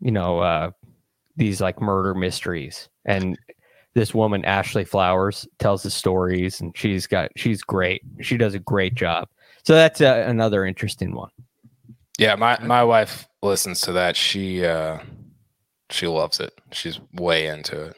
you 0.00 0.10
know, 0.10 0.38
uh, 0.40 0.70
these 1.36 1.60
like 1.60 1.80
murder 1.80 2.14
mysteries. 2.14 2.88
And 3.04 3.38
this 3.94 4.14
woman, 4.14 4.44
Ashley 4.44 4.84
Flowers, 4.84 5.46
tells 5.58 5.82
the 5.82 5.90
stories, 5.90 6.60
and 6.60 6.76
she's 6.76 7.06
got 7.06 7.30
she's 7.36 7.62
great. 7.62 8.02
She 8.20 8.36
does 8.36 8.54
a 8.54 8.58
great 8.58 8.94
job. 8.94 9.28
So 9.64 9.74
that's 9.74 10.00
uh, 10.00 10.24
another 10.26 10.64
interesting 10.64 11.14
one. 11.14 11.30
Yeah, 12.18 12.36
my 12.36 12.58
my 12.62 12.84
wife 12.84 13.28
listens 13.42 13.80
to 13.82 13.92
that. 13.92 14.16
She 14.16 14.64
uh 14.64 14.98
she 15.90 16.06
loves 16.06 16.40
it. 16.40 16.52
She's 16.72 17.00
way 17.12 17.48
into 17.48 17.82
it. 17.82 17.96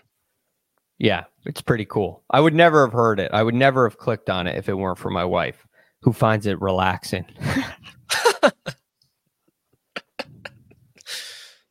Yeah, 1.02 1.24
it's 1.44 1.60
pretty 1.60 1.84
cool. 1.84 2.22
I 2.30 2.38
would 2.38 2.54
never 2.54 2.86
have 2.86 2.92
heard 2.92 3.18
it. 3.18 3.32
I 3.32 3.42
would 3.42 3.56
never 3.56 3.88
have 3.88 3.98
clicked 3.98 4.30
on 4.30 4.46
it 4.46 4.56
if 4.56 4.68
it 4.68 4.74
weren't 4.74 5.00
for 5.00 5.10
my 5.10 5.24
wife, 5.24 5.66
who 6.00 6.12
finds 6.12 6.46
it 6.46 6.62
relaxing. 6.62 7.24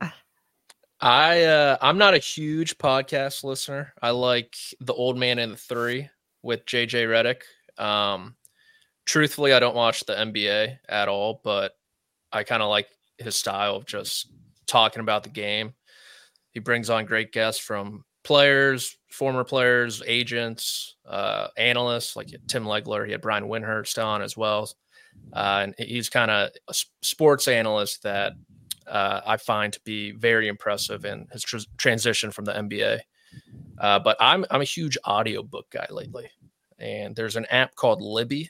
I 0.99 1.43
uh, 1.45 1.77
I'm 1.81 1.97
not 1.97 2.13
a 2.13 2.17
huge 2.17 2.77
podcast 2.77 3.45
listener. 3.45 3.93
I 4.01 4.09
like 4.09 4.53
the 4.81 4.93
Old 4.93 5.17
Man 5.17 5.39
and 5.39 5.53
the 5.53 5.57
Three 5.57 6.09
with 6.43 6.65
JJ 6.65 7.07
Redick. 7.07 7.43
Um, 7.81 8.35
truthfully, 9.05 9.53
I 9.53 9.61
don't 9.61 9.77
watch 9.77 10.03
the 10.03 10.13
NBA 10.13 10.79
at 10.89 11.07
all, 11.07 11.39
but 11.41 11.77
I 12.33 12.43
kind 12.43 12.61
of 12.61 12.67
like 12.67 12.89
his 13.17 13.37
style 13.37 13.77
of 13.77 13.85
just 13.85 14.29
talking 14.67 14.99
about 14.99 15.23
the 15.23 15.29
game. 15.29 15.73
He 16.51 16.59
brings 16.59 16.89
on 16.89 17.05
great 17.05 17.31
guests 17.31 17.61
from 17.63 18.03
players, 18.23 18.97
former 19.09 19.43
players, 19.43 20.01
agents, 20.05 20.95
uh, 21.07 21.47
analysts 21.57 22.15
like 22.15 22.29
Tim 22.47 22.65
Legler. 22.65 23.05
He 23.05 23.11
had 23.11 23.21
Brian 23.21 23.45
Windhorst 23.45 24.03
on 24.03 24.21
as 24.21 24.37
well, 24.37 24.69
uh, 25.33 25.59
and 25.63 25.75
he's 25.77 26.09
kind 26.09 26.31
of 26.31 26.49
a 26.67 26.73
sports 27.01 27.47
analyst 27.47 28.03
that 28.03 28.33
uh, 28.87 29.21
I 29.25 29.37
find 29.37 29.71
to 29.73 29.79
be 29.83 30.11
very 30.11 30.47
impressive 30.47 31.05
in 31.05 31.27
his 31.31 31.43
tr- 31.43 31.57
transition 31.77 32.31
from 32.31 32.45
the 32.45 32.53
NBA. 32.53 32.99
Uh, 33.79 33.99
but 33.99 34.17
I'm 34.19 34.45
I'm 34.51 34.61
a 34.61 34.65
huge 34.65 34.97
audiobook 35.07 35.69
guy 35.69 35.87
lately, 35.89 36.29
and 36.79 37.15
there's 37.15 37.35
an 37.37 37.45
app 37.45 37.75
called 37.75 38.01
Libby 38.01 38.49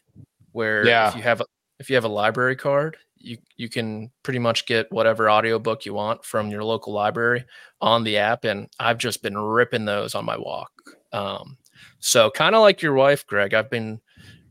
where 0.53 0.85
Yeah. 0.85 1.09
if 1.09 1.15
you 1.15 1.21
have 1.21 1.41
a, 1.41 1.45
if 1.79 1.89
you 1.89 1.95
have 1.95 2.03
a 2.05 2.09
library 2.09 2.55
card, 2.55 2.97
you 3.23 3.37
you 3.57 3.69
can 3.69 4.11
pretty 4.23 4.39
much 4.39 4.65
get 4.65 4.91
whatever 4.91 5.29
audiobook 5.29 5.85
you 5.85 5.93
want 5.93 6.23
from 6.25 6.49
your 6.49 6.63
local 6.63 6.93
library 6.93 7.45
on 7.81 8.03
the 8.03 8.17
app, 8.17 8.43
and 8.45 8.67
I've 8.79 8.97
just 8.97 9.21
been 9.23 9.37
ripping 9.37 9.85
those 9.85 10.15
on 10.15 10.25
my 10.25 10.37
walk. 10.37 10.71
Um, 11.13 11.57
so 11.99 12.29
kind 12.31 12.55
of 12.55 12.61
like 12.61 12.81
your 12.81 12.93
wife, 12.93 13.25
Greg, 13.27 13.53
I've 13.53 13.69
been 13.69 13.99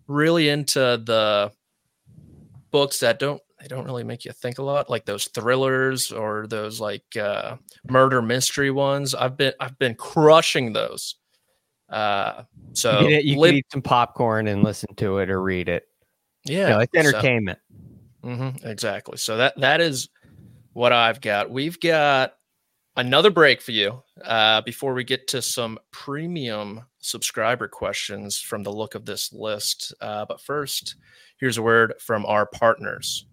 really 0.07 0.49
into 0.49 0.81
the 0.81 1.53
books 2.71 3.01
that 3.01 3.19
don't 3.19 3.41
they 3.61 3.69
don't 3.69 3.85
really 3.85 4.05
make 4.05 4.25
you 4.25 4.33
think 4.33 4.59
a 4.59 4.63
lot 4.63 4.89
like 4.89 5.05
those 5.05 5.27
thrillers 5.29 6.11
or 6.13 6.47
those 6.47 6.81
like 6.81 7.05
uh 7.17 7.57
murder 7.89 8.23
mystery 8.23 8.71
ones 8.71 9.15
i've 9.15 9.37
been 9.37 9.53
i've 9.61 9.79
been 9.79 9.95
crushing 9.95 10.73
those 10.73 11.17
uh 11.91 12.43
so 12.73 13.01
you 13.01 13.09
can, 13.09 13.27
you 13.27 13.35
can 13.35 13.41
eat 13.57 13.67
some 13.73 13.83
popcorn 13.83 14.47
and 14.47 14.63
listen 14.63 14.95
to 14.97 15.19
it 15.19 15.29
or 15.31 15.43
read 15.43 15.69
it. 15.69 15.85
yeah 16.45 16.69
You 16.69 16.75
know, 16.75 16.81
it's 16.81 16.93
so- 17.13 17.21
Mhm, 18.25 18.65
exactly. 18.65 19.17
So 19.17 19.37
that 19.39 19.59
that 19.61 19.81
is 19.81 20.09
what 20.73 20.93
I've 20.93 21.21
got. 21.21 21.51
We've 21.51 21.79
got 21.81 22.35
another 22.97 23.31
break 23.31 23.61
for 23.61 23.73
you 23.73 24.03
uh, 24.25 24.61
before 24.63 24.95
we 24.95 25.05
get 25.05 25.29
to 25.29 25.43
some 25.43 25.79
premium 25.91 26.83
subscriber 26.99 27.69
questions 27.69 28.39
from 28.39 28.63
the 28.63 28.73
look 28.73 28.95
of 28.95 29.07
this 29.07 29.33
list. 29.33 29.95
Uh, 30.01 30.25
but 30.27 30.41
first, 30.41 30.97
here's 31.39 31.57
a 31.57 31.63
word 31.63 31.95
from 31.99 32.27
our 32.27 32.47
partners. 32.47 33.27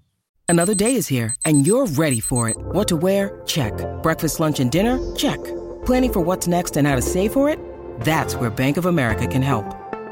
Another 0.47 0.73
day 0.73 0.95
is 0.95 1.07
here, 1.07 1.35
and 1.43 1.67
you're 1.67 1.88
ready 1.88 2.21
for 2.21 2.47
it. 2.47 2.55
What 2.57 2.88
to 2.88 2.95
wear? 2.95 3.41
Check. 3.45 3.73
Breakfast, 4.01 4.39
lunch, 4.39 4.61
and 4.61 4.71
dinner? 4.71 4.97
Check. 5.15 5.43
Planning 5.85 6.13
for 6.13 6.21
what's 6.21 6.47
next 6.47 6.77
and 6.77 6.88
how 6.88 6.95
to 6.95 7.01
save 7.01 7.33
for 7.33 7.49
it? 7.49 7.59
That's 8.01 8.35
where 8.35 8.49
Bank 8.49 8.77
of 8.77 8.85
America 8.85 9.27
can 9.27 9.41
help. 9.41 9.65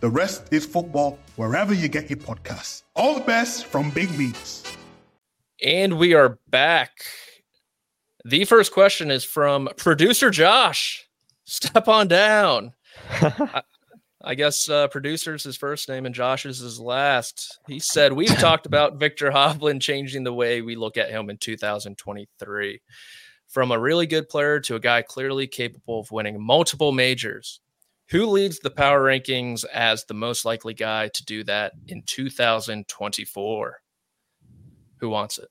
The 0.00 0.08
Rest 0.08 0.50
is 0.50 0.64
Football 0.64 1.18
wherever 1.36 1.74
you 1.74 1.86
get 1.86 2.08
your 2.08 2.18
podcasts. 2.18 2.84
All 2.96 3.14
the 3.14 3.20
best 3.20 3.66
from 3.66 3.90
Big 3.90 4.10
Meats. 4.18 4.64
And 5.62 5.98
we 5.98 6.14
are 6.14 6.38
back. 6.48 7.04
The 8.24 8.46
first 8.46 8.72
question 8.72 9.10
is 9.10 9.24
from 9.24 9.68
producer 9.76 10.30
Josh. 10.30 11.06
Step 11.44 11.86
on 11.86 12.08
down. 12.08 12.72
I, 13.20 13.60
I 14.22 14.34
guess 14.36 14.70
uh, 14.70 14.88
producer's 14.88 15.44
his 15.44 15.58
first 15.58 15.86
name 15.86 16.06
and 16.06 16.14
Josh's 16.14 16.60
his 16.60 16.80
last. 16.80 17.58
He 17.66 17.78
said, 17.78 18.14
We've 18.14 18.38
talked 18.38 18.64
about 18.64 18.98
Viktor 18.98 19.30
Hovland 19.30 19.82
changing 19.82 20.24
the 20.24 20.32
way 20.32 20.62
we 20.62 20.76
look 20.76 20.96
at 20.96 21.10
him 21.10 21.28
in 21.28 21.36
2023. 21.36 22.80
From 23.48 23.70
a 23.70 23.78
really 23.78 24.06
good 24.06 24.30
player 24.30 24.60
to 24.60 24.76
a 24.76 24.80
guy 24.80 25.02
clearly 25.02 25.46
capable 25.46 26.00
of 26.00 26.10
winning 26.10 26.42
multiple 26.42 26.92
majors. 26.92 27.60
Who 28.10 28.26
leads 28.26 28.58
the 28.58 28.70
power 28.70 29.00
rankings 29.04 29.64
as 29.72 30.04
the 30.04 30.14
most 30.14 30.44
likely 30.44 30.74
guy 30.74 31.08
to 31.08 31.24
do 31.24 31.44
that 31.44 31.72
in 31.86 32.02
2024? 32.02 33.80
Who 34.96 35.08
wants 35.08 35.38
it? 35.38 35.48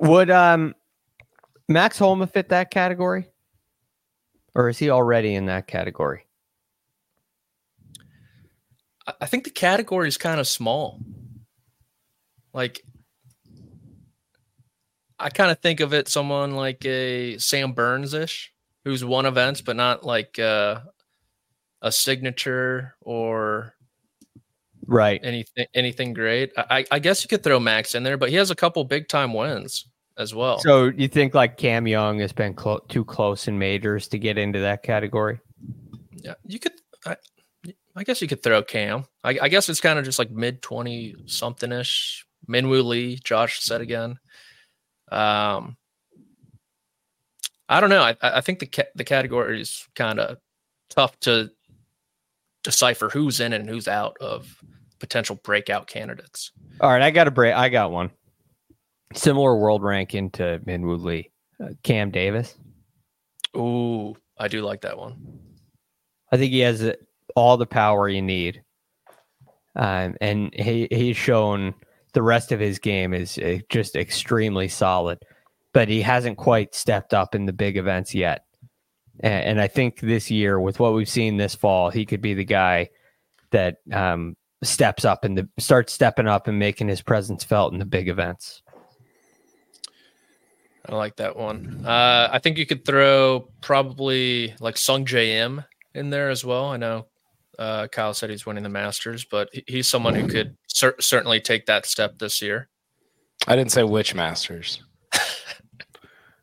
Would 0.00 0.30
um 0.30 0.74
Max 1.68 1.98
Homa 1.98 2.26
fit 2.26 2.50
that 2.50 2.70
category? 2.70 3.28
Or 4.54 4.68
is 4.68 4.78
he 4.78 4.90
already 4.90 5.34
in 5.34 5.46
that 5.46 5.66
category? 5.66 6.26
I- 9.06 9.14
I 9.22 9.26
think 9.26 9.44
the 9.44 9.50
category 9.50 10.08
is 10.08 10.18
kind 10.18 10.40
of 10.40 10.46
small. 10.46 11.00
Like, 12.52 12.84
I 15.18 15.30
kind 15.30 15.50
of 15.50 15.58
think 15.60 15.80
of 15.80 15.92
it 15.94 16.08
someone 16.08 16.52
like 16.52 16.84
a 16.84 17.38
Sam 17.38 17.72
Burns 17.72 18.14
ish, 18.14 18.52
who's 18.84 19.04
won 19.04 19.26
events, 19.26 19.60
but 19.60 19.76
not 19.76 20.04
like 20.04 20.38
uh, 20.38 20.80
a 21.82 21.92
signature 21.92 22.94
or 23.00 23.74
Right. 24.86 25.20
anything 25.22 25.66
anything 25.74 26.14
great. 26.14 26.52
I, 26.56 26.84
I 26.90 26.98
guess 26.98 27.22
you 27.22 27.28
could 27.28 27.42
throw 27.42 27.60
Max 27.60 27.94
in 27.94 28.02
there, 28.04 28.16
but 28.16 28.30
he 28.30 28.36
has 28.36 28.50
a 28.50 28.54
couple 28.54 28.82
big 28.84 29.06
time 29.08 29.34
wins 29.34 29.86
as 30.16 30.34
well. 30.34 30.58
So 30.60 30.86
you 30.86 31.08
think 31.08 31.34
like 31.34 31.58
Cam 31.58 31.86
Young 31.86 32.20
has 32.20 32.32
been 32.32 32.54
clo- 32.54 32.80
too 32.88 33.04
close 33.04 33.48
in 33.48 33.58
majors 33.58 34.08
to 34.08 34.18
get 34.18 34.38
into 34.38 34.60
that 34.60 34.82
category? 34.82 35.40
yeah, 36.24 36.34
you 36.46 36.58
could. 36.58 36.72
I, 37.04 37.16
I 37.94 38.04
guess 38.04 38.22
you 38.22 38.28
could 38.28 38.42
throw 38.42 38.62
Cam. 38.62 39.04
I, 39.24 39.38
I 39.42 39.48
guess 39.48 39.68
it's 39.68 39.80
kind 39.80 39.98
of 39.98 40.04
just 40.04 40.18
like 40.18 40.30
mid 40.30 40.62
twenty 40.62 41.14
something 41.26 41.70
ish. 41.70 42.24
Minwoo 42.48 42.84
Lee, 42.84 43.20
Josh 43.22 43.60
said 43.60 43.80
again. 43.80 44.18
Um, 45.10 45.76
I 47.68 47.80
don't 47.80 47.90
know. 47.90 48.02
I, 48.02 48.16
I 48.22 48.40
think 48.40 48.60
the 48.60 48.66
ca- 48.66 48.90
the 48.94 49.04
category 49.04 49.60
is 49.60 49.86
kind 49.94 50.18
of 50.18 50.38
tough 50.90 51.18
to 51.20 51.50
decipher 52.64 53.08
who's 53.08 53.40
in 53.40 53.52
and 53.52 53.68
who's 53.68 53.88
out 53.88 54.16
of 54.20 54.62
potential 54.98 55.38
breakout 55.42 55.86
candidates. 55.86 56.52
All 56.80 56.90
right, 56.90 57.02
I 57.02 57.10
got 57.10 57.28
a 57.28 57.30
break. 57.30 57.54
I 57.54 57.68
got 57.68 57.90
one. 57.90 58.10
Similar 59.14 59.56
world 59.56 59.82
ranking 59.82 60.30
to 60.32 60.60
Minwoo 60.66 61.02
Lee, 61.02 61.30
uh, 61.62 61.68
Cam 61.82 62.10
Davis. 62.10 62.56
Ooh, 63.56 64.16
I 64.36 64.48
do 64.48 64.62
like 64.62 64.82
that 64.82 64.98
one. 64.98 65.38
I 66.30 66.36
think 66.36 66.52
he 66.52 66.60
has 66.60 66.82
uh, 66.82 66.94
all 67.34 67.56
the 67.56 67.66
power 67.66 68.08
you 68.08 68.20
need, 68.22 68.62
um, 69.76 70.16
and 70.20 70.52
he 70.54 70.88
he's 70.90 71.16
shown 71.16 71.74
the 72.12 72.22
rest 72.22 72.52
of 72.52 72.60
his 72.60 72.78
game 72.78 73.14
is 73.14 73.38
uh, 73.38 73.58
just 73.70 73.96
extremely 73.96 74.68
solid, 74.68 75.18
but 75.72 75.88
he 75.88 76.02
hasn't 76.02 76.38
quite 76.38 76.74
stepped 76.74 77.14
up 77.14 77.34
in 77.34 77.46
the 77.46 77.52
big 77.52 77.76
events 77.76 78.14
yet. 78.14 78.44
And, 79.20 79.44
and 79.44 79.60
I 79.60 79.68
think 79.68 80.00
this 80.00 80.30
year, 80.30 80.60
with 80.60 80.80
what 80.80 80.94
we've 80.94 81.08
seen 81.08 81.36
this 81.36 81.54
fall, 81.54 81.90
he 81.90 82.06
could 82.06 82.20
be 82.20 82.34
the 82.34 82.44
guy 82.44 82.90
that 83.50 83.76
um, 83.92 84.36
steps 84.62 85.04
up 85.04 85.24
and 85.24 85.36
the 85.36 85.48
starts 85.58 85.92
stepping 85.92 86.26
up 86.26 86.48
and 86.48 86.58
making 86.58 86.88
his 86.88 87.02
presence 87.02 87.44
felt 87.44 87.72
in 87.72 87.78
the 87.78 87.84
big 87.84 88.08
events. 88.08 88.62
I 90.88 90.94
like 90.94 91.16
that 91.16 91.36
one. 91.36 91.84
Uh, 91.84 92.28
I 92.32 92.38
think 92.38 92.56
you 92.56 92.64
could 92.64 92.84
throw 92.84 93.48
probably 93.60 94.54
like 94.58 94.76
Sungjae 94.76 95.34
Im 95.34 95.64
in 95.94 96.08
there 96.08 96.30
as 96.30 96.44
well. 96.44 96.66
I 96.66 96.78
know 96.78 97.06
uh, 97.58 97.88
Kyle 97.88 98.14
said 98.14 98.30
he's 98.30 98.46
winning 98.46 98.62
the 98.62 98.70
Masters, 98.70 99.24
but 99.24 99.50
he's 99.66 99.88
someone 99.88 100.14
who 100.14 100.26
could 100.26 100.56
cer- 100.68 100.96
certainly 100.98 101.40
take 101.40 101.66
that 101.66 101.84
step 101.84 102.18
this 102.18 102.40
year. 102.40 102.68
I 103.46 103.54
didn't 103.54 103.72
say 103.72 103.82
which 103.82 104.14
Masters. 104.14 104.82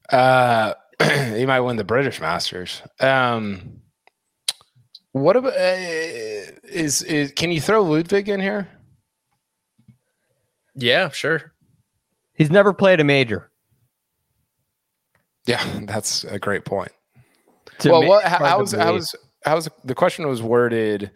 Uh, 0.10 0.74
he 1.04 1.46
might 1.46 1.62
win 1.62 1.78
the 1.78 1.84
British 1.84 2.20
Masters. 2.20 2.82
Um, 3.00 3.82
what 5.12 5.36
about 5.36 5.54
uh, 5.54 5.76
is 6.64 7.02
is? 7.04 7.32
Can 7.32 7.52
you 7.52 7.62
throw 7.62 7.82
Ludvig 7.84 8.30
in 8.30 8.40
here? 8.40 8.68
Yeah, 10.76 11.10
sure. 11.10 11.54
He's 12.34 12.52
never 12.52 12.74
played 12.74 13.00
a 13.00 13.04
major. 13.04 13.50
Yeah, 15.46 15.64
that's 15.84 16.24
a 16.26 16.40
great 16.40 16.66
point. 16.66 16.92
To 17.80 17.92
well, 17.92 18.08
what, 18.08 18.24
how, 18.24 18.38
hard 18.38 18.50
how 18.50 18.56
to 18.56 18.62
was 18.62 18.72
how 18.74 18.94
was 18.94 19.16
how 19.44 19.56
was 19.56 19.70
the 19.84 19.96
question 19.96 20.28
was 20.28 20.42
worded 20.42 21.12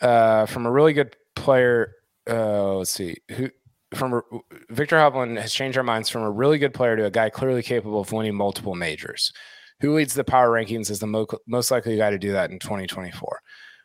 uh, 0.00 0.46
from 0.46 0.66
a 0.66 0.70
really 0.70 0.92
good 0.92 1.16
player? 1.34 1.94
Uh, 2.28 2.74
let's 2.74 2.90
see 2.90 3.16
who 3.30 3.50
from 3.94 4.22
Viktor 4.70 4.96
Hovland 4.96 5.40
has 5.40 5.52
changed 5.52 5.78
our 5.78 5.84
minds 5.84 6.08
from 6.08 6.22
a 6.22 6.30
really 6.30 6.58
good 6.58 6.74
player 6.74 6.96
to 6.96 7.06
a 7.06 7.10
guy 7.10 7.30
clearly 7.30 7.62
capable 7.62 8.00
of 8.00 8.12
winning 8.12 8.34
multiple 8.34 8.74
majors. 8.74 9.32
Who 9.80 9.94
leads 9.94 10.14
the 10.14 10.24
power 10.24 10.50
rankings 10.50 10.90
is 10.90 11.00
the 11.00 11.06
mo- 11.06 11.26
most 11.46 11.70
likely 11.70 11.96
guy 11.96 12.10
to 12.10 12.18
do 12.18 12.32
that 12.32 12.50
in 12.50 12.58
2024? 12.58 13.40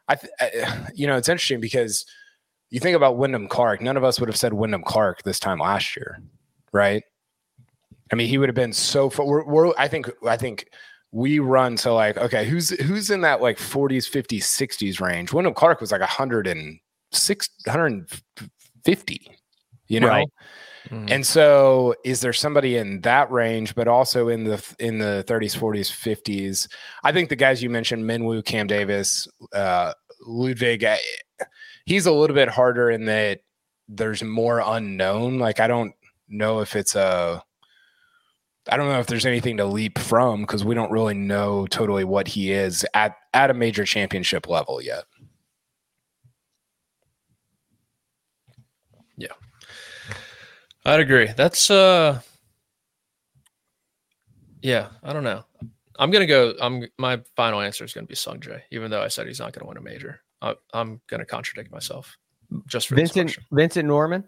I, 0.07 0.15
th- 0.15 0.33
I, 0.39 0.87
you 0.93 1.07
know, 1.07 1.17
it's 1.17 1.29
interesting 1.29 1.59
because 1.59 2.05
you 2.69 2.79
think 2.79 2.95
about 2.95 3.17
Wyndham 3.17 3.47
Clark. 3.47 3.81
None 3.81 3.97
of 3.97 4.03
us 4.03 4.19
would 4.19 4.29
have 4.29 4.37
said 4.37 4.53
Wyndham 4.53 4.83
Clark 4.83 5.23
this 5.23 5.39
time 5.39 5.59
last 5.59 5.95
year, 5.95 6.21
right? 6.71 7.03
I 8.11 8.15
mean, 8.15 8.27
he 8.27 8.37
would 8.37 8.49
have 8.49 8.55
been 8.55 8.73
so. 8.73 9.09
Far, 9.09 9.25
we're, 9.25 9.45
we're, 9.45 9.73
I 9.77 9.87
think. 9.87 10.09
I 10.27 10.37
think 10.37 10.67
we 11.11 11.39
run 11.39 11.75
to 11.77 11.91
like, 11.91 12.17
okay, 12.17 12.45
who's 12.45 12.69
who's 12.81 13.09
in 13.09 13.21
that 13.21 13.41
like 13.41 13.57
40s, 13.57 14.09
50s, 14.09 14.43
60s 14.43 15.01
range? 15.01 15.33
Wyndham 15.33 15.53
Clark 15.53 15.81
was 15.81 15.91
like 15.91 16.01
106, 16.01 17.49
150. 17.65 19.38
You 19.89 19.99
know. 19.99 20.07
Right. 20.07 20.27
And 20.91 21.25
so, 21.25 21.93
is 22.03 22.21
there 22.21 22.33
somebody 22.33 22.77
in 22.77 23.01
that 23.01 23.29
range, 23.31 23.75
but 23.75 23.87
also 23.87 24.27
in 24.29 24.43
the 24.45 24.75
in 24.79 24.97
the 24.97 25.23
30s, 25.27 25.55
40s, 25.55 25.91
50s? 25.91 26.67
I 27.03 27.11
think 27.11 27.29
the 27.29 27.35
guys 27.35 27.61
you 27.61 27.69
mentioned, 27.69 28.05
Minwoo, 28.05 28.43
Cam 28.43 28.65
Davis, 28.65 29.27
uh, 29.53 29.93
Ludvig, 30.25 30.83
I, 30.83 30.97
he's 31.85 32.05
a 32.05 32.11
little 32.11 32.35
bit 32.35 32.49
harder 32.49 32.89
in 32.89 33.05
that 33.05 33.41
there's 33.87 34.23
more 34.23 34.63
unknown. 34.65 35.37
Like 35.37 35.59
I 35.59 35.67
don't 35.67 35.93
know 36.27 36.59
if 36.61 36.75
it's 36.75 36.95
a, 36.95 37.43
I 38.67 38.77
don't 38.77 38.89
know 38.89 38.99
if 38.99 39.07
there's 39.07 39.25
anything 39.25 39.57
to 39.57 39.65
leap 39.65 39.99
from 39.99 40.41
because 40.41 40.63
we 40.63 40.75
don't 40.75 40.91
really 40.91 41.15
know 41.15 41.67
totally 41.67 42.03
what 42.03 42.27
he 42.27 42.51
is 42.51 42.85
at 42.93 43.15
at 43.33 43.51
a 43.51 43.53
major 43.53 43.85
championship 43.85 44.47
level 44.47 44.81
yet. 44.81 45.03
I'd 50.89 50.99
agree. 50.99 51.27
That's 51.35 51.69
uh 51.69 52.19
yeah, 54.61 54.87
I 55.03 55.13
don't 55.13 55.23
know. 55.23 55.43
I'm 55.97 56.11
gonna 56.11 56.25
go. 56.25 56.53
I'm 56.61 56.85
my 56.97 57.21
final 57.35 57.61
answer 57.61 57.83
is 57.83 57.93
gonna 57.93 58.07
be 58.07 58.15
Sung 58.15 58.39
Jae, 58.39 58.61
even 58.71 58.89
though 58.91 59.01
I 59.01 59.07
said 59.07 59.27
he's 59.27 59.39
not 59.39 59.53
gonna 59.53 59.67
win 59.67 59.77
a 59.77 59.81
major. 59.81 60.21
I, 60.41 60.55
I'm 60.73 61.01
gonna 61.07 61.25
contradict 61.25 61.71
myself 61.71 62.17
just 62.67 62.87
for 62.87 62.95
this 62.95 63.11
Vincent 63.11 63.27
question. 63.35 63.43
Vincent 63.51 63.87
Norrman, 63.89 64.23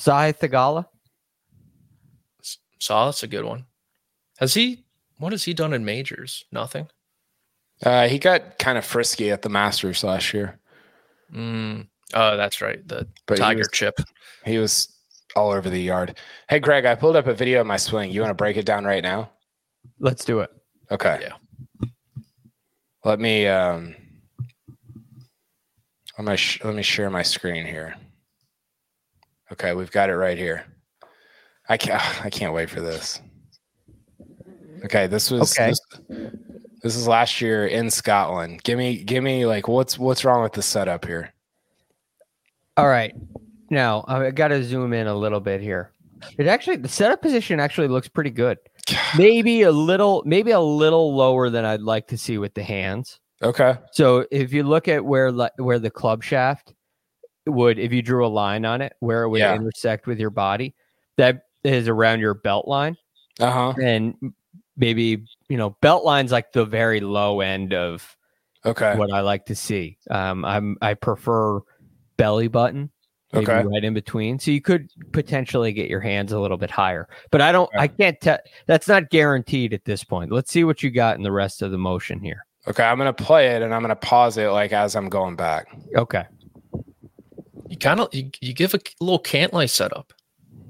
Sahith 0.00 0.38
Theegala. 0.38 0.86
Saw 2.80 3.06
that's 3.06 3.22
a 3.22 3.26
good 3.28 3.44
one. 3.44 3.64
Has 4.38 4.54
he? 4.54 4.84
What 5.18 5.32
has 5.32 5.44
he 5.44 5.54
done 5.54 5.72
in 5.72 5.84
majors? 5.84 6.44
Nothing. 6.50 6.88
Uh, 7.82 8.08
he 8.08 8.18
got 8.18 8.58
kind 8.58 8.76
of 8.78 8.84
frisky 8.84 9.30
at 9.30 9.42
the 9.42 9.48
Masters 9.48 10.02
last 10.04 10.32
year, 10.34 10.58
Mm. 11.32 11.88
Oh, 12.12 12.36
that's 12.36 12.60
right. 12.60 12.86
The 12.86 13.08
but 13.26 13.38
he 13.38 13.42
Tiger 13.42 13.58
was- 13.60 13.68
chip. 13.72 13.94
He 14.44 14.58
was 14.58 14.93
all 15.36 15.50
over 15.50 15.68
the 15.68 15.80
yard. 15.80 16.18
Hey, 16.48 16.58
Greg, 16.60 16.84
I 16.84 16.94
pulled 16.94 17.16
up 17.16 17.26
a 17.26 17.34
video 17.34 17.60
of 17.60 17.66
my 17.66 17.76
swing. 17.76 18.10
You 18.10 18.20
want 18.20 18.30
to 18.30 18.34
break 18.34 18.56
it 18.56 18.66
down 18.66 18.84
right 18.84 19.02
now? 19.02 19.30
Let's 19.98 20.24
do 20.24 20.40
it. 20.40 20.50
Okay. 20.90 21.18
Yeah. 21.22 21.88
Let 23.04 23.20
me 23.20 23.46
um 23.46 23.94
let 26.18 26.26
me 26.26 26.36
sh- 26.36 26.60
let 26.64 26.74
me 26.74 26.82
share 26.82 27.10
my 27.10 27.22
screen 27.22 27.66
here. 27.66 27.96
Okay, 29.52 29.74
we've 29.74 29.90
got 29.90 30.10
it 30.10 30.16
right 30.16 30.38
here. 30.38 30.64
I 31.68 31.76
can't 31.76 32.02
I 32.24 32.30
can't 32.30 32.54
wait 32.54 32.70
for 32.70 32.80
this. 32.80 33.20
Okay, 34.84 35.06
this 35.06 35.30
was 35.30 35.52
Okay. 35.52 35.70
This, 35.70 36.30
this 36.82 36.96
is 36.96 37.08
last 37.08 37.40
year 37.40 37.66
in 37.66 37.90
Scotland. 37.90 38.62
Give 38.62 38.78
me 38.78 39.02
give 39.02 39.24
me 39.24 39.46
like 39.46 39.68
what's 39.68 39.98
what's 39.98 40.24
wrong 40.24 40.42
with 40.42 40.52
the 40.52 40.62
setup 40.62 41.04
here? 41.04 41.32
All 42.76 42.88
right. 42.88 43.14
Now 43.74 44.04
I 44.06 44.30
got 44.30 44.48
to 44.48 44.62
zoom 44.62 44.92
in 44.92 45.08
a 45.08 45.14
little 45.14 45.40
bit 45.40 45.60
here. 45.60 45.90
It 46.38 46.46
actually 46.46 46.76
the 46.76 46.88
setup 46.88 47.20
position 47.20 47.58
actually 47.60 47.88
looks 47.88 48.08
pretty 48.08 48.30
good. 48.30 48.58
Maybe 49.18 49.62
a 49.62 49.72
little, 49.72 50.22
maybe 50.24 50.50
a 50.52 50.60
little 50.60 51.14
lower 51.14 51.50
than 51.50 51.64
I'd 51.64 51.80
like 51.80 52.06
to 52.08 52.16
see 52.18 52.38
with 52.38 52.54
the 52.54 52.62
hands. 52.62 53.18
Okay. 53.42 53.76
So 53.92 54.26
if 54.30 54.52
you 54.52 54.62
look 54.62 54.88
at 54.88 55.04
where 55.04 55.32
where 55.56 55.78
the 55.78 55.90
club 55.90 56.22
shaft 56.22 56.72
would, 57.46 57.78
if 57.78 57.92
you 57.92 58.00
drew 58.02 58.24
a 58.24 58.28
line 58.28 58.64
on 58.64 58.80
it, 58.80 58.94
where 59.00 59.24
it 59.24 59.28
would 59.30 59.40
Yeah. 59.40 59.54
intersect 59.54 60.06
with 60.06 60.18
your 60.20 60.30
body, 60.30 60.74
that 61.16 61.42
is 61.64 61.88
around 61.88 62.20
your 62.20 62.34
belt 62.34 62.68
line, 62.68 62.96
Uh-huh. 63.40 63.74
and 63.82 64.14
maybe 64.76 65.24
you 65.48 65.56
know 65.56 65.76
belt 65.80 66.04
line's 66.04 66.30
like 66.32 66.52
the 66.52 66.64
very 66.64 67.00
low 67.00 67.40
end 67.40 67.74
of 67.74 68.16
Okay. 68.66 68.96
what 68.96 69.12
I 69.12 69.20
like 69.20 69.46
to 69.46 69.54
see. 69.54 69.98
Um, 70.10 70.44
I'm 70.44 70.76
I 70.80 70.94
prefer 70.94 71.60
belly 72.16 72.48
button, 72.48 72.90
maybe 73.34 73.46
Okay. 73.46 73.64
right 73.64 73.84
in 73.84 73.94
between. 73.94 74.38
So 74.38 74.50
you 74.50 74.60
could 74.60 74.90
potentially 75.12 75.72
get 75.72 75.90
your 75.90 76.00
hands 76.00 76.32
a 76.32 76.38
little 76.38 76.56
bit 76.56 76.70
higher, 76.70 77.08
but 77.30 77.40
I 77.40 77.52
don't. 77.52 77.70
I 77.76 77.88
can't 77.88 78.20
tell. 78.20 78.38
That's 78.66 78.88
not 78.88 79.10
guaranteed 79.10 79.72
at 79.74 79.84
this 79.84 80.04
point. 80.04 80.32
Let's 80.32 80.50
see 80.50 80.64
what 80.64 80.82
you 80.82 80.90
got 80.90 81.16
in 81.16 81.22
the 81.22 81.32
rest 81.32 81.62
of 81.62 81.70
the 81.70 81.78
motion 81.78 82.20
here. 82.20 82.46
Okay, 82.66 82.82
I'm 82.82 82.96
gonna 82.96 83.12
play 83.12 83.48
it 83.48 83.62
and 83.62 83.74
I'm 83.74 83.82
gonna 83.82 83.96
pause 83.96 84.38
it 84.38 84.48
like 84.48 84.72
as 84.72 84.96
I'm 84.96 85.08
going 85.08 85.36
back. 85.36 85.68
Okay. 85.96 86.24
You 87.68 87.76
kind 87.76 88.00
of 88.00 88.14
you, 88.14 88.30
you 88.40 88.54
give 88.54 88.74
a 88.74 88.80
little 89.00 89.18
Cantlay 89.22 89.68
setup. 89.68 90.12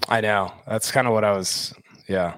I 0.09 0.21
know. 0.21 0.53
That's 0.67 0.91
kind 0.91 1.07
of 1.07 1.13
what 1.13 1.25
I 1.25 1.33
was. 1.33 1.75
Yeah. 2.09 2.35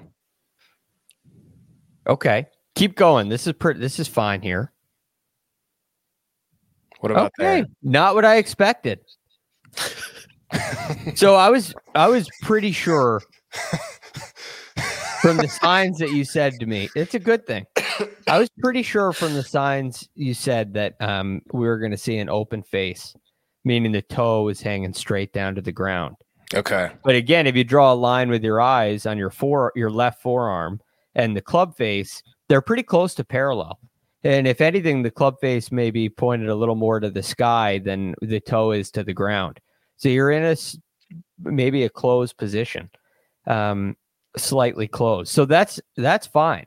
Okay. 2.07 2.47
Keep 2.75 2.95
going. 2.95 3.29
This 3.29 3.47
is 3.47 3.53
pretty. 3.53 3.79
This 3.79 3.99
is 3.99 4.07
fine 4.07 4.41
here. 4.41 4.71
What 6.99 7.11
about 7.11 7.31
okay. 7.39 7.65
Not 7.83 8.15
what 8.15 8.25
I 8.25 8.37
expected. 8.37 8.99
So 11.15 11.35
I 11.35 11.49
was 11.49 11.73
I 11.95 12.07
was 12.07 12.27
pretty 12.43 12.71
sure 12.71 13.21
from 15.21 15.37
the 15.37 15.47
signs 15.47 15.97
that 15.99 16.11
you 16.11 16.23
said 16.23 16.59
to 16.59 16.65
me. 16.65 16.89
It's 16.95 17.13
a 17.13 17.19
good 17.19 17.45
thing. 17.45 17.65
I 18.27 18.39
was 18.39 18.49
pretty 18.59 18.83
sure 18.83 19.13
from 19.13 19.33
the 19.33 19.43
signs 19.43 20.07
you 20.15 20.33
said 20.33 20.73
that 20.75 20.95
um, 20.99 21.41
we 21.51 21.67
were 21.67 21.79
going 21.79 21.91
to 21.91 21.97
see 21.97 22.17
an 22.17 22.29
open 22.29 22.63
face, 22.63 23.15
meaning 23.65 23.91
the 23.91 24.01
toe 24.01 24.47
is 24.49 24.61
hanging 24.61 24.93
straight 24.93 25.33
down 25.33 25.55
to 25.55 25.61
the 25.61 25.71
ground. 25.71 26.15
Okay. 26.53 26.91
But 27.03 27.15
again, 27.15 27.47
if 27.47 27.55
you 27.55 27.63
draw 27.63 27.91
a 27.91 27.95
line 27.95 28.29
with 28.29 28.43
your 28.43 28.61
eyes 28.61 29.05
on 29.05 29.17
your 29.17 29.29
fore 29.29 29.73
your 29.75 29.89
left 29.89 30.21
forearm 30.21 30.79
and 31.15 31.35
the 31.35 31.41
club 31.41 31.75
face, 31.75 32.21
they're 32.47 32.61
pretty 32.61 32.83
close 32.83 33.13
to 33.15 33.25
parallel. 33.25 33.79
And 34.23 34.47
if 34.47 34.61
anything, 34.61 35.03
the 35.03 35.11
club 35.11 35.35
face 35.41 35.71
may 35.71 35.91
be 35.91 36.09
pointed 36.09 36.49
a 36.49 36.55
little 36.55 36.75
more 36.75 36.99
to 36.99 37.09
the 37.09 37.23
sky 37.23 37.79
than 37.79 38.15
the 38.21 38.39
toe 38.39 38.71
is 38.71 38.91
to 38.91 39.03
the 39.03 39.13
ground. 39.13 39.59
So 39.97 40.09
you're 40.09 40.31
in 40.31 40.43
a 40.43 40.55
maybe 41.43 41.83
a 41.83 41.89
closed 41.89 42.37
position, 42.37 42.89
um, 43.47 43.95
slightly 44.37 44.87
closed. 44.87 45.31
So 45.31 45.45
that's 45.45 45.79
that's 45.95 46.27
fine. 46.27 46.65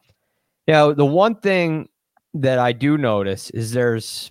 Now, 0.68 0.92
the 0.92 1.06
one 1.06 1.36
thing 1.36 1.88
that 2.34 2.58
I 2.58 2.72
do 2.72 2.96
notice 2.98 3.50
is 3.50 3.72
there's 3.72 4.30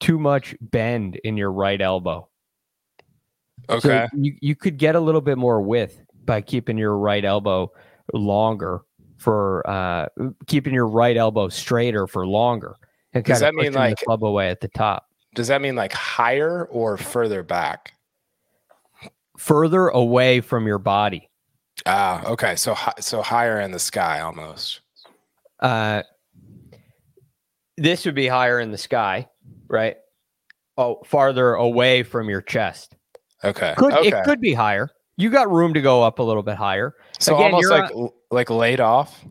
too 0.00 0.18
much 0.18 0.56
bend 0.60 1.16
in 1.24 1.36
your 1.36 1.52
right 1.52 1.80
elbow. 1.80 2.28
So 3.68 3.76
Okay. 3.76 4.08
you, 4.12 4.34
you 4.40 4.56
could 4.56 4.76
get 4.76 4.94
a 4.96 5.00
little 5.00 5.20
bit 5.20 5.38
more 5.38 5.62
width 5.62 6.00
by 6.24 6.40
keeping 6.40 6.76
your 6.76 6.98
right 6.98 7.24
elbow 7.24 7.70
longer 8.12 8.82
for 9.18 9.66
uh 9.70 10.06
keeping 10.46 10.74
your 10.74 10.86
right 10.88 11.16
elbow 11.16 11.48
straighter 11.48 12.06
for 12.06 12.26
longer 12.26 12.76
and 13.14 13.24
Does 13.24 13.40
kind 13.40 13.48
of 13.48 13.56
that 13.56 13.62
mean, 13.62 13.72
like- 13.72 13.98
the 13.98 14.04
club 14.04 14.22
away 14.24 14.50
at 14.50 14.60
the 14.60 14.68
top. 14.68 15.06
Does 15.34 15.48
that 15.48 15.60
mean 15.60 15.76
like 15.76 15.92
higher 15.92 16.64
or 16.66 16.96
further 16.96 17.42
back? 17.42 17.92
Further 19.36 19.88
away 19.88 20.40
from 20.40 20.66
your 20.66 20.78
body. 20.78 21.28
Ah, 21.86 22.24
okay. 22.26 22.56
So 22.56 22.76
so 23.00 23.20
higher 23.20 23.60
in 23.60 23.72
the 23.72 23.78
sky 23.78 24.20
almost. 24.20 24.80
Uh 25.60 26.02
this 27.76 28.04
would 28.04 28.14
be 28.14 28.28
higher 28.28 28.60
in 28.60 28.70
the 28.70 28.78
sky, 28.78 29.28
right? 29.68 29.96
Oh, 30.78 31.02
farther 31.04 31.54
away 31.54 32.04
from 32.04 32.28
your 32.28 32.40
chest. 32.40 32.94
Okay. 33.42 33.74
Could 33.76 33.92
okay. 33.92 34.08
it 34.08 34.24
could 34.24 34.40
be 34.40 34.54
higher. 34.54 34.88
You 35.16 35.30
got 35.30 35.50
room 35.50 35.74
to 35.74 35.80
go 35.80 36.02
up 36.02 36.18
a 36.18 36.22
little 36.22 36.42
bit 36.42 36.56
higher. 36.56 36.94
so 37.18 37.34
again, 37.34 37.54
almost 37.54 37.70
like 37.70 37.94
on- 37.94 38.10
like 38.30 38.50
laid 38.50 38.80
off. 38.80 39.24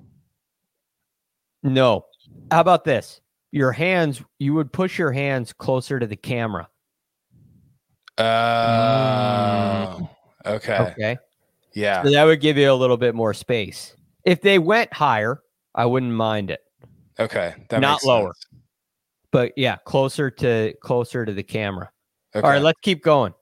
No. 1.64 2.06
How 2.52 2.62
about 2.62 2.84
this? 2.84 3.22
Your 3.54 3.72
hands, 3.72 4.20
you 4.40 4.56
would 4.56 4.74
push 4.74 4.98
your 4.98 5.12
hands 5.12 5.54
closer 5.54 6.00
to 6.00 6.08
the 6.08 6.16
camera. 6.16 6.68
Oh. 8.18 8.24
Mm. 8.24 10.10
okay. 10.48 10.78
Okay. 10.80 11.18
Yeah. 11.76 12.02
So 12.02 12.10
that 12.10 12.24
would 12.24 12.42
give 12.42 12.58
you 12.58 12.72
a 12.72 12.74
little 12.74 12.98
bit 12.98 13.14
more 13.14 13.32
space. 13.36 13.96
If 14.26 14.42
they 14.42 14.58
went 14.58 14.92
higher, 14.92 15.44
I 15.76 15.86
wouldn't 15.86 16.14
mind 16.14 16.50
it. 16.50 16.62
Okay. 17.20 17.54
That 17.70 17.80
Not 17.80 17.92
makes 17.98 18.06
lower. 18.06 18.34
sense. 18.34 18.62
But 19.32 19.52
yeah, 19.56 19.76
closer 19.86 20.32
to 20.32 20.74
closer 20.82 21.24
to 21.24 21.32
the 21.32 21.44
camera. 21.44 21.92
Okay. 22.36 22.44
All 22.44 22.52
right, 22.52 22.62
let's 22.62 22.80
keep 22.82 23.04
going. 23.04 23.36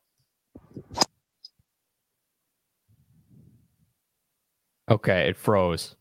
Okay, 4.90 5.30
it 5.30 5.38
froze. 5.38 5.96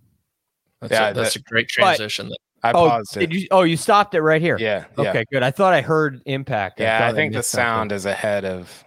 That's, 0.80 0.90
Yeah, 0.92 1.10
a, 1.10 1.14
that's 1.14 1.34
that- 1.34 1.40
a 1.40 1.42
great 1.44 1.68
transition. 1.68 2.26
there. 2.28 2.36
I 2.62 2.72
oh, 2.72 2.88
paused 2.88 3.16
it. 3.16 3.32
you? 3.32 3.46
Oh, 3.50 3.62
you 3.62 3.76
stopped 3.76 4.14
it 4.14 4.22
right 4.22 4.42
here. 4.42 4.58
yeah. 4.58 4.84
Yeah. 4.98 5.10
Okay, 5.10 5.24
good. 5.32 5.42
I 5.42 5.50
thought 5.50 5.72
I 5.72 5.80
heard 5.80 6.20
impact. 6.26 6.80
Yeah. 6.80 7.06
I 7.06 7.12
think 7.12 7.32
the 7.32 7.38
missed 7.38 7.50
something. 7.50 7.64
sound 7.64 7.92
is 7.92 8.06
ahead 8.06 8.44
of 8.44 8.84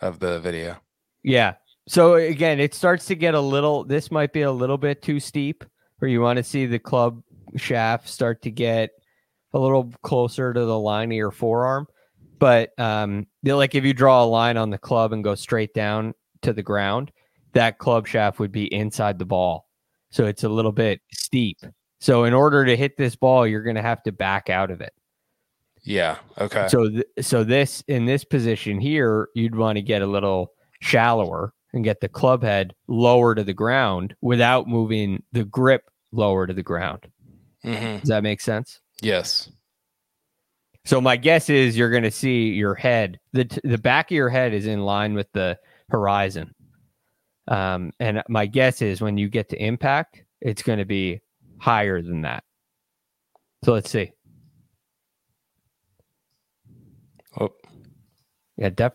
of 0.00 0.18
the 0.18 0.40
video. 0.40 0.76
Yeah. 1.22 1.54
So 1.88 2.14
again, 2.14 2.60
it 2.60 2.74
starts 2.74 3.06
to 3.06 3.14
get 3.14 3.34
a 3.34 3.40
little. 3.40 3.84
This 3.84 4.10
might 4.10 4.32
be 4.32 4.42
a 4.42 4.52
little 4.52 4.78
bit 4.78 5.02
too 5.02 5.20
steep, 5.20 5.64
where 5.98 6.10
you 6.10 6.20
want 6.20 6.38
to 6.38 6.42
see 6.42 6.66
the 6.66 6.78
club 6.78 7.22
shaft 7.56 8.08
start 8.08 8.42
to 8.42 8.50
get 8.50 8.90
a 9.52 9.58
little 9.58 9.92
closer 10.02 10.52
to 10.52 10.64
the 10.64 10.78
line 10.78 11.10
of 11.10 11.16
your 11.16 11.30
forearm. 11.30 11.86
But 12.38 12.76
um, 12.78 13.26
like 13.44 13.74
if 13.74 13.84
you 13.84 13.94
draw 13.94 14.24
a 14.24 14.26
line 14.26 14.56
on 14.56 14.70
the 14.70 14.78
club 14.78 15.12
and 15.12 15.22
go 15.22 15.34
straight 15.34 15.74
down 15.74 16.14
to 16.42 16.52
the 16.52 16.62
ground, 16.62 17.12
that 17.52 17.78
club 17.78 18.06
shaft 18.06 18.38
would 18.38 18.52
be 18.52 18.72
inside 18.72 19.18
the 19.18 19.24
ball. 19.24 19.68
So 20.10 20.26
it's 20.26 20.44
a 20.44 20.48
little 20.48 20.72
bit 20.72 21.00
steep. 21.12 21.58
So 22.02 22.24
in 22.24 22.34
order 22.34 22.64
to 22.64 22.76
hit 22.76 22.96
this 22.96 23.14
ball, 23.14 23.46
you're 23.46 23.62
going 23.62 23.76
to 23.76 23.82
have 23.82 24.02
to 24.02 24.10
back 24.10 24.50
out 24.50 24.72
of 24.72 24.80
it. 24.80 24.92
Yeah. 25.84 26.18
Okay. 26.36 26.66
So, 26.66 26.88
th- 26.88 27.04
so 27.20 27.44
this 27.44 27.84
in 27.86 28.06
this 28.06 28.24
position 28.24 28.80
here, 28.80 29.28
you'd 29.36 29.54
want 29.54 29.76
to 29.76 29.82
get 29.82 30.02
a 30.02 30.06
little 30.06 30.50
shallower 30.80 31.54
and 31.72 31.84
get 31.84 32.00
the 32.00 32.08
club 32.08 32.42
head 32.42 32.74
lower 32.88 33.36
to 33.36 33.44
the 33.44 33.54
ground 33.54 34.16
without 34.20 34.66
moving 34.66 35.22
the 35.30 35.44
grip 35.44 35.88
lower 36.10 36.44
to 36.44 36.52
the 36.52 36.62
ground. 36.64 37.06
hmm 37.62 37.98
Does 37.98 38.08
that 38.08 38.24
make 38.24 38.40
sense? 38.40 38.80
Yes. 39.00 39.48
So 40.84 41.00
my 41.00 41.14
guess 41.16 41.48
is 41.48 41.78
you're 41.78 41.92
going 41.92 42.02
to 42.02 42.10
see 42.10 42.48
your 42.48 42.74
head, 42.74 43.20
the 43.32 43.44
t- 43.44 43.60
the 43.62 43.78
back 43.78 44.10
of 44.10 44.16
your 44.16 44.28
head 44.28 44.54
is 44.54 44.66
in 44.66 44.80
line 44.80 45.14
with 45.14 45.30
the 45.34 45.56
horizon. 45.88 46.52
Um, 47.46 47.92
and 48.00 48.24
my 48.28 48.46
guess 48.46 48.82
is 48.82 49.00
when 49.00 49.18
you 49.18 49.28
get 49.28 49.50
to 49.50 49.64
impact, 49.64 50.24
it's 50.40 50.64
going 50.64 50.80
to 50.80 50.84
be 50.84 51.20
higher 51.62 52.02
than 52.02 52.22
that. 52.22 52.42
So 53.64 53.72
let's 53.72 53.88
see. 53.88 54.10
Oh, 57.40 57.50
Yeah, 58.56 58.70
def. 58.70 58.92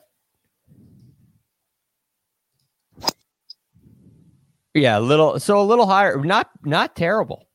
Yeah, 4.74 5.00
a 5.00 5.00
little. 5.00 5.40
So 5.40 5.60
a 5.60 5.64
little 5.64 5.88
higher. 5.88 6.18
Not 6.24 6.50
not 6.64 6.96
terrible. 6.96 7.48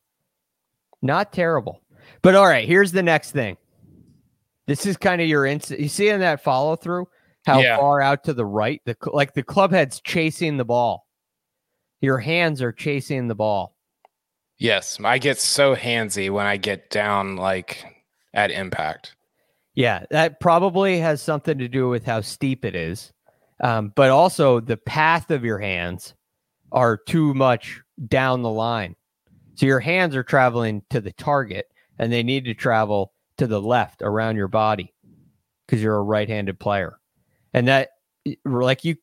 Not 1.03 1.33
terrible. 1.33 1.83
But 2.23 2.35
all 2.35 2.47
right, 2.47 2.67
here's 2.67 2.91
the 2.93 3.03
next 3.03 3.33
thing. 3.33 3.57
This 4.67 4.87
is 4.87 4.97
kind 4.97 5.21
of 5.21 5.29
your 5.29 5.45
ins. 5.45 5.71
You 5.71 5.89
see 5.89 6.09
in 6.09 6.21
that 6.21 6.43
follow 6.43 6.75
through 6.75 7.07
how 7.45 7.61
Yeah. 7.61 7.77
far 7.77 8.01
out 8.01 8.25
to 8.25 8.33
the 8.33 8.47
right, 8.47 8.81
the 8.87 8.97
like 9.13 9.35
the 9.35 9.43
club 9.43 9.73
head's 9.73 10.01
chasing 10.01 10.57
the 10.57 10.65
ball. 10.65 11.07
Your 12.01 12.19
hands 12.19 12.63
are 12.63 12.73
chasing 12.73 13.29
the 13.29 13.35
ball. 13.35 13.77
Yes. 14.63 14.99
I 15.03 15.19
get 15.19 15.39
so 15.39 15.75
handsy 15.75 16.31
when 16.31 16.47
I 16.47 16.57
get 16.57 16.91
down 16.91 17.37
like 17.37 17.85
at 18.35 18.51
impact. 18.51 19.15
Yeah, 19.75 20.05
that 20.11 20.41
probably 20.41 20.99
has 20.99 21.23
something 21.23 21.59
to 21.59 21.69
do 21.69 21.89
with 21.89 22.05
how 22.05 22.21
steep 22.21 22.65
it 22.65 22.75
is, 22.75 23.13
um, 23.61 23.93
but 23.97 24.11
also 24.11 24.61
the 24.61 24.77
path 24.77 25.31
of 25.31 25.45
your 25.45 25.59
hands 25.59 26.15
are 26.73 26.97
too 26.97 27.33
much 27.35 27.81
down 28.09 28.43
the 28.43 28.51
line. 28.51 28.97
So 29.55 29.67
your 29.67 29.81
hands 29.81 30.15
are 30.15 30.23
traveling 30.23 30.83
to 30.91 31.01
the 31.01 31.13
target, 31.13 31.69
and 31.99 32.13
they 32.13 32.23
need 32.23 32.45
to 32.47 32.55
travel 32.55 33.13
to 33.39 33.47
the 33.47 33.61
left 33.61 34.03
around 34.03 34.37
your 34.37 34.49
body 34.49 34.93
because 35.67 35.83
you're 35.83 35.97
a 35.97 36.03
right-handed 36.03 36.59
player, 36.59 36.99
and 37.55 37.69
that 37.69 37.91
like 38.45 38.85
you. 38.85 38.97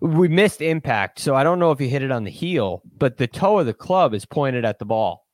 We 0.00 0.28
missed 0.28 0.62
impact, 0.62 1.18
so 1.18 1.34
I 1.34 1.44
don't 1.44 1.58
know 1.58 1.72
if 1.72 1.80
you 1.80 1.88
hit 1.88 2.02
it 2.02 2.10
on 2.10 2.24
the 2.24 2.30
heel, 2.30 2.82
but 2.98 3.18
the 3.18 3.26
toe 3.26 3.58
of 3.58 3.66
the 3.66 3.74
club 3.74 4.14
is 4.14 4.24
pointed 4.24 4.64
at 4.64 4.78
the 4.78 4.86
ball. 4.86 5.26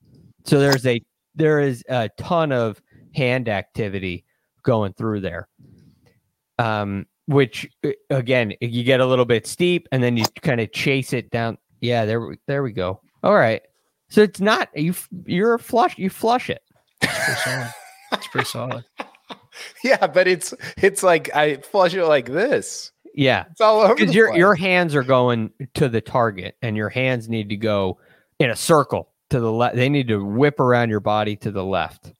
So 0.45 0.59
there's 0.59 0.85
a 0.87 1.01
there 1.35 1.61
is 1.61 1.85
a 1.89 2.09
ton 2.19 2.51
of 2.51 2.81
hand 3.15 3.49
activity 3.49 4.25
going 4.63 4.93
through 4.95 5.21
there. 5.21 5.49
Um, 6.59 7.07
which 7.27 7.69
uh, 7.85 7.91
again, 8.11 8.55
you 8.61 8.83
get 8.85 9.01
a 9.01 9.07
little 9.07 9.25
bit 9.25 9.47
steep, 9.47 9.89
and 9.93 10.03
then 10.03 10.17
you 10.17 10.25
kind 10.43 10.61
of 10.61 10.73
chase 10.73 11.13
it 11.13 11.31
down. 11.31 11.59
Yeah, 11.81 12.05
there, 12.05 12.21
we- 12.21 12.39
there 12.47 12.63
we 12.63 12.73
go. 12.73 13.01
All 13.23 13.35
right, 13.35 13.63
so 14.09 14.23
it's 14.23 14.41
not 14.41 14.69
you. 14.75 14.95
You're 15.27 15.59
flush. 15.59 15.97
You 15.99 16.11
flush 16.11 16.51
it. 16.51 16.63
Pretty 17.01 17.41
solid. 17.45 17.73
It's 18.13 18.29
pretty 18.29 18.47
solid. 18.47 18.85
Yeah, 19.83 20.07
but 20.07 20.29
it's 20.29 20.53
it's 20.77 21.03
like 21.03 21.35
I 21.35 21.57
flush 21.57 21.95
it 21.95 22.05
like 22.05 22.27
this. 22.27 22.93
Yeah, 23.19 23.47
It's 23.51 23.61
all 23.63 23.81
over. 23.81 23.95
because 23.95 24.15
your 24.15 24.29
place. 24.29 24.39
your 24.39 24.55
hands 24.55 24.95
are 24.95 25.03
going 25.03 25.51
to 25.75 25.89
the 25.89 26.01
target, 26.03 26.57
and 26.61 26.77
your 26.77 26.91
hands 26.91 27.29
need 27.29 27.49
to 27.49 27.57
go 27.57 27.99
in 28.39 28.51
a 28.51 28.57
circle 28.57 29.09
to 29.31 29.41
the 29.41 29.51
left. 29.51 29.75
They 29.75 29.89
need 29.89 30.07
to 30.09 30.23
whip 30.25 30.61
around 30.61 30.91
your 30.91 31.01
body 31.01 31.35
to 31.37 31.51
the 31.51 31.65
left. 31.65 32.13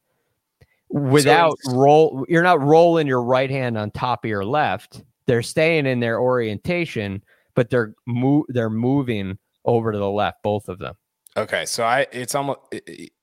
Without 0.89 1.59
it's- 1.61 1.75
roll, 1.75 2.25
you're 2.29 2.43
not 2.43 2.61
rolling 2.63 3.07
your 3.07 3.23
right 3.23 3.51
hand 3.51 3.77
on 3.77 3.91
top 3.91 4.25
of 4.25 4.31
your 4.31 4.45
left. 4.45 5.03
They're 5.27 5.43
staying 5.43 5.87
in 5.87 6.01
their 6.01 6.21
orientation, 6.21 7.23
but 7.55 7.69
they're 7.71 7.93
mo- 8.07 8.47
they're 8.49 8.71
moving 8.71 9.39
over 9.65 9.93
to 9.93 9.99
the 9.99 10.11
left, 10.11 10.43
both 10.43 10.69
of 10.69 10.79
them. 10.79 10.95
Okay, 11.37 11.67
so 11.67 11.85
I 11.85 12.07
it's 12.13 12.35
almost 12.35 12.61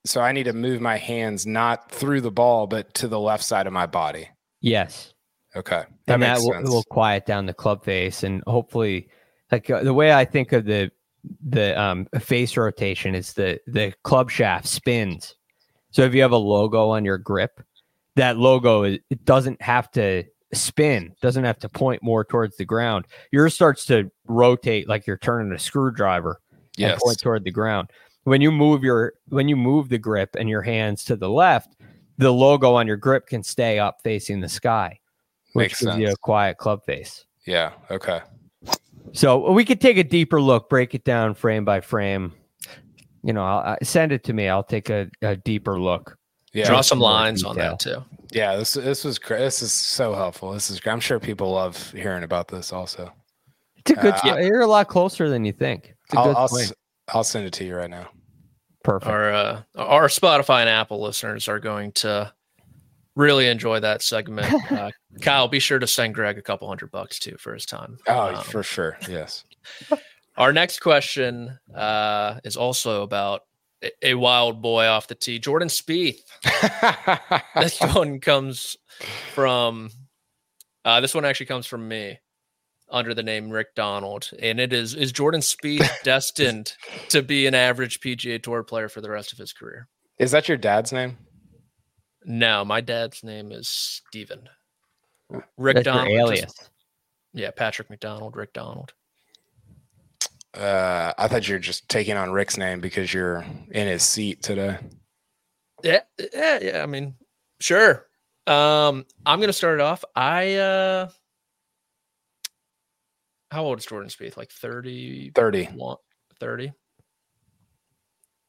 so 0.05 0.21
I 0.21 0.33
need 0.33 0.43
to 0.43 0.53
move 0.53 0.81
my 0.81 0.97
hands 0.97 1.47
not 1.47 1.89
through 1.89 2.21
the 2.21 2.29
ball 2.31 2.67
but 2.67 2.93
to 2.95 3.07
the 3.07 3.19
left 3.19 3.43
side 3.43 3.65
of 3.65 3.73
my 3.73 3.87
body. 3.87 4.27
Yes. 4.61 5.12
Okay, 5.55 5.83
that 6.07 6.13
and 6.13 6.21
makes 6.21 6.45
that 6.45 6.63
will, 6.63 6.71
will 6.71 6.83
quiet 6.83 7.25
down 7.25 7.45
the 7.45 7.53
club 7.53 7.83
face 7.83 8.23
and 8.23 8.43
hopefully 8.47 9.07
like 9.51 9.69
uh, 9.69 9.83
the 9.83 9.93
way 9.93 10.11
i 10.11 10.25
think 10.25 10.51
of 10.51 10.65
the 10.65 10.91
the 11.47 11.79
um 11.79 12.07
face 12.19 12.57
rotation 12.57 13.15
is 13.15 13.33
the 13.33 13.59
the 13.67 13.93
club 14.03 14.29
shaft 14.29 14.67
spins. 14.67 15.35
So 15.91 16.01
if 16.03 16.13
you 16.13 16.21
have 16.21 16.31
a 16.31 16.37
logo 16.37 16.89
on 16.89 17.05
your 17.05 17.17
grip 17.17 17.61
that 18.15 18.37
logo 18.37 18.83
is- 18.83 18.99
it 19.09 19.25
doesn't 19.25 19.61
have 19.61 19.89
to 19.91 20.23
spin 20.53 21.15
doesn't 21.21 21.45
have 21.45 21.57
to 21.59 21.69
point 21.69 22.03
more 22.03 22.23
towards 22.23 22.57
the 22.57 22.65
ground. 22.65 23.05
Yours 23.31 23.53
starts 23.53 23.85
to 23.85 24.11
rotate 24.27 24.87
like 24.87 25.07
you're 25.07 25.17
turning 25.17 25.51
a 25.51 25.59
screwdriver 25.59 26.39
and 26.51 26.89
yes. 26.89 27.01
point 27.01 27.19
toward 27.19 27.43
the 27.43 27.51
ground. 27.51 27.89
When 28.23 28.41
you 28.41 28.51
move 28.51 28.83
your 28.83 29.13
when 29.29 29.47
you 29.47 29.55
move 29.55 29.89
the 29.89 29.97
grip 29.97 30.35
and 30.37 30.49
your 30.49 30.61
hands 30.61 31.03
to 31.05 31.15
the 31.15 31.29
left 31.29 31.75
the 32.17 32.31
logo 32.31 32.75
on 32.75 32.85
your 32.85 32.97
grip 32.97 33.27
can 33.27 33.41
stay 33.43 33.79
up 33.79 33.97
facing 34.03 34.39
the 34.39 34.49
sky 34.49 34.99
which 35.53 35.71
Makes 35.71 35.81
gives 35.83 35.97
you 35.97 36.09
a 36.09 36.15
quiet 36.17 36.57
club 36.57 36.83
face. 36.85 37.25
Yeah. 37.45 37.73
Okay. 37.89 38.21
So 39.13 39.51
we 39.51 39.65
could 39.65 39.79
take 39.79 39.97
a 39.97 40.03
deeper 40.03 40.41
look, 40.41 40.69
break 40.69 40.95
it 40.95 41.03
down 41.03 41.35
frame 41.35 41.65
by 41.65 41.81
frame. 41.81 42.33
You 43.23 43.33
know, 43.33 43.43
I'll, 43.43 43.59
I, 43.59 43.77
send 43.83 44.11
it 44.11 44.23
to 44.25 44.33
me. 44.33 44.49
I'll 44.49 44.63
take 44.63 44.89
a, 44.89 45.09
a 45.21 45.35
deeper 45.35 45.79
look. 45.79 46.17
Yeah. 46.53 46.67
Draw 46.67 46.81
some 46.81 46.99
lines 46.99 47.43
on 47.43 47.55
that 47.57 47.79
too. 47.79 48.03
Yeah. 48.31 48.55
This 48.55 48.73
this 48.73 49.03
was 49.03 49.19
great. 49.19 49.39
This 49.39 49.61
is 49.61 49.71
so 49.71 50.13
helpful. 50.13 50.51
This 50.51 50.69
is. 50.69 50.79
great. 50.79 50.93
I'm 50.93 50.99
sure 50.99 51.19
people 51.19 51.51
love 51.51 51.91
hearing 51.91 52.23
about 52.23 52.47
this. 52.47 52.73
Also, 52.73 53.11
It's 53.77 53.91
a 53.91 53.95
good. 53.95 54.13
Uh, 54.23 54.37
You're 54.37 54.61
a 54.61 54.67
lot 54.67 54.87
closer 54.87 55.29
than 55.29 55.45
you 55.45 55.51
think. 55.51 55.95
It's 56.05 56.13
a 56.13 56.19
I'll 56.19 56.25
good 56.25 56.35
I'll, 56.37 56.49
point. 56.49 56.63
s- 56.63 56.73
I'll 57.09 57.23
send 57.23 57.45
it 57.45 57.53
to 57.53 57.65
you 57.65 57.75
right 57.75 57.89
now. 57.89 58.09
Perfect. 58.83 59.09
Our 59.09 59.33
uh, 59.33 59.61
our 59.75 60.07
Spotify 60.07 60.61
and 60.61 60.69
Apple 60.69 61.01
listeners 61.01 61.47
are 61.47 61.59
going 61.59 61.91
to 61.93 62.33
really 63.15 63.47
enjoy 63.47 63.79
that 63.79 64.01
segment. 64.01 64.53
Uh, 64.73 64.91
Kyle, 65.21 65.47
be 65.47 65.59
sure 65.59 65.77
to 65.77 65.85
send 65.85 66.15
Greg 66.15 66.37
a 66.37 66.41
couple 66.41 66.67
hundred 66.67 66.89
bucks 66.91 67.19
too 67.19 67.35
for 67.37 67.53
his 67.53 67.65
time. 67.65 67.99
Oh, 68.07 68.35
Um, 68.35 68.43
for 68.43 68.63
sure. 68.63 68.97
Yes. 69.07 69.43
Our 70.37 70.51
next 70.51 70.79
question 70.79 71.59
uh, 71.75 72.39
is 72.43 72.57
also 72.57 73.03
about 73.03 73.41
a, 73.83 73.91
a 74.01 74.13
wild 74.15 74.61
boy 74.63 74.87
off 74.87 75.07
the 75.07 75.13
tee, 75.15 75.37
Jordan 75.37 75.67
Spieth. 75.67 76.21
This 77.55 77.79
one 77.79 78.19
comes 78.19 78.77
from. 79.33 79.91
Uh, 80.83 80.99
this 81.01 81.13
one 81.13 81.23
actually 81.23 81.45
comes 81.45 81.65
from 81.67 81.87
me, 81.87 82.19
under 82.89 83.13
the 83.13 83.23
name 83.23 83.49
Rick 83.51 83.75
Donald, 83.75 84.31
and 84.39 84.59
it 84.59 84.73
is: 84.73 84.95
Is 84.95 85.11
Jordan 85.11 85.41
Spieth 85.41 85.87
destined 86.03 86.73
to 87.09 87.21
be 87.21 87.45
an 87.45 87.53
average 87.53 87.99
PGA 87.99 88.41
Tour 88.41 88.63
player 88.63 88.89
for 88.89 89.01
the 89.01 89.09
rest 89.11 89.31
of 89.33 89.37
his 89.37 89.53
career? 89.53 89.87
is 90.19 90.31
that 90.31 90.47
your 90.47 90.57
dad's 90.57 90.91
name? 90.93 91.17
No, 92.25 92.63
my 92.63 92.81
dad's 92.81 93.23
name 93.23 93.51
is 93.51 93.67
Steven. 93.67 94.49
Rick 95.57 95.75
That's 95.75 95.85
your 95.85 95.95
Donald. 95.95 96.35
just- 96.35 96.69
yeah, 97.33 97.51
Patrick 97.51 97.89
McDonald, 97.89 98.35
Rick 98.35 98.53
Donald. 98.53 98.93
Uh, 100.53 101.13
I 101.17 101.27
thought 101.27 101.47
you 101.47 101.55
were 101.55 101.59
just 101.59 101.89
taking 101.89 102.15
on 102.15 102.31
Rick's 102.31 102.57
name 102.57 102.79
because 102.79 103.11
you're 103.11 103.43
in 103.71 103.87
his 103.87 104.03
seat 104.03 104.43
today. 104.43 104.77
Yeah, 105.83 106.01
yeah, 106.31 106.59
yeah. 106.61 106.83
I 106.83 106.85
mean, 106.85 107.15
sure. 107.59 108.05
Um, 108.45 109.05
I'm 109.25 109.39
gonna 109.39 109.51
start 109.51 109.79
it 109.79 109.83
off. 109.83 110.05
I 110.15 110.55
uh 110.55 111.09
how 113.51 113.63
old 113.65 113.79
is 113.79 113.85
Jordan 113.85 114.09
Spieth? 114.09 114.35
Like 114.37 114.51
30, 114.51 115.31
30. 115.35 115.69
30. 116.39 116.73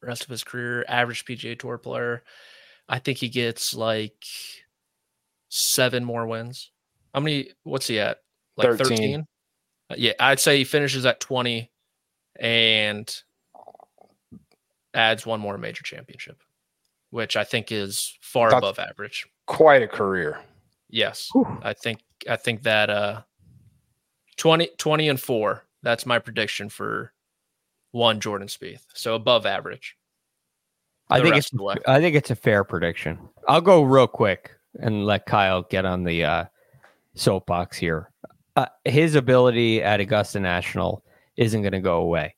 Rest 0.03 0.25
of 0.25 0.29
his 0.31 0.45
career, 0.45 0.85
average 0.89 1.25
PGA 1.25 1.59
Tour 1.59 1.79
player. 1.79 2.22
I 2.89 2.99
think 2.99 3.18
he 3.18 3.28
gets 3.28 3.74
like 3.74 4.24
seven 5.49 6.05
more 6.05 6.26
wins. 6.26 6.70
How 7.14 7.20
many? 7.20 7.51
What's 7.62 7.87
he 7.87 7.99
at? 8.01 8.18
Like 8.57 8.68
13. 8.78 8.87
13? 8.89 9.26
Uh, 9.91 9.95
yeah, 9.99 10.12
I'd 10.20 10.41
say 10.41 10.59
he 10.59 10.64
finishes 10.64 11.05
at 11.07 11.20
20 11.20 11.70
and 12.39 13.22
adds 14.93 15.26
one 15.26 15.41
more 15.41 15.59
major 15.59 15.82
championship, 15.82 16.43
which 17.11 17.37
I 17.37 17.45
think 17.45 17.72
is 17.72 18.16
far 18.20 18.51
That's- 18.51 18.61
above 18.61 18.78
average. 18.78 19.26
Quite 19.47 19.82
a 19.82 19.89
career. 19.89 20.41
Yes. 20.89 21.28
I 21.62 21.74
think 21.74 22.01
I 22.28 22.37
think 22.37 22.62
that 22.62 22.89
uh 22.89 23.22
20, 24.37 24.70
20 24.78 25.09
and 25.09 25.20
4. 25.20 25.64
That's 25.82 26.07
my 26.07 26.18
prediction 26.18 26.68
for 26.70 27.12
one 27.91 28.20
Jordan 28.20 28.49
Spieth. 28.49 28.85
So 28.95 29.14
above 29.14 29.45
average. 29.45 29.97
I 31.11 31.20
think 31.20 31.36
it's 31.36 31.52
of 31.52 31.59
the 31.59 31.64
way. 31.64 31.74
I 31.86 32.00
think 32.00 32.16
it's 32.16 32.30
a 32.30 32.36
fair 32.36 32.64
prediction. 32.64 33.18
I'll 33.48 33.61
go 33.61 33.82
real 33.82 34.07
quick 34.07 34.52
and 34.80 35.05
let 35.05 35.26
Kyle 35.26 35.62
get 35.62 35.84
on 35.84 36.05
the 36.05 36.24
uh, 36.24 36.44
soapbox 37.14 37.76
here. 37.76 38.11
Uh, 38.57 38.66
his 38.84 39.14
ability 39.14 39.82
at 39.82 40.00
Augusta 40.00 40.40
National 40.40 41.05
isn't 41.36 41.62
going 41.62 41.72
to 41.72 41.80
go 41.80 41.98
away. 41.98 42.34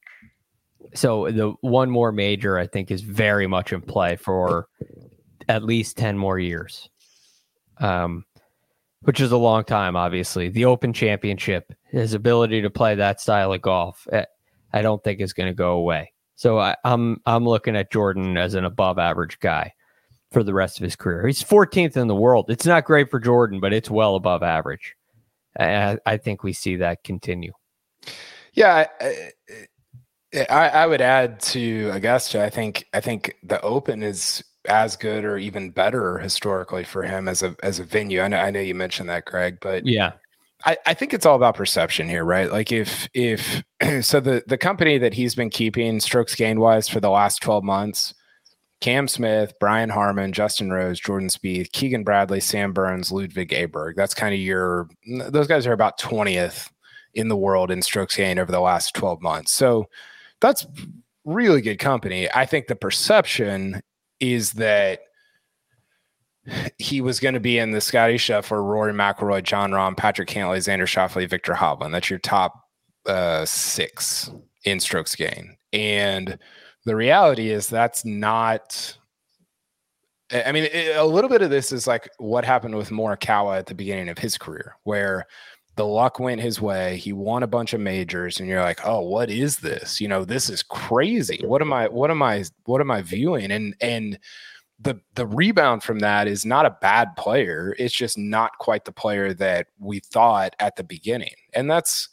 So 0.95 1.31
the 1.31 1.55
one 1.61 1.91
more 1.91 2.13
major, 2.13 2.59
I 2.59 2.67
think, 2.67 2.91
is 2.91 3.03
very 3.03 3.47
much 3.47 3.73
in 3.73 3.83
play 3.83 4.17
for 4.17 4.69
at 5.49 5.63
least 5.63 5.97
ten 5.97 6.17
more 6.17 6.39
years, 6.39 6.89
um, 7.79 8.25
which 9.01 9.21
is 9.21 9.33
a 9.33 9.37
long 9.37 9.65
time. 9.65 9.97
Obviously, 9.97 10.49
the 10.49 10.65
Open 10.65 10.93
Championship, 10.93 11.73
his 11.91 12.15
ability 12.15 12.63
to 12.63 12.71
play 12.71 12.95
that 12.95 13.21
style 13.21 13.53
of 13.53 13.63
golf, 13.63 14.07
eh, 14.13 14.25
I 14.73 14.83
don't 14.83 15.03
think 15.03 15.21
is 15.21 15.33
going 15.33 15.49
to 15.49 15.55
go 15.55 15.73
away. 15.73 16.13
So 16.37 16.59
I, 16.59 16.77
I'm 16.85 17.21
I'm 17.27 17.45
looking 17.45 17.77
at 17.77 17.91
Jordan 17.91 18.37
as 18.37 18.55
an 18.55 18.65
above 18.65 18.99
average 18.99 19.41
guy 19.41 19.73
for 20.31 20.43
the 20.43 20.55
rest 20.55 20.79
of 20.79 20.85
his 20.85 20.97
career. 20.97 21.27
He's 21.27 21.43
14th 21.43 21.97
in 21.97 22.09
the 22.09 22.15
world. 22.15 22.47
It's 22.51 22.67
not 22.67 22.85
great 22.85 23.11
for 23.11 23.19
Jordan, 23.19 23.59
but 23.59 23.73
it's 23.73 23.91
well 23.91 24.17
above 24.17 24.43
average. 24.43 24.95
I, 25.59 25.99
I 26.05 26.17
think 26.19 26.43
we 26.43 26.53
see 26.53 26.77
that 26.77 27.03
continue. 27.05 27.53
Yeah, 28.53 28.87
I, 29.01 29.33
I, 30.51 30.69
I 30.69 30.87
would 30.87 31.01
add 31.01 31.41
to 31.41 31.91
Augusta. 31.93 32.45
I 32.45 32.51
think 32.51 32.87
I 32.93 33.01
think 33.01 33.37
the 33.43 33.61
Open 33.63 34.03
is 34.03 34.45
as 34.69 34.97
good 34.97 35.25
or 35.25 35.39
even 35.39 35.71
better 35.71 36.19
historically 36.19 36.85
for 36.85 37.03
him 37.03 37.29
as 37.29 37.43
a 37.43 37.57
as 37.63 37.79
a 37.79 37.85
venue. 37.85 38.21
I 38.21 38.29
know 38.29 38.39
I 38.39 38.51
know 38.51 38.61
you 38.61 38.75
mentioned 38.75 39.09
that, 39.09 39.25
Greg, 39.25 39.59
but 39.61 39.87
Yeah. 39.87 40.13
I, 40.67 40.77
I 40.85 40.95
think 40.95 41.15
it's 41.15 41.25
all 41.25 41.37
about 41.37 41.55
perception 41.55 42.09
here, 42.09 42.25
right? 42.25 42.51
Like 42.51 42.73
if 42.73 43.09
if 43.15 43.63
so 44.05 44.21
the 44.21 44.43
the 44.47 44.59
company 44.59 44.99
that 44.99 45.15
he's 45.15 45.35
been 45.35 45.51
keeping 45.51 46.01
strokes 46.01 46.35
gain 46.35 46.61
wise 46.61 46.89
for 46.89 47.01
the 47.01 47.11
last 47.11 47.41
12 47.41 47.63
months, 47.63 48.13
Cam 48.81 49.07
Smith, 49.07 49.55
Brian 49.61 49.89
Harman, 49.89 50.33
Justin 50.33 50.73
Rose, 50.73 50.99
Jordan 50.99 51.29
Spieth, 51.29 51.71
Keegan 51.73 52.03
Bradley, 52.03 52.41
Sam 52.41 52.73
Burns, 52.73 53.13
Ludvig 53.13 53.51
Aberg. 53.51 53.95
That's 53.95 54.13
kind 54.15 54.35
of 54.35 54.41
your 54.41 54.89
those 55.07 55.47
guys 55.47 55.67
are 55.67 55.73
about 55.73 56.01
20th 56.01 56.69
in 57.15 57.29
the 57.29 57.37
world 57.37 57.71
in 57.71 57.81
strokes 57.81 58.17
gained 58.17 58.39
over 58.39 58.53
the 58.53 58.61
last 58.61 58.95
12 58.95 59.23
months. 59.23 59.53
So 59.53 59.87
that's 60.41 60.67
really 61.25 61.63
good 61.63 61.79
company. 61.79 62.29
I 62.35 62.45
think 62.45 62.67
the 62.67 62.77
perception 62.77 63.81
is 64.21 64.53
that 64.55 65.01
he 66.79 67.01
was 67.01 67.21
going 67.21 67.35
to 67.35 67.41
be 67.41 67.59
in 67.59 67.71
the 67.73 67.81
Scotty 67.81 68.17
Scheffler 68.17 68.63
Rory 68.63 68.93
McIlroy, 68.93 69.43
Jon 69.43 69.73
Rahm, 69.73 69.97
Patrick 69.97 70.29
Cantlay, 70.29 70.59
Xander 70.59 70.87
Schauffele, 70.87 71.29
Viktor 71.29 71.55
Hovland. 71.55 71.93
That's 71.93 72.11
your 72.11 72.19
top 72.19 72.63
uh, 73.07 73.45
six 73.45 74.31
in 74.65 74.81
strokes 74.81 75.15
gain. 75.15 75.57
And 75.73 76.39
the 76.85 76.97
reality 76.97 77.51
is 77.51 77.69
that's 77.69 78.05
not. 78.05 78.97
I 80.33 80.45
I 80.45 80.53
mean, 80.53 80.65
it- 80.65 80.97
a 80.97 81.05
little 81.05 81.31
bit 81.31 81.43
of 81.43 81.51
this 81.51 81.73
is 81.73 81.87
like 81.87 82.09
what 82.19 82.45
happened 82.45 82.77
with 82.77 82.91
Morikawa 82.91 83.59
at 83.59 83.67
the 83.67 83.75
beginning 83.75 84.09
of 84.09 84.19
his 84.19 84.39
career, 84.39 84.77
where 84.85 85.27
the 85.77 85.85
luck 85.87 86.19
went 86.19 86.41
his 86.41 86.61
way. 86.61 86.97
He 86.97 87.13
won 87.13 87.43
a 87.43 87.47
bunch 87.47 87.75
of 87.75 87.81
majors, 87.81 88.41
and 88.41 88.49
you're 88.49 88.63
like, 88.63 88.81
"Oh, 88.87 89.01
what 89.03 89.31
is 89.31 89.59
this? 89.59 90.01
You 90.01 90.09
know, 90.09 90.25
this 90.25 90.49
is 90.49 90.63
crazy. 90.63 91.41
What 91.45 91.61
am 91.63 91.73
I? 91.73 91.89
What 91.89 92.11
am 92.11 92.23
I? 92.23 92.45
What 92.65 92.81
am 92.81 92.91
I 92.91 93.03
viewing?" 93.03 93.51
And 93.53 93.75
and 93.81 94.19
the 94.79 95.01
the 95.15 95.27
rebound 95.27 95.83
from 95.83 96.01
that 96.01 96.29
is 96.29 96.45
not 96.45 96.67
a 96.67 96.77
bad 96.81 97.17
player. 97.17 97.75
It's 97.79 97.95
just 97.95 98.19
not 98.19 98.59
quite 98.59 98.85
the 98.85 98.93
player 98.93 99.33
that 99.35 99.69
we 99.79 100.01
thought 100.01 100.55
at 100.59 100.77
the 100.77 100.85
beginning, 100.85 101.35
and 101.55 101.71
that's 101.71 102.09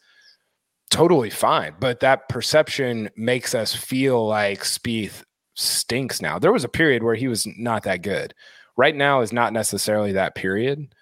totally 0.89 1.30
fine. 1.30 1.76
But 1.80 1.99
that 2.01 2.30
perception 2.30 3.09
makes 3.18 3.53
us 3.53 3.74
feel 3.74 4.26
like 4.26 4.61
Spieth 4.64 5.24
stinks 5.55 6.22
now. 6.22 6.39
There 6.39 6.53
was 6.53 6.64
a 6.64 6.70
period 6.70 7.03
where 7.03 7.16
he 7.16 7.28
was 7.28 7.47
not 7.57 7.84
that 7.84 8.01
good. 8.01 8.34
Right 8.78 8.95
now 8.95 9.22
is 9.22 9.34
not 9.34 9.53
necessarily 9.53 10.14
that 10.14 10.36
period. 10.36 10.93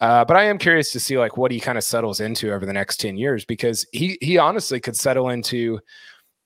Uh, 0.00 0.24
but 0.24 0.36
I 0.36 0.44
am 0.44 0.58
curious 0.58 0.92
to 0.92 1.00
see 1.00 1.16
like 1.16 1.36
what 1.36 1.50
he 1.50 1.60
kind 1.60 1.78
of 1.78 1.84
settles 1.84 2.20
into 2.20 2.52
over 2.52 2.66
the 2.66 2.72
next 2.72 2.98
10 2.98 3.16
years 3.16 3.44
because 3.44 3.86
he 3.92 4.18
he 4.20 4.36
honestly 4.38 4.80
could 4.80 4.96
settle 4.96 5.30
into 5.30 5.80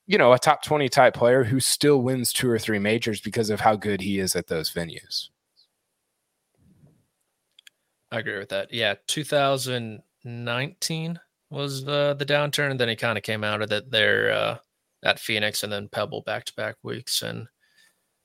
you 0.09 0.17
know 0.17 0.33
a 0.33 0.39
top 0.39 0.63
20 0.63 0.89
type 0.89 1.13
player 1.13 1.43
who 1.43 1.59
still 1.59 2.01
wins 2.01 2.33
two 2.33 2.49
or 2.49 2.57
three 2.57 2.79
majors 2.79 3.21
because 3.21 3.51
of 3.51 3.59
how 3.59 3.75
good 3.75 4.01
he 4.01 4.17
is 4.19 4.35
at 4.35 4.47
those 4.47 4.73
venues. 4.73 5.29
I 8.11 8.17
agree 8.17 8.39
with 8.39 8.49
that. 8.49 8.73
Yeah, 8.73 8.95
2019 9.05 11.19
was 11.51 11.85
the 11.85 12.15
the 12.17 12.25
downturn, 12.25 12.71
and 12.71 12.79
then 12.79 12.89
he 12.89 12.95
kind 12.95 13.19
of 13.19 13.23
came 13.23 13.43
out 13.43 13.61
of 13.61 13.69
that 13.69 13.91
there 13.91 14.31
uh, 14.31 14.57
at 15.03 15.19
Phoenix 15.19 15.61
and 15.61 15.71
then 15.71 15.87
Pebble 15.89 16.23
back 16.23 16.43
to 16.45 16.53
back 16.55 16.77
weeks 16.81 17.21
and 17.21 17.47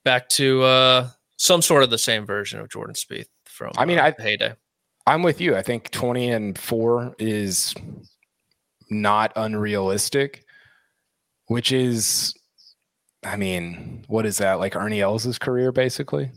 back 0.03 0.27
to 0.29 0.63
uh, 0.63 1.09
some 1.37 1.61
sort 1.61 1.83
of 1.83 1.91
the 1.91 1.99
same 1.99 2.25
version 2.25 2.59
of 2.59 2.69
Jordan 2.69 2.95
Spieth 2.95 3.27
from 3.45 3.73
I 3.77 3.85
mean, 3.85 3.99
uh, 3.99 4.11
I- 4.17 4.21
heyday. 4.21 4.55
I'm 5.07 5.21
with 5.21 5.39
you. 5.39 5.55
I 5.55 5.61
think 5.61 5.91
20 5.91 6.31
and 6.31 6.57
4 6.57 7.15
is 7.19 7.75
not 8.89 9.31
unrealistic, 9.35 10.44
which 11.47 11.71
is 11.71 12.33
I 13.23 13.35
mean, 13.37 14.03
what 14.07 14.25
is 14.25 14.37
that? 14.37 14.59
Like 14.59 14.75
Ernie 14.75 15.01
Els' 15.01 15.37
career 15.39 15.71
basically? 15.71 16.31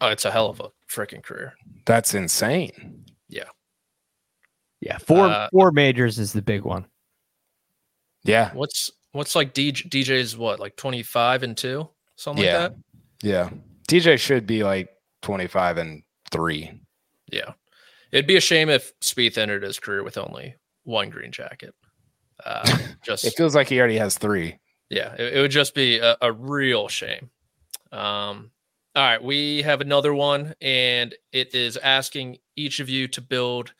Oh, 0.00 0.08
it's 0.08 0.24
a 0.24 0.30
hell 0.30 0.48
of 0.50 0.60
a 0.60 0.68
freaking 0.90 1.22
career. 1.22 1.54
That's 1.86 2.14
insane. 2.14 3.04
Yeah, 3.28 3.44
Yeah. 4.80 4.98
four 4.98 5.26
Uh, 5.26 5.48
four 5.50 5.72
majors 5.72 6.18
is 6.18 6.32
the 6.32 6.42
big 6.42 6.62
one. 6.62 6.86
Yeah. 8.24 8.52
What's 8.54 8.90
what's 9.12 9.34
like 9.34 9.54
DJ, 9.54 9.88
DJ's 9.88 10.36
what 10.36 10.60
like 10.60 10.76
twenty 10.76 11.02
five 11.02 11.42
and 11.42 11.56
two 11.56 11.88
something 12.16 12.44
Yeah. 12.44 12.58
like 12.58 12.72
that. 12.72 12.78
Yeah. 13.22 13.50
DJ 13.88 14.18
should 14.18 14.46
be 14.46 14.62
like 14.64 14.90
25 15.22 15.78
and 15.78 16.02
3. 16.30 16.70
Yeah, 17.32 17.52
it'd 18.12 18.26
be 18.26 18.36
a 18.36 18.40
shame 18.40 18.68
if 18.68 18.92
Spieth 19.00 19.38
ended 19.38 19.62
his 19.62 19.80
career 19.80 20.02
with 20.04 20.18
only 20.18 20.54
one 20.84 21.08
green 21.08 21.32
jacket. 21.32 21.74
Uh, 22.44 22.78
just 23.04 23.24
It 23.24 23.34
feels 23.36 23.54
like 23.54 23.68
he 23.68 23.78
already 23.78 23.98
has 23.98 24.16
3. 24.18 24.58
yeah, 24.90 25.14
it, 25.18 25.34
it 25.34 25.40
would 25.40 25.50
just 25.50 25.74
be 25.74 25.98
a, 25.98 26.16
a 26.20 26.32
real 26.32 26.88
shame. 26.88 27.30
Um, 27.92 28.50
all 28.94 29.04
right, 29.04 29.22
we 29.22 29.62
have 29.62 29.80
another 29.80 30.12
one, 30.14 30.54
and 30.60 31.14
it 31.32 31.54
is 31.54 31.76
asking 31.76 32.38
each 32.56 32.80
of 32.80 32.88
you 32.88 33.06
to 33.08 33.20
build 33.20 33.72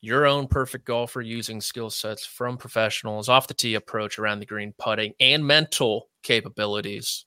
your 0.00 0.26
own 0.26 0.46
perfect 0.46 0.84
golfer 0.84 1.20
using 1.20 1.60
skill 1.60 1.90
sets 1.90 2.24
from 2.24 2.56
professionals, 2.56 3.28
off 3.28 3.48
the 3.48 3.54
tee 3.54 3.74
approach, 3.74 4.18
around 4.18 4.40
the 4.40 4.46
green, 4.46 4.72
putting, 4.78 5.12
and 5.20 5.46
mental 5.46 6.08
capabilities. 6.22 7.24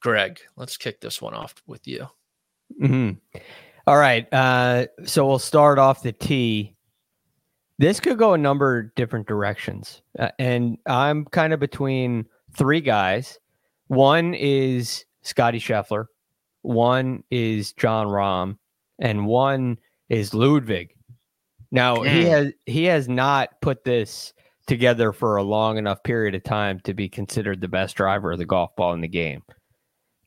Greg, 0.00 0.40
let's 0.56 0.76
kick 0.76 1.00
this 1.00 1.20
one 1.20 1.34
off 1.34 1.54
with 1.66 1.86
you. 1.86 2.06
hmm 2.78 3.10
All 3.86 3.96
right. 3.96 4.26
Uh, 4.32 4.86
so 5.04 5.26
we'll 5.26 5.38
start 5.38 5.78
off 5.78 6.02
the 6.02 6.12
tee. 6.12 6.76
This 7.80 7.98
could 7.98 8.18
go 8.18 8.34
a 8.34 8.38
number 8.38 8.78
of 8.78 8.94
different 8.94 9.26
directions. 9.26 10.02
Uh, 10.18 10.28
and 10.38 10.76
I'm 10.84 11.24
kind 11.24 11.54
of 11.54 11.60
between 11.60 12.26
three 12.54 12.82
guys. 12.82 13.38
One 13.86 14.34
is 14.34 15.06
Scotty 15.22 15.58
Scheffler, 15.58 16.04
one 16.60 17.24
is 17.30 17.72
Jon 17.72 18.06
Rahm, 18.06 18.58
and 18.98 19.26
one 19.26 19.78
is 20.10 20.34
Ludvig. 20.34 20.94
Now 21.70 22.02
he 22.02 22.24
Mm. 22.24 22.28
has 22.28 22.52
he 22.66 22.84
has 22.84 23.08
not 23.08 23.58
put 23.62 23.82
this 23.84 24.34
together 24.66 25.10
for 25.10 25.36
a 25.36 25.42
long 25.42 25.78
enough 25.78 26.02
period 26.02 26.34
of 26.34 26.44
time 26.44 26.80
to 26.80 26.92
be 26.92 27.08
considered 27.08 27.62
the 27.62 27.68
best 27.68 27.96
driver 27.96 28.30
of 28.30 28.38
the 28.38 28.44
golf 28.44 28.76
ball 28.76 28.92
in 28.92 29.00
the 29.00 29.08
game. 29.08 29.42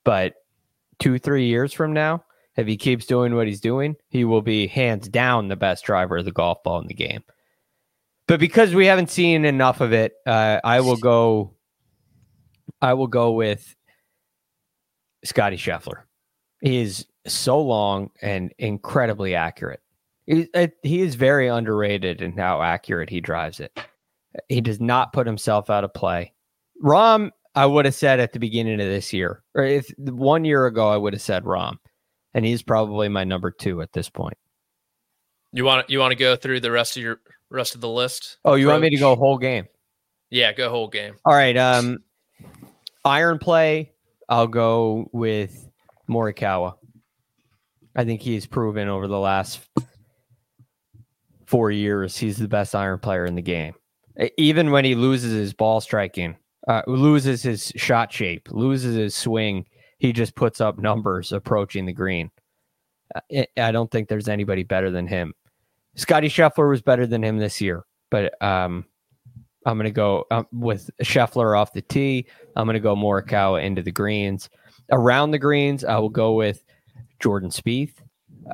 But 0.03 0.33
two, 0.97 1.19
three 1.19 1.45
years 1.45 1.71
from 1.71 1.93
now, 1.93 2.25
if 2.57 2.65
he 2.65 2.77
keeps 2.77 3.05
doing 3.05 3.35
what 3.35 3.45
he's 3.45 3.61
doing, 3.61 3.95
he 4.09 4.25
will 4.25 4.41
be 4.41 4.65
hands 4.65 5.07
down 5.07 5.49
the 5.49 5.55
best 5.55 5.85
driver 5.85 6.17
of 6.17 6.25
the 6.25 6.31
golf 6.31 6.63
ball 6.63 6.79
in 6.79 6.87
the 6.87 6.95
game. 6.95 7.23
But 8.27 8.39
because 8.39 8.73
we 8.73 8.85
haven't 8.85 9.09
seen 9.09 9.45
enough 9.45 9.81
of 9.81 9.93
it, 9.93 10.13
uh, 10.25 10.59
I 10.63 10.81
will 10.81 10.95
go. 10.95 11.55
I 12.81 12.93
will 12.93 13.07
go 13.07 13.31
with 13.31 13.75
Scotty 15.23 15.57
Scheffler. 15.57 16.03
He 16.61 16.81
is 16.81 17.05
so 17.27 17.61
long 17.61 18.09
and 18.21 18.53
incredibly 18.57 19.35
accurate. 19.35 19.81
He, 20.25 20.47
uh, 20.53 20.67
he 20.83 21.01
is 21.01 21.15
very 21.15 21.47
underrated 21.47 22.21
in 22.21 22.37
how 22.37 22.61
accurate 22.61 23.09
he 23.09 23.19
drives 23.19 23.59
it. 23.59 23.77
He 24.47 24.61
does 24.61 24.79
not 24.79 25.13
put 25.13 25.27
himself 25.27 25.69
out 25.69 25.83
of 25.83 25.93
play. 25.93 26.33
Rahm, 26.81 27.31
I 27.55 27.65
would 27.65 27.85
have 27.85 27.95
said 27.95 28.19
at 28.19 28.33
the 28.33 28.39
beginning 28.39 28.79
of 28.81 28.87
this 28.87 29.13
year, 29.13 29.43
or 29.53 29.63
if 29.63 29.93
one 29.97 30.45
year 30.45 30.65
ago, 30.65 30.89
I 30.89 30.97
would 30.97 31.13
have 31.13 31.21
said 31.21 31.43
Rahm, 31.43 31.77
and 32.33 32.45
he's 32.45 32.63
probably 32.63 33.09
my 33.09 33.23
number 33.23 33.51
two 33.51 33.81
at 33.81 33.93
this 33.93 34.09
point. 34.09 34.37
You 35.53 35.65
want 35.65 35.89
you 35.89 35.99
want 35.99 36.11
to 36.11 36.15
go 36.15 36.35
through 36.35 36.59
the 36.61 36.71
rest 36.71 36.97
of 36.97 37.03
your 37.03 37.19
rest 37.49 37.75
of 37.75 37.81
the 37.81 37.89
list? 37.89 38.37
Oh, 38.43 38.55
you 38.55 38.67
want 38.67 38.81
me 38.81 38.89
to 38.89 38.97
go 38.97 39.11
Approach? 39.11 39.19
whole 39.19 39.37
game? 39.37 39.67
Yeah, 40.31 40.51
go 40.51 40.69
whole 40.69 40.87
game. 40.87 41.15
All 41.25 41.33
right. 41.35 41.55
Um, 41.55 41.99
iron 43.05 43.37
play. 43.37 43.91
I'll 44.27 44.47
go 44.47 45.09
with 45.13 45.69
Morikawa. 46.09 46.75
I 47.95 48.03
think 48.03 48.21
he's 48.21 48.47
proven 48.47 48.87
over 48.89 49.07
the 49.07 49.19
last 49.19 49.59
four 51.45 51.69
years 51.69 52.17
he's 52.17 52.37
the 52.37 52.47
best 52.47 52.73
iron 52.73 52.97
player 52.97 53.25
in 53.25 53.35
the 53.35 53.41
game. 53.41 53.75
Even 54.37 54.71
when 54.71 54.83
he 54.83 54.95
loses 54.95 55.31
his 55.31 55.53
ball 55.53 55.81
striking, 55.81 56.35
uh, 56.67 56.81
loses 56.87 57.43
his 57.43 57.71
shot 57.75 58.11
shape, 58.11 58.47
loses 58.49 58.95
his 58.95 59.15
swing, 59.15 59.65
he 59.99 60.11
just 60.11 60.35
puts 60.35 60.61
up 60.61 60.79
numbers 60.79 61.31
approaching 61.31 61.85
the 61.85 61.93
green. 61.93 62.31
Uh, 63.13 63.43
I 63.57 63.71
don't 63.71 63.91
think 63.91 64.07
there's 64.07 64.27
anybody 64.27 64.63
better 64.63 64.89
than 64.89 65.05
him. 65.05 65.35
Scotty 65.95 66.27
Scheffler 66.27 66.69
was 66.69 66.81
better 66.81 67.05
than 67.05 67.23
him 67.23 67.37
this 67.37 67.61
year, 67.61 67.83
but 68.09 68.41
um, 68.41 68.85
I'm 69.65 69.77
going 69.77 69.85
to 69.85 69.91
go 69.91 70.25
um, 70.31 70.47
with 70.51 70.89
Scheffler 71.03 71.57
off 71.57 71.73
the 71.73 71.81
tee. 71.81 72.27
I'm 72.55 72.65
going 72.65 72.75
to 72.75 72.79
go 72.79 72.95
Morikawa 72.95 73.63
into 73.63 73.81
the 73.81 73.91
greens. 73.91 74.49
Around 74.91 75.31
the 75.31 75.39
greens, 75.39 75.83
I 75.83 75.97
will 75.97 76.09
go 76.09 76.33
with 76.33 76.63
Jordan 77.19 77.49
Spieth. 77.49 77.93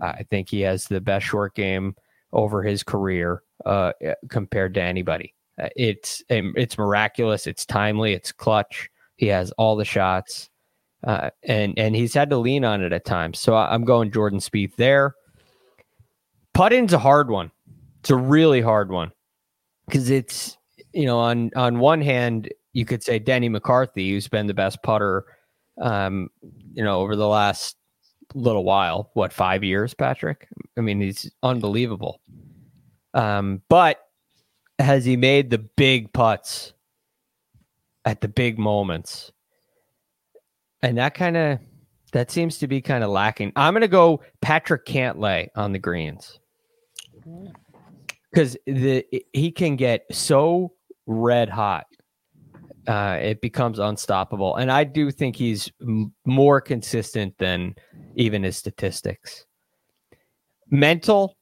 I 0.01 0.23
think 0.29 0.49
he 0.49 0.61
has 0.61 0.85
the 0.85 1.01
best 1.01 1.25
short 1.25 1.55
game 1.55 1.95
over 2.31 2.61
his 2.61 2.83
career 2.83 3.41
uh, 3.65 3.93
compared 4.29 4.75
to 4.75 4.81
anybody. 4.81 5.33
Uh, 5.59 5.69
it's 5.75 6.23
um, 6.29 6.53
it's 6.55 6.77
miraculous. 6.77 7.47
It's 7.47 7.65
timely. 7.65 8.13
It's 8.13 8.31
clutch. 8.31 8.89
He 9.15 9.27
has 9.27 9.51
all 9.57 9.75
the 9.75 9.85
shots, 9.85 10.49
uh, 11.05 11.31
and 11.43 11.77
and 11.77 11.95
he's 11.95 12.13
had 12.13 12.29
to 12.29 12.37
lean 12.37 12.63
on 12.63 12.83
it 12.83 12.93
at 12.93 13.05
times. 13.05 13.39
So 13.39 13.55
I'm 13.55 13.83
going 13.83 14.11
Jordan 14.11 14.39
Spieth 14.39 14.75
there. 14.75 15.15
Putting's 16.59 16.91
a 16.91 16.99
hard 16.99 17.29
one. 17.29 17.51
It's 18.01 18.09
a 18.09 18.17
really 18.17 18.59
hard 18.59 18.91
one 18.91 19.13
because 19.85 20.09
it's 20.09 20.57
you 20.91 21.05
know 21.05 21.17
on 21.17 21.51
on 21.55 21.79
one 21.79 22.01
hand 22.01 22.49
you 22.73 22.83
could 22.83 23.01
say 23.01 23.17
Denny 23.17 23.47
McCarthy, 23.47 24.09
who's 24.09 24.27
been 24.27 24.45
the 24.45 24.53
best 24.53 24.83
putter, 24.83 25.23
um, 25.79 26.29
you 26.73 26.83
know 26.83 26.99
over 26.99 27.15
the 27.15 27.29
last 27.29 27.77
little 28.33 28.65
while. 28.65 29.09
What 29.13 29.31
five 29.31 29.63
years, 29.63 29.93
Patrick? 29.93 30.49
I 30.77 30.81
mean, 30.81 30.99
he's 30.99 31.31
unbelievable. 31.43 32.19
Um, 33.13 33.61
but 33.69 34.01
has 34.79 35.05
he 35.05 35.15
made 35.15 35.51
the 35.51 35.59
big 35.59 36.11
putts 36.11 36.73
at 38.03 38.19
the 38.19 38.27
big 38.27 38.59
moments? 38.59 39.31
And 40.81 40.97
that 40.97 41.13
kind 41.13 41.37
of 41.37 41.59
that 42.11 42.29
seems 42.31 42.57
to 42.57 42.67
be 42.67 42.81
kind 42.81 43.01
of 43.01 43.11
lacking. 43.11 43.53
I'm 43.55 43.71
going 43.71 43.79
to 43.79 43.87
go 43.87 44.19
Patrick 44.41 44.85
Cantlay 44.85 45.47
on 45.55 45.71
the 45.71 45.79
greens 45.79 46.37
because 48.31 48.57
the 48.65 49.05
he 49.33 49.51
can 49.51 49.75
get 49.75 50.05
so 50.11 50.73
red 51.05 51.49
hot, 51.49 51.85
uh, 52.87 53.17
it 53.21 53.41
becomes 53.41 53.79
unstoppable. 53.79 54.55
And 54.55 54.71
I 54.71 54.83
do 54.83 55.11
think 55.11 55.35
he's 55.35 55.71
m- 55.81 56.13
more 56.25 56.61
consistent 56.61 57.37
than 57.37 57.75
even 58.15 58.43
his 58.43 58.57
statistics. 58.57 59.45
Mental, 60.69 61.35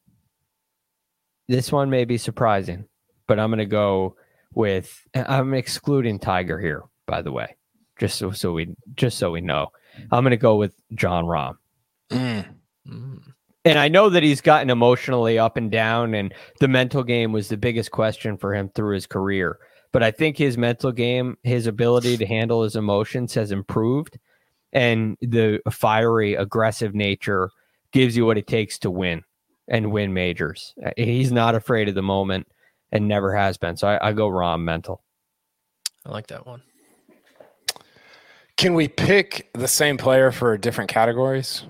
this 1.47 1.71
one 1.71 1.89
may 1.89 2.05
be 2.05 2.17
surprising, 2.17 2.85
but 3.27 3.39
I'm 3.39 3.49
going 3.49 3.59
to 3.59 3.65
go 3.65 4.15
with. 4.53 5.05
I'm 5.13 5.53
excluding 5.53 6.19
Tiger 6.19 6.59
here, 6.59 6.83
by 7.05 7.21
the 7.21 7.31
way, 7.31 7.55
just 7.99 8.17
so, 8.17 8.31
so 8.31 8.53
we 8.53 8.75
just 8.95 9.17
so 9.17 9.31
we 9.31 9.41
know. 9.41 9.67
I'm 10.11 10.23
going 10.23 10.31
to 10.31 10.37
go 10.37 10.55
with 10.55 10.75
Jon 10.93 11.25
Rahm. 11.25 11.57
Mm. 12.87 13.33
And 13.65 13.77
I 13.77 13.89
know 13.89 14.09
that 14.09 14.23
he's 14.23 14.39
gotten 14.41 14.69
emotionally 14.69 15.37
up 15.37 15.57
and 15.57 15.69
down, 15.69 16.13
and 16.13 16.33
the 16.59 16.67
mental 16.67 17.03
game 17.03 17.31
was 17.33 17.49
the 17.49 17.57
biggest 17.57 17.91
question 17.91 18.37
for 18.37 18.53
him 18.53 18.69
through 18.69 18.93
his 18.93 19.07
career. 19.07 19.57
But 19.91 20.03
I 20.03 20.11
think 20.11 20.37
his 20.37 20.57
mental 20.57 20.91
game, 20.91 21.37
his 21.43 21.67
ability 21.67 22.17
to 22.17 22.25
handle 22.25 22.63
his 22.63 22.75
emotions 22.75 23.33
has 23.33 23.51
improved, 23.51 24.19
and 24.71 25.17
the 25.21 25.59
fiery, 25.71 26.35
aggressive 26.35 26.93
nature 26.95 27.49
gives 27.91 28.15
you 28.15 28.25
what 28.25 28.37
it 28.37 28.47
takes 28.47 28.77
to 28.79 28.91
win 28.91 29.23
and 29.67 29.91
win 29.91 30.13
majors. 30.13 30.73
Uh, 30.85 30.91
He's 30.95 31.31
not 31.31 31.55
afraid 31.55 31.89
of 31.89 31.95
the 31.95 32.01
moment 32.01 32.47
and 32.91 33.07
never 33.07 33.35
has 33.35 33.57
been. 33.57 33.75
So 33.75 33.87
I, 33.87 34.09
I 34.09 34.13
go 34.13 34.29
Rahm 34.29 34.61
mental. 34.61 35.03
I 36.05 36.11
like 36.11 36.27
that 36.27 36.45
one. 36.45 36.61
Can 38.55 38.73
we 38.73 38.87
pick 38.87 39.49
the 39.53 39.67
same 39.67 39.97
player 39.97 40.31
for 40.31 40.57
different 40.57 40.89
categories? 40.89 41.63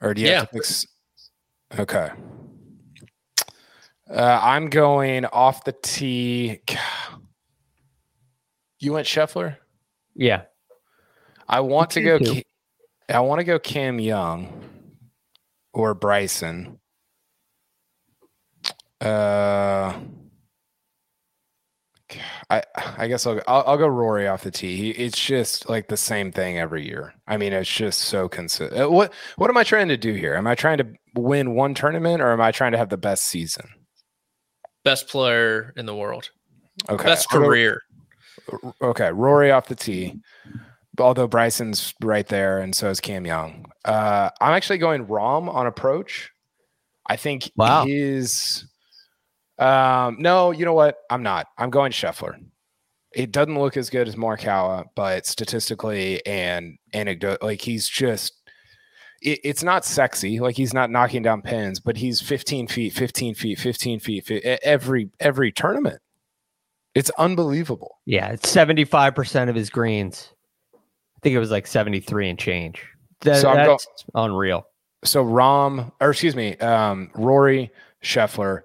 Or 0.00 0.14
do 0.14 0.22
you 0.22 0.28
have 0.28 0.48
to 0.50 0.54
pick 0.54 0.62
s- 0.64 0.86
Okay. 1.78 2.10
Uh, 4.08 4.38
I'm 4.42 4.68
going 4.70 5.24
off 5.26 5.64
the 5.64 5.74
tee. 5.82 6.60
You 8.80 8.92
went 8.92 9.06
Scheffler? 9.06 9.56
Yeah. 10.14 10.42
I 11.48 11.60
want 11.60 11.88
to 11.90 12.02
go. 12.02 12.18
I 13.08 13.20
want 13.20 13.38
to 13.38 13.44
go 13.44 13.58
Cam 13.58 13.98
Young 13.98 14.62
or 15.72 15.94
Bryson. 15.94 16.78
Uh, 19.00 19.94
I 22.54 22.62
I 22.76 22.94
I 23.04 23.08
guess 23.08 23.26
I'll, 23.26 23.40
I'll 23.46 23.64
I'll 23.66 23.76
go 23.78 23.86
Rory 23.86 24.26
off 24.28 24.42
the 24.44 24.50
tee. 24.50 24.76
He, 24.76 24.90
it's 24.90 25.18
just 25.18 25.68
like 25.68 25.88
the 25.88 25.96
same 25.96 26.32
thing 26.32 26.58
every 26.58 26.86
year. 26.86 27.14
I 27.26 27.36
mean, 27.36 27.52
it's 27.52 27.70
just 27.70 28.00
so 28.00 28.28
consistent. 28.28 28.90
What 28.90 29.12
what 29.36 29.50
am 29.50 29.56
I 29.56 29.64
trying 29.64 29.88
to 29.88 29.96
do 29.96 30.12
here? 30.14 30.34
Am 30.34 30.46
I 30.46 30.54
trying 30.54 30.78
to 30.78 30.86
win 31.14 31.54
one 31.54 31.74
tournament 31.74 32.20
or 32.22 32.32
am 32.32 32.40
I 32.40 32.50
trying 32.52 32.72
to 32.72 32.78
have 32.78 32.88
the 32.90 32.96
best 32.96 33.24
season? 33.24 33.68
Best 34.84 35.08
player 35.08 35.72
in 35.76 35.86
the 35.86 35.94
world. 35.94 36.30
Okay. 36.88 37.04
Best 37.04 37.28
I'll 37.32 37.40
go- 37.40 37.46
career. 37.46 37.80
okay, 38.82 39.10
Rory 39.12 39.50
off 39.50 39.68
the 39.68 39.74
tee. 39.74 40.20
Although 40.98 41.26
Bryson's 41.26 41.92
right 42.02 42.26
there, 42.26 42.58
and 42.60 42.74
so 42.74 42.88
is 42.88 43.00
Cam 43.00 43.26
Young. 43.26 43.66
Uh, 43.84 44.30
I'm 44.40 44.52
actually 44.52 44.78
going 44.78 45.06
Rahm 45.06 45.48
on 45.52 45.66
approach. 45.66 46.30
I 47.08 47.16
think 47.16 47.50
Wow. 47.56 47.84
his. 47.86 48.64
Um, 49.58 50.16
no, 50.18 50.50
you 50.50 50.64
know 50.64 50.72
what? 50.74 50.96
I'm 51.10 51.22
not. 51.22 51.46
I'm 51.58 51.70
going 51.70 51.92
Scheffler. 51.92 52.34
It 53.12 53.30
doesn't 53.30 53.58
look 53.58 53.76
as 53.76 53.90
good 53.90 54.08
as 54.08 54.16
Morikawa, 54.16 54.86
but 54.96 55.24
statistically 55.26 56.24
and 56.26 56.78
anecdote, 56.92 57.42
like 57.42 57.60
he's 57.60 57.88
just. 57.88 58.32
It, 59.22 59.38
it's 59.44 59.62
not 59.62 59.84
sexy, 59.84 60.40
like 60.40 60.56
he's 60.56 60.74
not 60.74 60.90
knocking 60.90 61.22
down 61.22 61.40
pins, 61.40 61.78
but 61.80 61.96
he's 61.96 62.20
15 62.20 62.66
feet, 62.66 62.92
15 62.92 63.34
feet, 63.34 63.58
15 63.58 64.00
feet, 64.00 64.26
fi- 64.26 64.34
e- 64.38 64.58
every 64.62 65.10
every 65.20 65.52
tournament. 65.52 66.00
It's 66.94 67.10
unbelievable. 67.18 67.98
Yeah, 68.06 68.30
it's 68.32 68.48
seventy 68.48 68.84
five 68.84 69.14
percent 69.14 69.48
of 69.50 69.56
his 69.56 69.70
greens. 69.70 70.32
I 70.74 71.20
think 71.22 71.34
it 71.34 71.38
was 71.40 71.50
like 71.50 71.66
seventy 71.66 72.00
three 72.00 72.28
and 72.28 72.38
change. 72.38 72.84
That- 73.20 73.40
So 73.40 73.54
that's 73.54 73.86
unreal. 74.14 74.66
so 75.04 75.24
Rahm 75.24 75.90
or 76.00 76.10
excuse 76.10 76.34
me, 76.36 76.56
um, 76.58 77.10
Rory 77.14 77.70
Scheffler. 78.02 78.62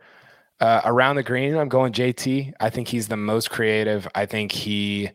Uh, 0.59 0.81
around 0.83 1.15
the 1.15 1.23
green, 1.23 1.55
I'm 1.55 1.69
going 1.69 1.93
JT. 1.93 2.51
I 2.59 2.69
think 2.69 2.87
he's 2.87 3.07
the 3.07 3.17
most 3.17 3.49
creative. 3.49 4.07
I 4.13 4.25
think 4.25 4.51
he, 4.51 5.09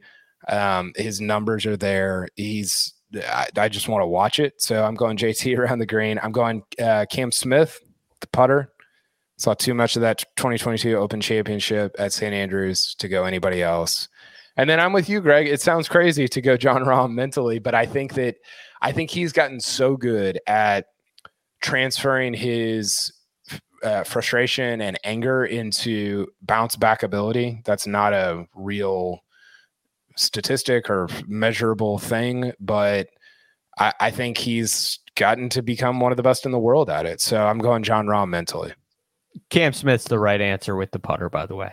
um, 0.49 0.93
his 0.97 1.21
numbers 1.21 1.67
are 1.67 1.77
there. 1.77 2.29
He's, 2.37 2.95
I, 3.15 3.49
I 3.57 3.69
just 3.69 3.89
want 3.89 4.03
to 4.03 4.07
watch 4.07 4.41
it. 4.41 4.55
So 4.59 4.83
I'm 4.85 4.95
going 4.95 5.17
JT 5.17 5.59
around 5.59 5.81
the 5.81 5.87
green. 5.87 6.19
I'm 6.23 6.33
going 6.33 6.63
uh, 6.83 7.07
Cam 7.11 7.31
Smith, 7.31 7.79
the 8.21 8.27
putter. 8.29 8.71
Saw 9.37 9.53
too 9.53 9.75
much 9.75 9.97
of 9.97 10.03
that 10.03 10.19
2022 10.37 10.97
Open 10.97 11.21
Championship 11.21 11.95
at 11.99 12.13
St. 12.13 12.33
Andrews 12.33 12.95
to 12.97 13.09
go 13.09 13.25
anybody 13.25 13.63
else. 13.63 14.09
And 14.57 14.71
then 14.71 14.79
I'm 14.79 14.93
with 14.93 15.09
you, 15.09 15.21
Greg. 15.21 15.49
It 15.49 15.61
sounds 15.61 15.89
crazy 15.89 16.29
to 16.29 16.41
go 16.41 16.57
Jon 16.57 16.85
Rahm 16.85 17.13
mentally, 17.13 17.59
but 17.59 17.75
I 17.75 17.87
think 17.87 18.15
that 18.15 18.37
I 18.81 18.93
think 18.93 19.11
he's 19.11 19.33
gotten 19.33 19.61
so 19.61 19.97
good 19.97 20.39
at 20.47 20.87
transferring 21.61 22.35
his 22.35 23.13
uh, 23.85 24.03
frustration 24.05 24.81
and 24.81 24.99
anger 25.05 25.45
into 25.45 26.27
bounce 26.43 26.75
back 26.77 27.03
ability. 27.03 27.61
That's 27.65 27.87
not 27.87 28.13
a 28.13 28.47
real 28.55 29.21
statistic 30.17 30.89
or 30.89 31.09
measurable 31.27 31.99
thing, 31.99 32.53
but 32.61 33.09
I, 33.79 33.93
I 34.01 34.11
think 34.11 34.39
he's 34.39 35.01
gotten 35.17 35.49
to 35.51 35.63
become 35.63 36.01
one 36.01 36.13
of 36.13 36.17
the 36.17 36.23
best 36.23 36.47
in 36.47 36.53
the 36.53 36.59
world 36.59 36.89
at 36.91 37.07
it. 37.07 37.21
So 37.21 37.47
I'm 37.47 37.59
going 37.59 37.83
Jon 37.83 38.07
Rahm 38.07 38.29
mentally. 38.29 38.73
Cam 39.51 39.73
Smith's 39.73 40.05
the 40.05 40.19
right 40.19 40.41
answer 40.41 40.77
with 40.77 40.93
the 40.93 40.99
putter, 41.01 41.29
by 41.29 41.47
the 41.47 41.57
way. 41.57 41.73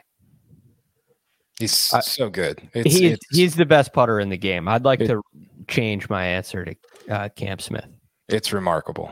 He's 1.59 1.93
Uh, 1.93 2.01
so 2.01 2.29
good. 2.29 2.67
It's, 2.73 2.91
he's 2.91 3.01
it's- 3.01 3.19
he's 3.31 3.55
the 3.55 3.65
best 3.67 3.93
putter 3.93 4.19
in 4.19 4.29
the 4.29 4.37
game. 4.37 4.67
I'd 4.67 4.83
like 4.83 4.99
It- 5.01 5.07
to 5.07 5.21
change 5.67 6.09
my 6.09 6.25
answer 6.25 6.65
to 6.65 6.75
uh, 7.09 7.29
Cam 7.29 7.59
Smith. 7.59 7.85
it's 8.29 8.51
remarkable. 8.51 9.11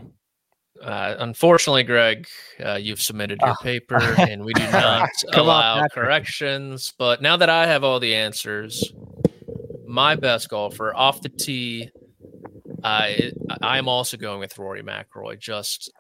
Uh, 0.82 1.16
unfortunately, 1.20 1.84
Greg, 1.84 2.28
uh, 2.64 2.76
you've 2.76 3.02
submitted 3.02 3.40
your 3.42 3.52
Ah. 3.52 3.56
paper, 3.64 4.00
and 4.18 4.44
we 4.46 4.54
do 4.54 4.64
not 4.72 5.10
Come 5.34 5.50
on, 5.50 5.78
allow 5.80 5.88
corrections. 5.90 6.94
But 6.98 7.22
now 7.22 7.36
that 7.38 7.50
I 7.50 7.68
have 7.68 7.84
all 7.84 8.00
the 8.00 8.16
answers, 8.16 8.92
my 9.86 10.16
best 10.16 10.48
golfer 10.50 10.96
off 10.96 11.22
the 11.22 11.30
tee, 11.30 11.90
I 12.84 13.32
I'm 13.62 13.88
also 13.90 14.16
going 14.18 14.40
with 14.40 14.58
Rory 14.58 14.82
McIlroy. 14.84 15.38
Just 15.40 15.92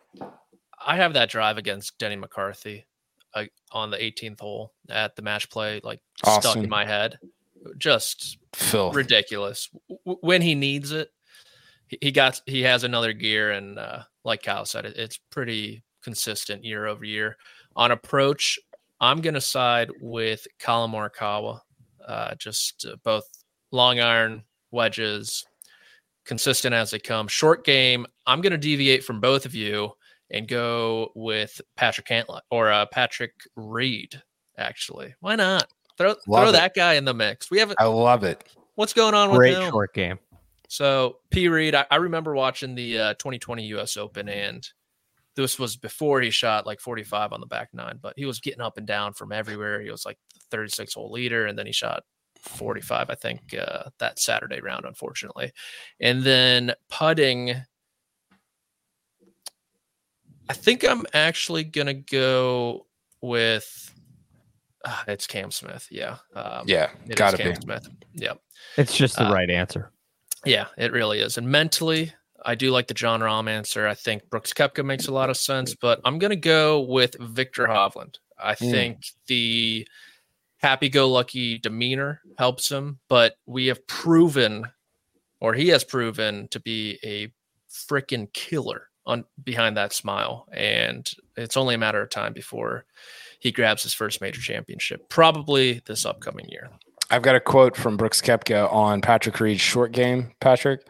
I 0.85 0.95
have 0.95 1.13
that 1.13 1.29
drive 1.29 1.57
against 1.57 1.97
Denny 1.97 2.15
McCarthy 2.15 2.85
uh, 3.33 3.45
on 3.73 3.91
the 3.91 3.97
18th 3.97 4.39
hole 4.39 4.73
at 4.89 5.15
the 5.17 5.21
match 5.21 5.49
play, 5.49 5.81
like 5.83 5.99
stuck 6.25 6.55
in 6.55 6.69
my 6.69 6.85
head. 6.85 7.19
Just 7.77 8.37
Filth. 8.53 8.95
ridiculous. 8.95 9.69
W- 10.05 10.17
when 10.21 10.41
he 10.41 10.55
needs 10.55 10.93
it, 10.93 11.09
he- 11.87 11.97
he 12.01 12.11
got 12.11 12.41
he 12.45 12.61
has 12.61 12.85
another 12.85 13.11
gear, 13.11 13.51
and 13.51 13.77
uh, 13.77 14.03
like 14.25 14.43
Kyle 14.43 14.65
said, 14.65 14.85
it, 14.85 14.97
it's 14.97 15.19
pretty 15.31 15.83
consistent 16.03 16.63
year 16.63 16.85
over 16.87 17.05
year. 17.05 17.37
On 17.75 17.91
approach, 17.91 18.59
I'm 18.99 19.21
gonna 19.21 19.41
side 19.41 19.89
with 20.01 20.45
Collin 20.59 20.91
Morikawa. 20.91 21.59
Uh, 22.07 22.35
just 22.35 22.85
uh, 22.91 22.95
both 23.03 23.23
long 23.71 23.99
iron 23.99 24.43
wedges, 24.71 25.45
consistent 26.25 26.73
as 26.73 26.91
they 26.91 26.99
come. 26.99 27.27
Short 27.27 27.63
game, 27.65 28.05
I'm 28.27 28.41
gonna 28.41 28.57
deviate 28.57 29.03
from 29.03 29.19
both 29.21 29.45
of 29.45 29.53
you 29.55 29.91
and 30.31 30.47
go 30.47 31.11
with 31.15 31.59
Patrick 31.75 32.07
Cantlay 32.07 32.41
or 32.51 32.71
uh, 32.71 32.85
Patrick 32.87 33.33
Reed. 33.55 34.21
Actually, 34.57 35.15
why 35.21 35.35
not? 35.35 35.67
Throw 35.97 36.09
Love 36.09 36.17
throw 36.27 36.49
it. 36.49 36.51
that 36.53 36.73
guy 36.75 36.93
in 36.95 37.05
the 37.05 37.13
mix. 37.13 37.49
We 37.51 37.59
have 37.59 37.73
I 37.77 37.85
love 37.85 38.23
it. 38.23 38.43
what's 38.75 38.93
going 38.93 39.13
on 39.13 39.29
with 39.29 39.37
Great 39.39 39.53
him? 39.57 39.69
short 39.69 39.93
game. 39.93 40.19
So 40.69 41.17
P 41.31 41.47
Reed, 41.49 41.73
I, 41.73 41.85
I 41.89 41.95
remember 41.95 42.35
watching 42.35 42.75
the 42.75 42.99
uh, 42.99 43.13
2020 43.15 43.65
U.S. 43.69 43.97
Open, 43.97 44.29
and 44.29 44.65
this 45.35 45.57
was 45.57 45.75
before 45.75 46.21
he 46.21 46.29
shot 46.29 46.67
like 46.67 46.79
45 46.79 47.33
on 47.33 47.39
the 47.39 47.47
back 47.47 47.69
nine, 47.73 47.97
but 47.99 48.13
he 48.15 48.25
was 48.25 48.39
getting 48.39 48.61
up 48.61 48.77
and 48.77 48.85
down 48.85 49.13
from 49.13 49.31
everywhere. 49.31 49.81
He 49.81 49.89
was 49.89 50.05
like 50.05 50.19
the 50.35 50.41
36 50.51 50.93
hole 50.93 51.11
leader, 51.11 51.47
and 51.47 51.57
then 51.57 51.65
he 51.65 51.71
shot 51.71 52.03
45, 52.41 53.09
I 53.09 53.15
think, 53.15 53.55
uh, 53.59 53.89
that 53.97 54.19
Saturday 54.19 54.61
round, 54.61 54.85
unfortunately. 54.85 55.51
And 55.99 56.21
then 56.23 56.73
putting, 56.87 57.55
I 60.47 60.53
think 60.53 60.83
I'm 60.87 61.03
actually 61.13 61.63
gonna 61.63 61.95
go 61.95 62.85
with. 63.21 63.91
Uh, 64.85 65.03
it's 65.07 65.25
Cam 65.25 65.49
Smith, 65.49 65.87
yeah. 65.89 66.17
Um, 66.35 66.65
Yeah, 66.67 66.91
it 67.05 67.09
is 67.09 67.15
gotta 67.15 67.37
Cam 67.37 67.53
be. 67.53 67.61
Smith. 67.61 67.89
Yep. 68.13 68.39
It's 68.77 68.95
just 68.95 69.17
the 69.17 69.25
Uh, 69.27 69.33
right 69.33 69.49
answer. 69.49 69.91
Yeah, 70.45 70.67
it 70.77 70.91
really 70.91 71.19
is. 71.19 71.37
And 71.37 71.47
mentally, 71.47 72.13
I 72.45 72.55
do 72.55 72.71
like 72.71 72.87
the 72.87 72.93
Jon 72.93 73.19
Rahm 73.19 73.49
answer. 73.49 73.87
I 73.87 73.93
think 73.93 74.29
Brooks 74.29 74.53
Koepka 74.53 74.85
makes 74.85 75.07
a 75.07 75.13
lot 75.13 75.29
of 75.29 75.37
sense, 75.37 75.75
but 75.75 75.99
I'm 76.05 76.19
going 76.19 76.29
to 76.31 76.35
go 76.37 76.79
with 76.79 77.15
Viktor 77.19 77.67
Hovland. 77.67 78.15
I 78.41 78.55
Mm. 78.55 78.71
think 78.71 79.05
the 79.27 79.87
happy 80.57 80.89
go 80.89 81.09
lucky 81.09 81.57
demeanor 81.57 82.21
helps 82.37 82.69
him, 82.71 82.99
but 83.09 83.35
we 83.45 83.67
have 83.67 83.85
proven, 83.87 84.65
or 85.41 85.53
he 85.53 85.67
has 85.69 85.83
proven, 85.83 86.47
to 86.49 86.59
be 86.59 86.97
a 87.03 87.31
freaking 87.69 88.31
killer 88.33 88.87
on 89.05 89.25
behind 89.43 89.75
that 89.77 89.91
smile. 89.93 90.47
And 90.53 91.09
it's 91.35 91.57
only 91.57 91.75
a 91.75 91.79
matter 91.79 92.01
of 92.01 92.09
time 92.09 92.31
before 92.33 92.85
he 93.39 93.51
grabs 93.51 93.83
his 93.83 93.93
first 93.93 94.21
major 94.21 94.41
championship, 94.41 95.09
probably 95.09 95.81
this 95.85 96.05
upcoming 96.05 96.47
year. 96.49 96.69
I've 97.11 97.21
got 97.21 97.35
a 97.35 97.39
quote 97.39 97.75
from 97.75 97.97
Brooks 97.97 98.21
Koepka 98.21 98.71
on 98.71 99.01
Patrick 99.01 99.39
Reed's 99.39 99.61
short 99.61 99.91
game, 99.91 100.31
Patrick. 100.39 100.81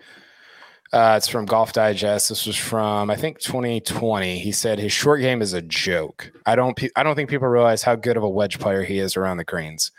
Uh, 0.92 1.14
it's 1.18 1.28
from 1.28 1.46
Golf 1.46 1.72
Digest. 1.72 2.30
This 2.30 2.46
was 2.48 2.56
from 2.58 3.10
I 3.12 3.16
think 3.16 3.40
2020. 3.40 4.40
He 4.40 4.52
said 4.52 4.80
his 4.80 4.92
short 4.92 5.22
game 5.22 5.42
is 5.42 5.54
a 5.54 5.62
joke. 5.62 6.32
I 6.46 6.56
don't 6.56 6.76
pe- 6.76 6.90
I 6.96 7.04
don't 7.04 7.16
think 7.16 7.30
people 7.30 7.48
realize 7.48 7.84
how 7.84 7.96
good 7.96 8.18
of 8.18 8.24
a 8.24 8.30
wedge 8.30 8.60
player 8.60 8.84
he 8.84 9.00
is 9.00 9.16
around 9.16 9.38
the 9.38 9.44
greens. 9.46 9.92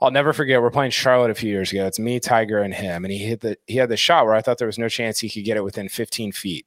I'll 0.00 0.10
never 0.10 0.34
forget. 0.34 0.60
We're 0.60 0.70
playing 0.70 0.90
Charlotte 0.90 1.30
a 1.30 1.34
few 1.34 1.50
years 1.50 1.72
ago. 1.72 1.86
It's 1.86 1.98
me, 1.98 2.20
Tiger, 2.20 2.58
and 2.58 2.74
him, 2.74 3.04
and 3.04 3.10
he 3.10 3.18
hit 3.18 3.40
the 3.40 3.56
he 3.66 3.76
had 3.76 3.88
the 3.88 3.96
shot 3.96 4.26
where 4.26 4.34
I 4.34 4.42
thought 4.42 4.58
there 4.58 4.66
was 4.66 4.78
no 4.78 4.90
chance 4.90 5.18
he 5.20 5.30
could 5.30 5.44
get 5.44 5.56
it 5.56 5.64
within 5.64 5.88
15 5.88 6.32
feet, 6.32 6.66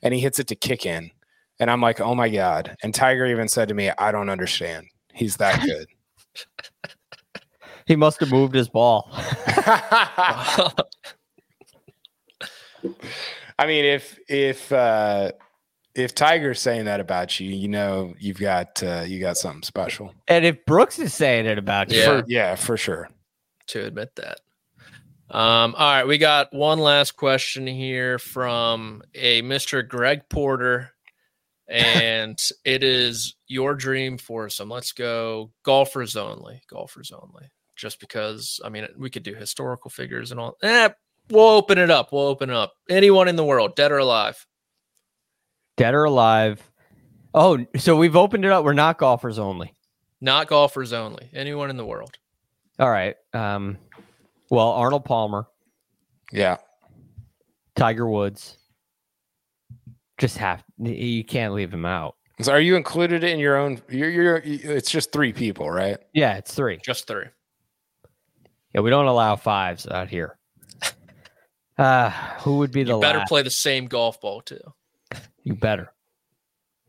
and 0.00 0.14
he 0.14 0.20
hits 0.20 0.38
it 0.38 0.46
to 0.46 0.54
kick 0.54 0.86
in, 0.86 1.10
and 1.58 1.70
I'm 1.70 1.80
like, 1.80 2.00
oh 2.00 2.14
my 2.14 2.28
god. 2.28 2.76
And 2.84 2.94
Tiger 2.94 3.26
even 3.26 3.48
said 3.48 3.66
to 3.68 3.74
me, 3.74 3.90
I 3.98 4.12
don't 4.12 4.30
understand. 4.30 4.86
He's 5.12 5.38
that 5.38 5.60
good. 5.66 5.88
He 7.86 7.96
must 7.96 8.20
have 8.20 8.30
moved 8.30 8.54
his 8.54 8.68
ball. 8.68 9.10
I 13.58 13.66
mean, 13.66 13.84
if 13.84 14.18
if 14.28 14.72
uh, 14.72 15.32
if 15.94 16.14
Tiger's 16.14 16.60
saying 16.60 16.86
that 16.86 17.00
about 17.00 17.38
you, 17.38 17.50
you 17.50 17.68
know 17.68 18.14
you've 18.18 18.38
got 18.40 18.82
uh, 18.82 19.04
you 19.06 19.20
got 19.20 19.36
something 19.36 19.62
special. 19.62 20.14
And 20.28 20.44
if 20.44 20.64
Brooks 20.64 20.98
is 20.98 21.14
saying 21.14 21.46
it 21.46 21.58
about 21.58 21.90
you, 21.90 21.98
Yeah. 21.98 22.06
For, 22.06 22.24
yeah, 22.26 22.54
for 22.54 22.76
sure. 22.76 23.08
to 23.68 23.84
admit 23.84 24.14
that. 24.16 24.38
Um, 25.30 25.74
all 25.78 25.90
right, 25.94 26.06
we 26.06 26.18
got 26.18 26.52
one 26.52 26.78
last 26.78 27.12
question 27.16 27.66
here 27.66 28.18
from 28.18 29.02
a 29.14 29.40
Mr. 29.42 29.86
Greg 29.86 30.28
Porter, 30.28 30.90
and 31.68 32.38
it 32.64 32.82
is 32.82 33.34
your 33.46 33.74
dream 33.74 34.18
foursome. 34.18 34.68
Let's 34.68 34.92
go 34.92 35.50
golfers 35.62 36.16
only, 36.16 36.60
golfers 36.68 37.12
only. 37.12 37.50
Just 37.82 37.98
because, 37.98 38.60
I 38.64 38.68
mean, 38.68 38.86
we 38.96 39.10
could 39.10 39.24
do 39.24 39.34
historical 39.34 39.90
figures 39.90 40.30
and 40.30 40.38
all. 40.38 40.56
Eh, 40.62 40.88
we'll 41.30 41.48
open 41.48 41.78
it 41.78 41.90
up. 41.90 42.12
We'll 42.12 42.28
open 42.28 42.48
it 42.48 42.54
up. 42.54 42.74
Anyone 42.88 43.26
in 43.26 43.34
the 43.34 43.42
world, 43.44 43.74
dead 43.74 43.90
or 43.90 43.98
alive. 43.98 44.46
dead 45.76 45.92
or 45.92 46.04
alive. 46.04 46.62
Oh, 47.34 47.66
so 47.76 47.96
we've 47.96 48.14
opened 48.14 48.44
it 48.44 48.52
up. 48.52 48.64
We're 48.64 48.72
not 48.72 48.98
golfers 48.98 49.36
only. 49.40 49.74
Not 50.20 50.46
golfers 50.46 50.92
only. 50.92 51.28
Anyone 51.34 51.70
in 51.70 51.76
the 51.76 51.84
world. 51.84 52.18
All 52.78 52.88
right. 52.88 53.16
Um, 53.32 53.78
well, 54.48 54.68
Arnold 54.68 55.04
Palmer, 55.04 55.48
Yeah. 56.30 56.58
Tiger 57.74 58.06
Woods. 58.08 58.58
Just 60.18 60.38
have 60.38 60.62
you 60.78 61.24
can't 61.24 61.52
leave 61.52 61.74
him 61.74 61.84
out. 61.84 62.14
So 62.42 62.52
are 62.52 62.60
you 62.60 62.76
included 62.76 63.24
in 63.24 63.40
your 63.40 63.56
own? 63.56 63.82
You're, 63.88 64.10
you're. 64.10 64.36
It's 64.44 64.90
just 64.90 65.10
three 65.10 65.32
people, 65.32 65.68
right? 65.68 65.98
Yeah, 66.12 66.36
it's 66.36 66.54
three. 66.54 66.78
Just 66.84 67.08
three. 67.08 67.24
Yeah, 68.74 68.80
we 68.80 68.90
don't 68.90 69.06
allow 69.06 69.36
fives 69.36 69.86
out 69.86 70.08
here. 70.08 70.36
Uh, 71.78 72.10
who 72.40 72.58
would 72.58 72.70
be 72.70 72.82
the 72.84 72.94
You 72.94 73.00
better 73.00 73.20
last? 73.20 73.28
play 73.28 73.42
the 73.42 73.50
same 73.50 73.86
golf 73.86 74.20
ball 74.20 74.42
too. 74.42 74.60
You 75.42 75.54
better. 75.54 75.90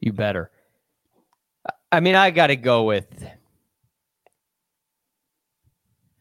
You 0.02 0.12
better. 0.12 0.52
I 1.90 2.02
mean, 2.02 2.16
I 2.16 2.32
got 2.32 2.48
to 2.48 2.58
go 2.58 2.84
with. 2.84 3.06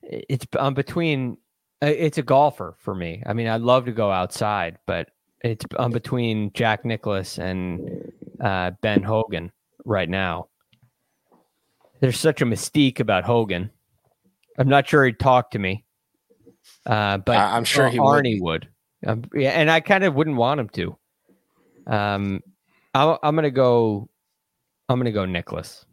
It's 0.03 0.47
I'm 0.59 0.75
between. 0.75 1.37
uh, 1.83 1.87
It's 1.87 2.19
a 2.19 2.23
golfer 2.23 2.77
for 2.79 2.95
me. 2.95 3.23
I 3.27 3.33
mean, 3.33 3.49
I'd 3.49 3.61
love 3.63 3.85
to 3.87 3.93
go 3.93 4.11
outside, 4.11 4.79
but 4.87 5.11
it's 5.43 5.65
I'm 5.77 5.91
between 5.91 6.53
Jack 6.55 6.85
Nicklaus 6.85 7.39
and 7.39 8.13
uh, 8.41 8.71
Ben 8.81 9.03
Hogan 9.03 9.51
right 9.85 10.09
now. 10.09 10.47
There's 12.01 12.19
such 12.19 12.41
a 12.43 12.47
mystique 12.47 13.01
about 13.01 13.25
Hogan. 13.25 13.71
I'm 14.59 14.69
not 14.69 14.87
sure 14.89 15.05
he'd 15.05 15.19
talk 15.19 15.51
to 15.53 15.59
me, 15.59 15.85
uh, 16.87 17.19
but 17.19 17.37
I- 17.37 17.57
I'm 17.57 17.65
sure 17.65 17.89
he 17.89 17.99
would. 17.99 18.25
Arnie 18.25 18.41
would. 18.41 18.69
Um, 19.07 19.25
yeah, 19.35 19.51
and 19.51 19.71
I 19.71 19.81
kind 19.81 20.05
of 20.05 20.15
wouldn't 20.15 20.37
want 20.37 20.61
him 20.61 20.69
to. 20.71 20.97
Um, 21.87 22.41
I'm, 22.95 23.17
I'm 23.23 23.35
gonna 23.35 23.51
go. 23.51 24.09
I'm 24.89 24.99
gonna 24.99 25.11
go 25.13 25.25
Nicklaus. 25.25 25.85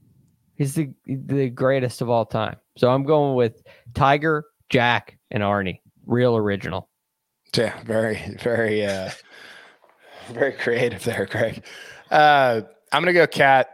He's 0.55 0.75
the 0.75 0.89
the 1.05 1.49
greatest 1.49 2.01
of 2.01 2.09
all 2.09 2.25
time. 2.25 2.57
So 2.77 2.89
I'm 2.91 3.03
going 3.03 3.35
with 3.35 3.63
Tiger, 3.93 4.45
Jack, 4.69 5.17
and 5.31 5.41
Arnie. 5.41 5.79
Real 6.05 6.35
original. 6.35 6.89
Yeah, 7.55 7.81
very, 7.83 8.19
very, 8.41 8.85
uh, 8.85 9.09
very 10.29 10.51
creative 10.51 11.03
there, 11.03 11.25
Craig. 11.25 11.63
Uh, 12.11 12.61
I'm 12.91 13.01
gonna 13.01 13.13
go 13.13 13.25
Cat 13.25 13.69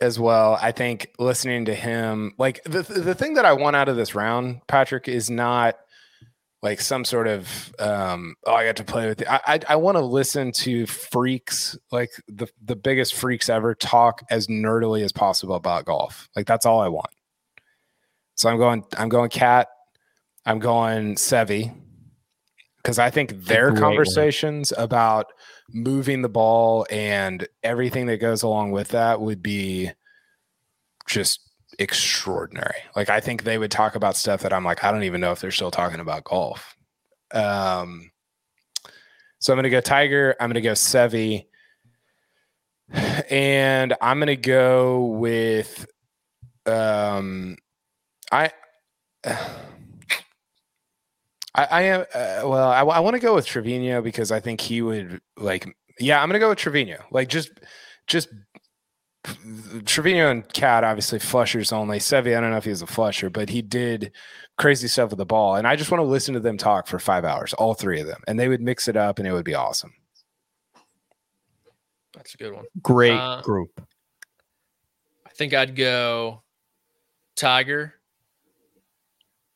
as 0.00 0.18
well. 0.18 0.58
I 0.60 0.72
think 0.72 1.10
listening 1.18 1.66
to 1.66 1.74
him, 1.74 2.32
like 2.38 2.62
the 2.64 2.82
the 2.82 3.14
thing 3.14 3.34
that 3.34 3.44
I 3.44 3.52
want 3.52 3.76
out 3.76 3.88
of 3.88 3.96
this 3.96 4.14
round, 4.14 4.60
Patrick, 4.66 5.08
is 5.08 5.30
not 5.30 5.76
like 6.62 6.80
some 6.80 7.04
sort 7.04 7.26
of 7.26 7.72
um, 7.78 8.34
oh, 8.46 8.54
I 8.54 8.66
got 8.66 8.76
to 8.76 8.84
play 8.84 9.06
with. 9.08 9.22
It. 9.22 9.28
I 9.30 9.40
I, 9.46 9.60
I 9.70 9.76
want 9.76 9.96
to 9.96 10.04
listen 10.04 10.52
to 10.52 10.86
freaks 10.86 11.78
like 11.92 12.10
the 12.28 12.46
the 12.64 12.76
biggest 12.76 13.14
freaks 13.14 13.48
ever 13.48 13.74
talk 13.74 14.22
as 14.30 14.46
nerdily 14.46 15.02
as 15.02 15.12
possible 15.12 15.54
about 15.54 15.84
golf. 15.84 16.28
Like 16.34 16.46
that's 16.46 16.66
all 16.66 16.80
I 16.80 16.88
want. 16.88 17.10
So 18.34 18.48
I'm 18.48 18.58
going. 18.58 18.84
I'm 18.96 19.08
going 19.08 19.30
Cat. 19.30 19.68
I'm 20.46 20.58
going 20.58 21.16
Seve 21.16 21.74
because 22.82 22.98
I 22.98 23.10
think 23.10 23.44
their 23.44 23.70
great 23.70 23.74
one. 23.74 23.90
conversations 23.90 24.72
about 24.76 25.26
moving 25.72 26.22
the 26.22 26.28
ball 26.28 26.86
and 26.90 27.46
everything 27.62 28.06
that 28.06 28.18
goes 28.18 28.42
along 28.42 28.72
with 28.72 28.88
that 28.88 29.20
would 29.20 29.42
be 29.42 29.90
just 31.06 31.40
extraordinary. 31.78 32.76
Like 32.96 33.10
I 33.10 33.20
think 33.20 33.42
they 33.44 33.58
would 33.58 33.70
talk 33.70 33.94
about 33.94 34.16
stuff 34.16 34.42
that 34.42 34.52
I'm 34.52 34.64
like, 34.64 34.84
I 34.84 34.90
don't 34.92 35.04
even 35.04 35.20
know 35.20 35.32
if 35.32 35.40
they're 35.40 35.50
still 35.50 35.70
talking 35.70 36.00
about 36.00 36.24
golf. 36.24 36.76
Um, 37.32 38.10
so 39.38 39.52
I'm 39.52 39.56
gonna 39.56 39.70
go 39.70 39.80
Tiger. 39.80 40.36
I'm 40.40 40.50
gonna 40.50 40.60
go 40.60 40.72
Seve, 40.72 41.46
and 43.30 43.94
I'm 44.00 44.18
gonna 44.18 44.36
go 44.36 45.06
with 45.06 45.86
um, 46.66 47.56
I. 48.30 48.50
I, 51.54 51.64
I 51.64 51.82
am 51.82 52.00
uh, 52.14 52.48
well. 52.48 52.70
I, 52.70 53.00
want 53.00 53.14
to 53.14 53.20
go 53.20 53.34
with 53.34 53.46
Trevino 53.46 54.02
because 54.02 54.30
I 54.30 54.40
think 54.40 54.60
he 54.60 54.82
would 54.82 55.20
like. 55.36 55.66
Yeah, 55.98 56.22
I'm 56.22 56.28
gonna 56.28 56.38
go 56.38 56.50
with 56.50 56.58
Trevino. 56.58 57.02
Like 57.10 57.28
just, 57.28 57.50
just 58.06 58.28
Trevino 59.84 60.30
and 60.30 60.50
Cat 60.52 60.84
obviously 60.84 61.18
flushers 61.18 61.72
only. 61.72 61.98
Seve, 61.98 62.36
I 62.36 62.40
don't 62.40 62.50
know 62.50 62.56
if 62.56 62.64
he 62.64 62.70
was 62.70 62.82
a 62.82 62.86
flusher, 62.86 63.30
but 63.30 63.48
he 63.48 63.62
did 63.62 64.12
crazy 64.56 64.88
stuff 64.88 65.10
with 65.10 65.18
the 65.18 65.26
ball, 65.26 65.56
and 65.56 65.66
I 65.66 65.76
just 65.76 65.90
want 65.90 66.00
to 66.00 66.06
listen 66.06 66.34
to 66.34 66.40
them 66.40 66.56
talk 66.56 66.86
for 66.86 66.98
five 66.98 67.24
hours, 67.24 67.52
all 67.54 67.74
three 67.74 68.00
of 68.00 68.06
them, 68.06 68.22
and 68.28 68.38
they 68.38 68.48
would 68.48 68.60
mix 68.62 68.88
it 68.88 68.96
up, 68.96 69.18
and 69.18 69.26
it 69.26 69.32
would 69.32 69.44
be 69.44 69.54
awesome. 69.54 69.92
That's 72.14 72.34
a 72.34 72.38
good 72.38 72.54
one. 72.54 72.64
Great 72.82 73.18
Uh, 73.18 73.40
group. 73.42 73.70
I 75.26 75.30
think 75.30 75.54
I'd 75.54 75.74
go 75.74 76.42
Tiger, 77.36 77.94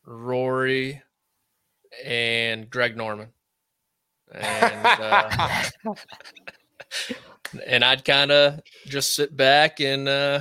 Rory, 0.06 1.02
and 2.04 2.70
Greg 2.70 2.96
Norman. 2.96 3.28
And 4.32 4.86
uh, 4.86 5.64
and 7.66 7.84
I'd 7.84 8.04
kind 8.04 8.30
of 8.32 8.60
just 8.86 9.14
sit 9.14 9.36
back 9.36 9.80
and 9.80 10.08
uh, 10.08 10.40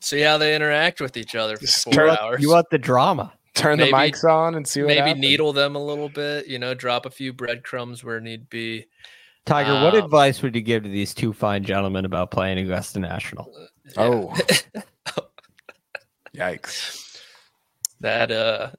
see 0.00 0.20
how 0.20 0.38
they 0.38 0.54
interact 0.54 1.00
with 1.00 1.16
each 1.16 1.34
other 1.34 1.56
for 1.56 1.62
Just 1.62 1.84
four 1.84 1.92
turn- 1.92 2.16
hours. 2.20 2.40
You 2.42 2.50
want 2.50 2.66
the 2.70 2.78
drama? 2.78 3.32
Turn 3.54 3.78
Maybe- 3.78 3.90
the 3.90 3.96
mics 3.96 4.24
on 4.24 4.54
and 4.54 4.66
see 4.66 4.80
what 4.82 4.88
Maybe 4.88 5.00
happens. 5.00 5.20
needle 5.20 5.52
them 5.52 5.76
a 5.76 5.84
little 5.84 6.08
bit, 6.08 6.46
you 6.48 6.58
know, 6.58 6.74
drop 6.74 7.06
a 7.06 7.10
few 7.10 7.32
breadcrumbs 7.32 8.02
where 8.02 8.20
need 8.20 8.48
be. 8.50 8.86
Tiger, 9.46 9.74
what 9.84 9.94
Um, 9.94 10.04
advice 10.04 10.40
would 10.42 10.54
you 10.54 10.62
give 10.62 10.84
to 10.84 10.88
these 10.88 11.12
two 11.12 11.32
fine 11.34 11.62
gentlemen 11.64 12.04
about 12.06 12.30
playing 12.30 12.58
Augusta 12.58 12.98
National? 12.98 13.52
Oh, 13.96 14.34
yikes! 16.34 17.20
that 18.00 18.30
uh 18.32 18.70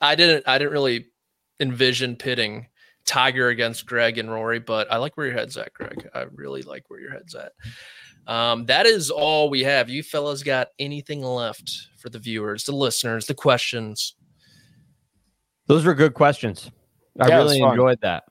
I 0.00 0.14
didn't 0.14 0.44
I 0.46 0.58
didn't 0.58 0.72
really 0.72 1.06
envision 1.62 2.16
pitting 2.16 2.66
Tiger 3.04 3.48
against 3.48 3.86
Greg 3.86 4.18
and 4.18 4.30
Rory, 4.30 4.58
but 4.58 4.90
I 4.92 4.98
like 4.98 5.16
where 5.16 5.26
your 5.26 5.36
head's 5.36 5.56
at, 5.56 5.72
Greg. 5.72 6.08
I 6.14 6.26
really 6.34 6.62
like 6.62 6.84
where 6.88 7.00
your 7.00 7.12
head's 7.12 7.34
at. 7.34 7.52
Um, 8.26 8.66
that 8.66 8.86
is 8.86 9.10
all 9.10 9.50
we 9.50 9.62
have. 9.64 9.88
You 9.88 10.02
fellas 10.02 10.42
got 10.42 10.68
anything 10.78 11.22
left 11.22 11.88
for 11.98 12.10
the 12.10 12.18
viewers, 12.18 12.64
the 12.64 12.72
listeners, 12.72 13.26
the 13.26 13.34
questions? 13.34 14.14
Those 15.66 15.84
were 15.84 15.94
good 15.94 16.14
questions. 16.14 16.70
I 17.18 17.28
Yeah, 17.28 17.38
really 17.38 17.60
enjoyed 17.60 18.00
that. 18.02 18.24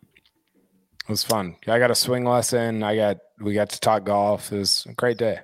It 1.04 1.10
was 1.10 1.24
fun. 1.24 1.56
I 1.68 1.80
got 1.80 1.92
a 1.92 1.96
swing 1.96 2.24
lesson. 2.24 2.84
I 2.84 2.96
got 2.96 3.18
we 3.40 3.54
got 3.54 3.70
to 3.72 3.80
talk 3.80 4.06
golf. 4.06 4.52
It 4.52 4.60
was 4.60 4.86
a 4.88 4.94
great 4.94 5.18
day. 5.18 5.40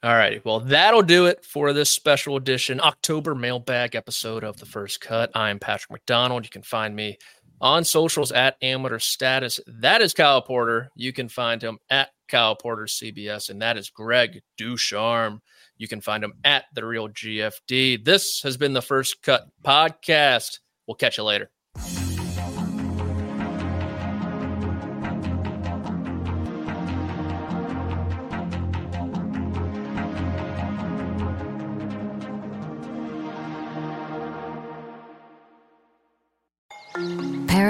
All 0.00 0.14
righty. 0.14 0.40
Well, 0.44 0.60
that'll 0.60 1.02
do 1.02 1.26
it 1.26 1.44
for 1.44 1.72
this 1.72 1.90
special 1.90 2.36
edition 2.36 2.80
October 2.80 3.34
mailbag 3.34 3.96
episode 3.96 4.44
of 4.44 4.56
The 4.58 4.66
First 4.66 5.00
Cut. 5.00 5.32
I'm 5.34 5.58
Patrick 5.58 5.90
McDonald. 5.90 6.44
You 6.44 6.50
can 6.50 6.62
find 6.62 6.94
me 6.94 7.18
on 7.60 7.82
socials 7.82 8.30
at 8.30 8.56
amateur 8.62 9.00
status. 9.00 9.58
That 9.66 10.00
is 10.00 10.14
Kyle 10.14 10.40
Porter. 10.40 10.90
You 10.94 11.12
can 11.12 11.28
find 11.28 11.60
him 11.60 11.78
at 11.90 12.10
Kyle 12.28 12.54
Porter 12.54 12.84
CBS, 12.84 13.50
and 13.50 13.60
that 13.60 13.76
is 13.76 13.90
Greg 13.90 14.40
DuCharme. 14.56 15.40
You 15.78 15.88
can 15.88 16.00
find 16.00 16.22
him 16.22 16.34
at 16.44 16.66
The 16.74 16.86
Real 16.86 17.08
GFD. 17.08 18.04
This 18.04 18.42
has 18.44 18.56
been 18.56 18.74
The 18.74 18.82
First 18.82 19.20
Cut 19.22 19.48
podcast. 19.64 20.60
We'll 20.86 20.94
catch 20.94 21.18
you 21.18 21.24
later. 21.24 21.50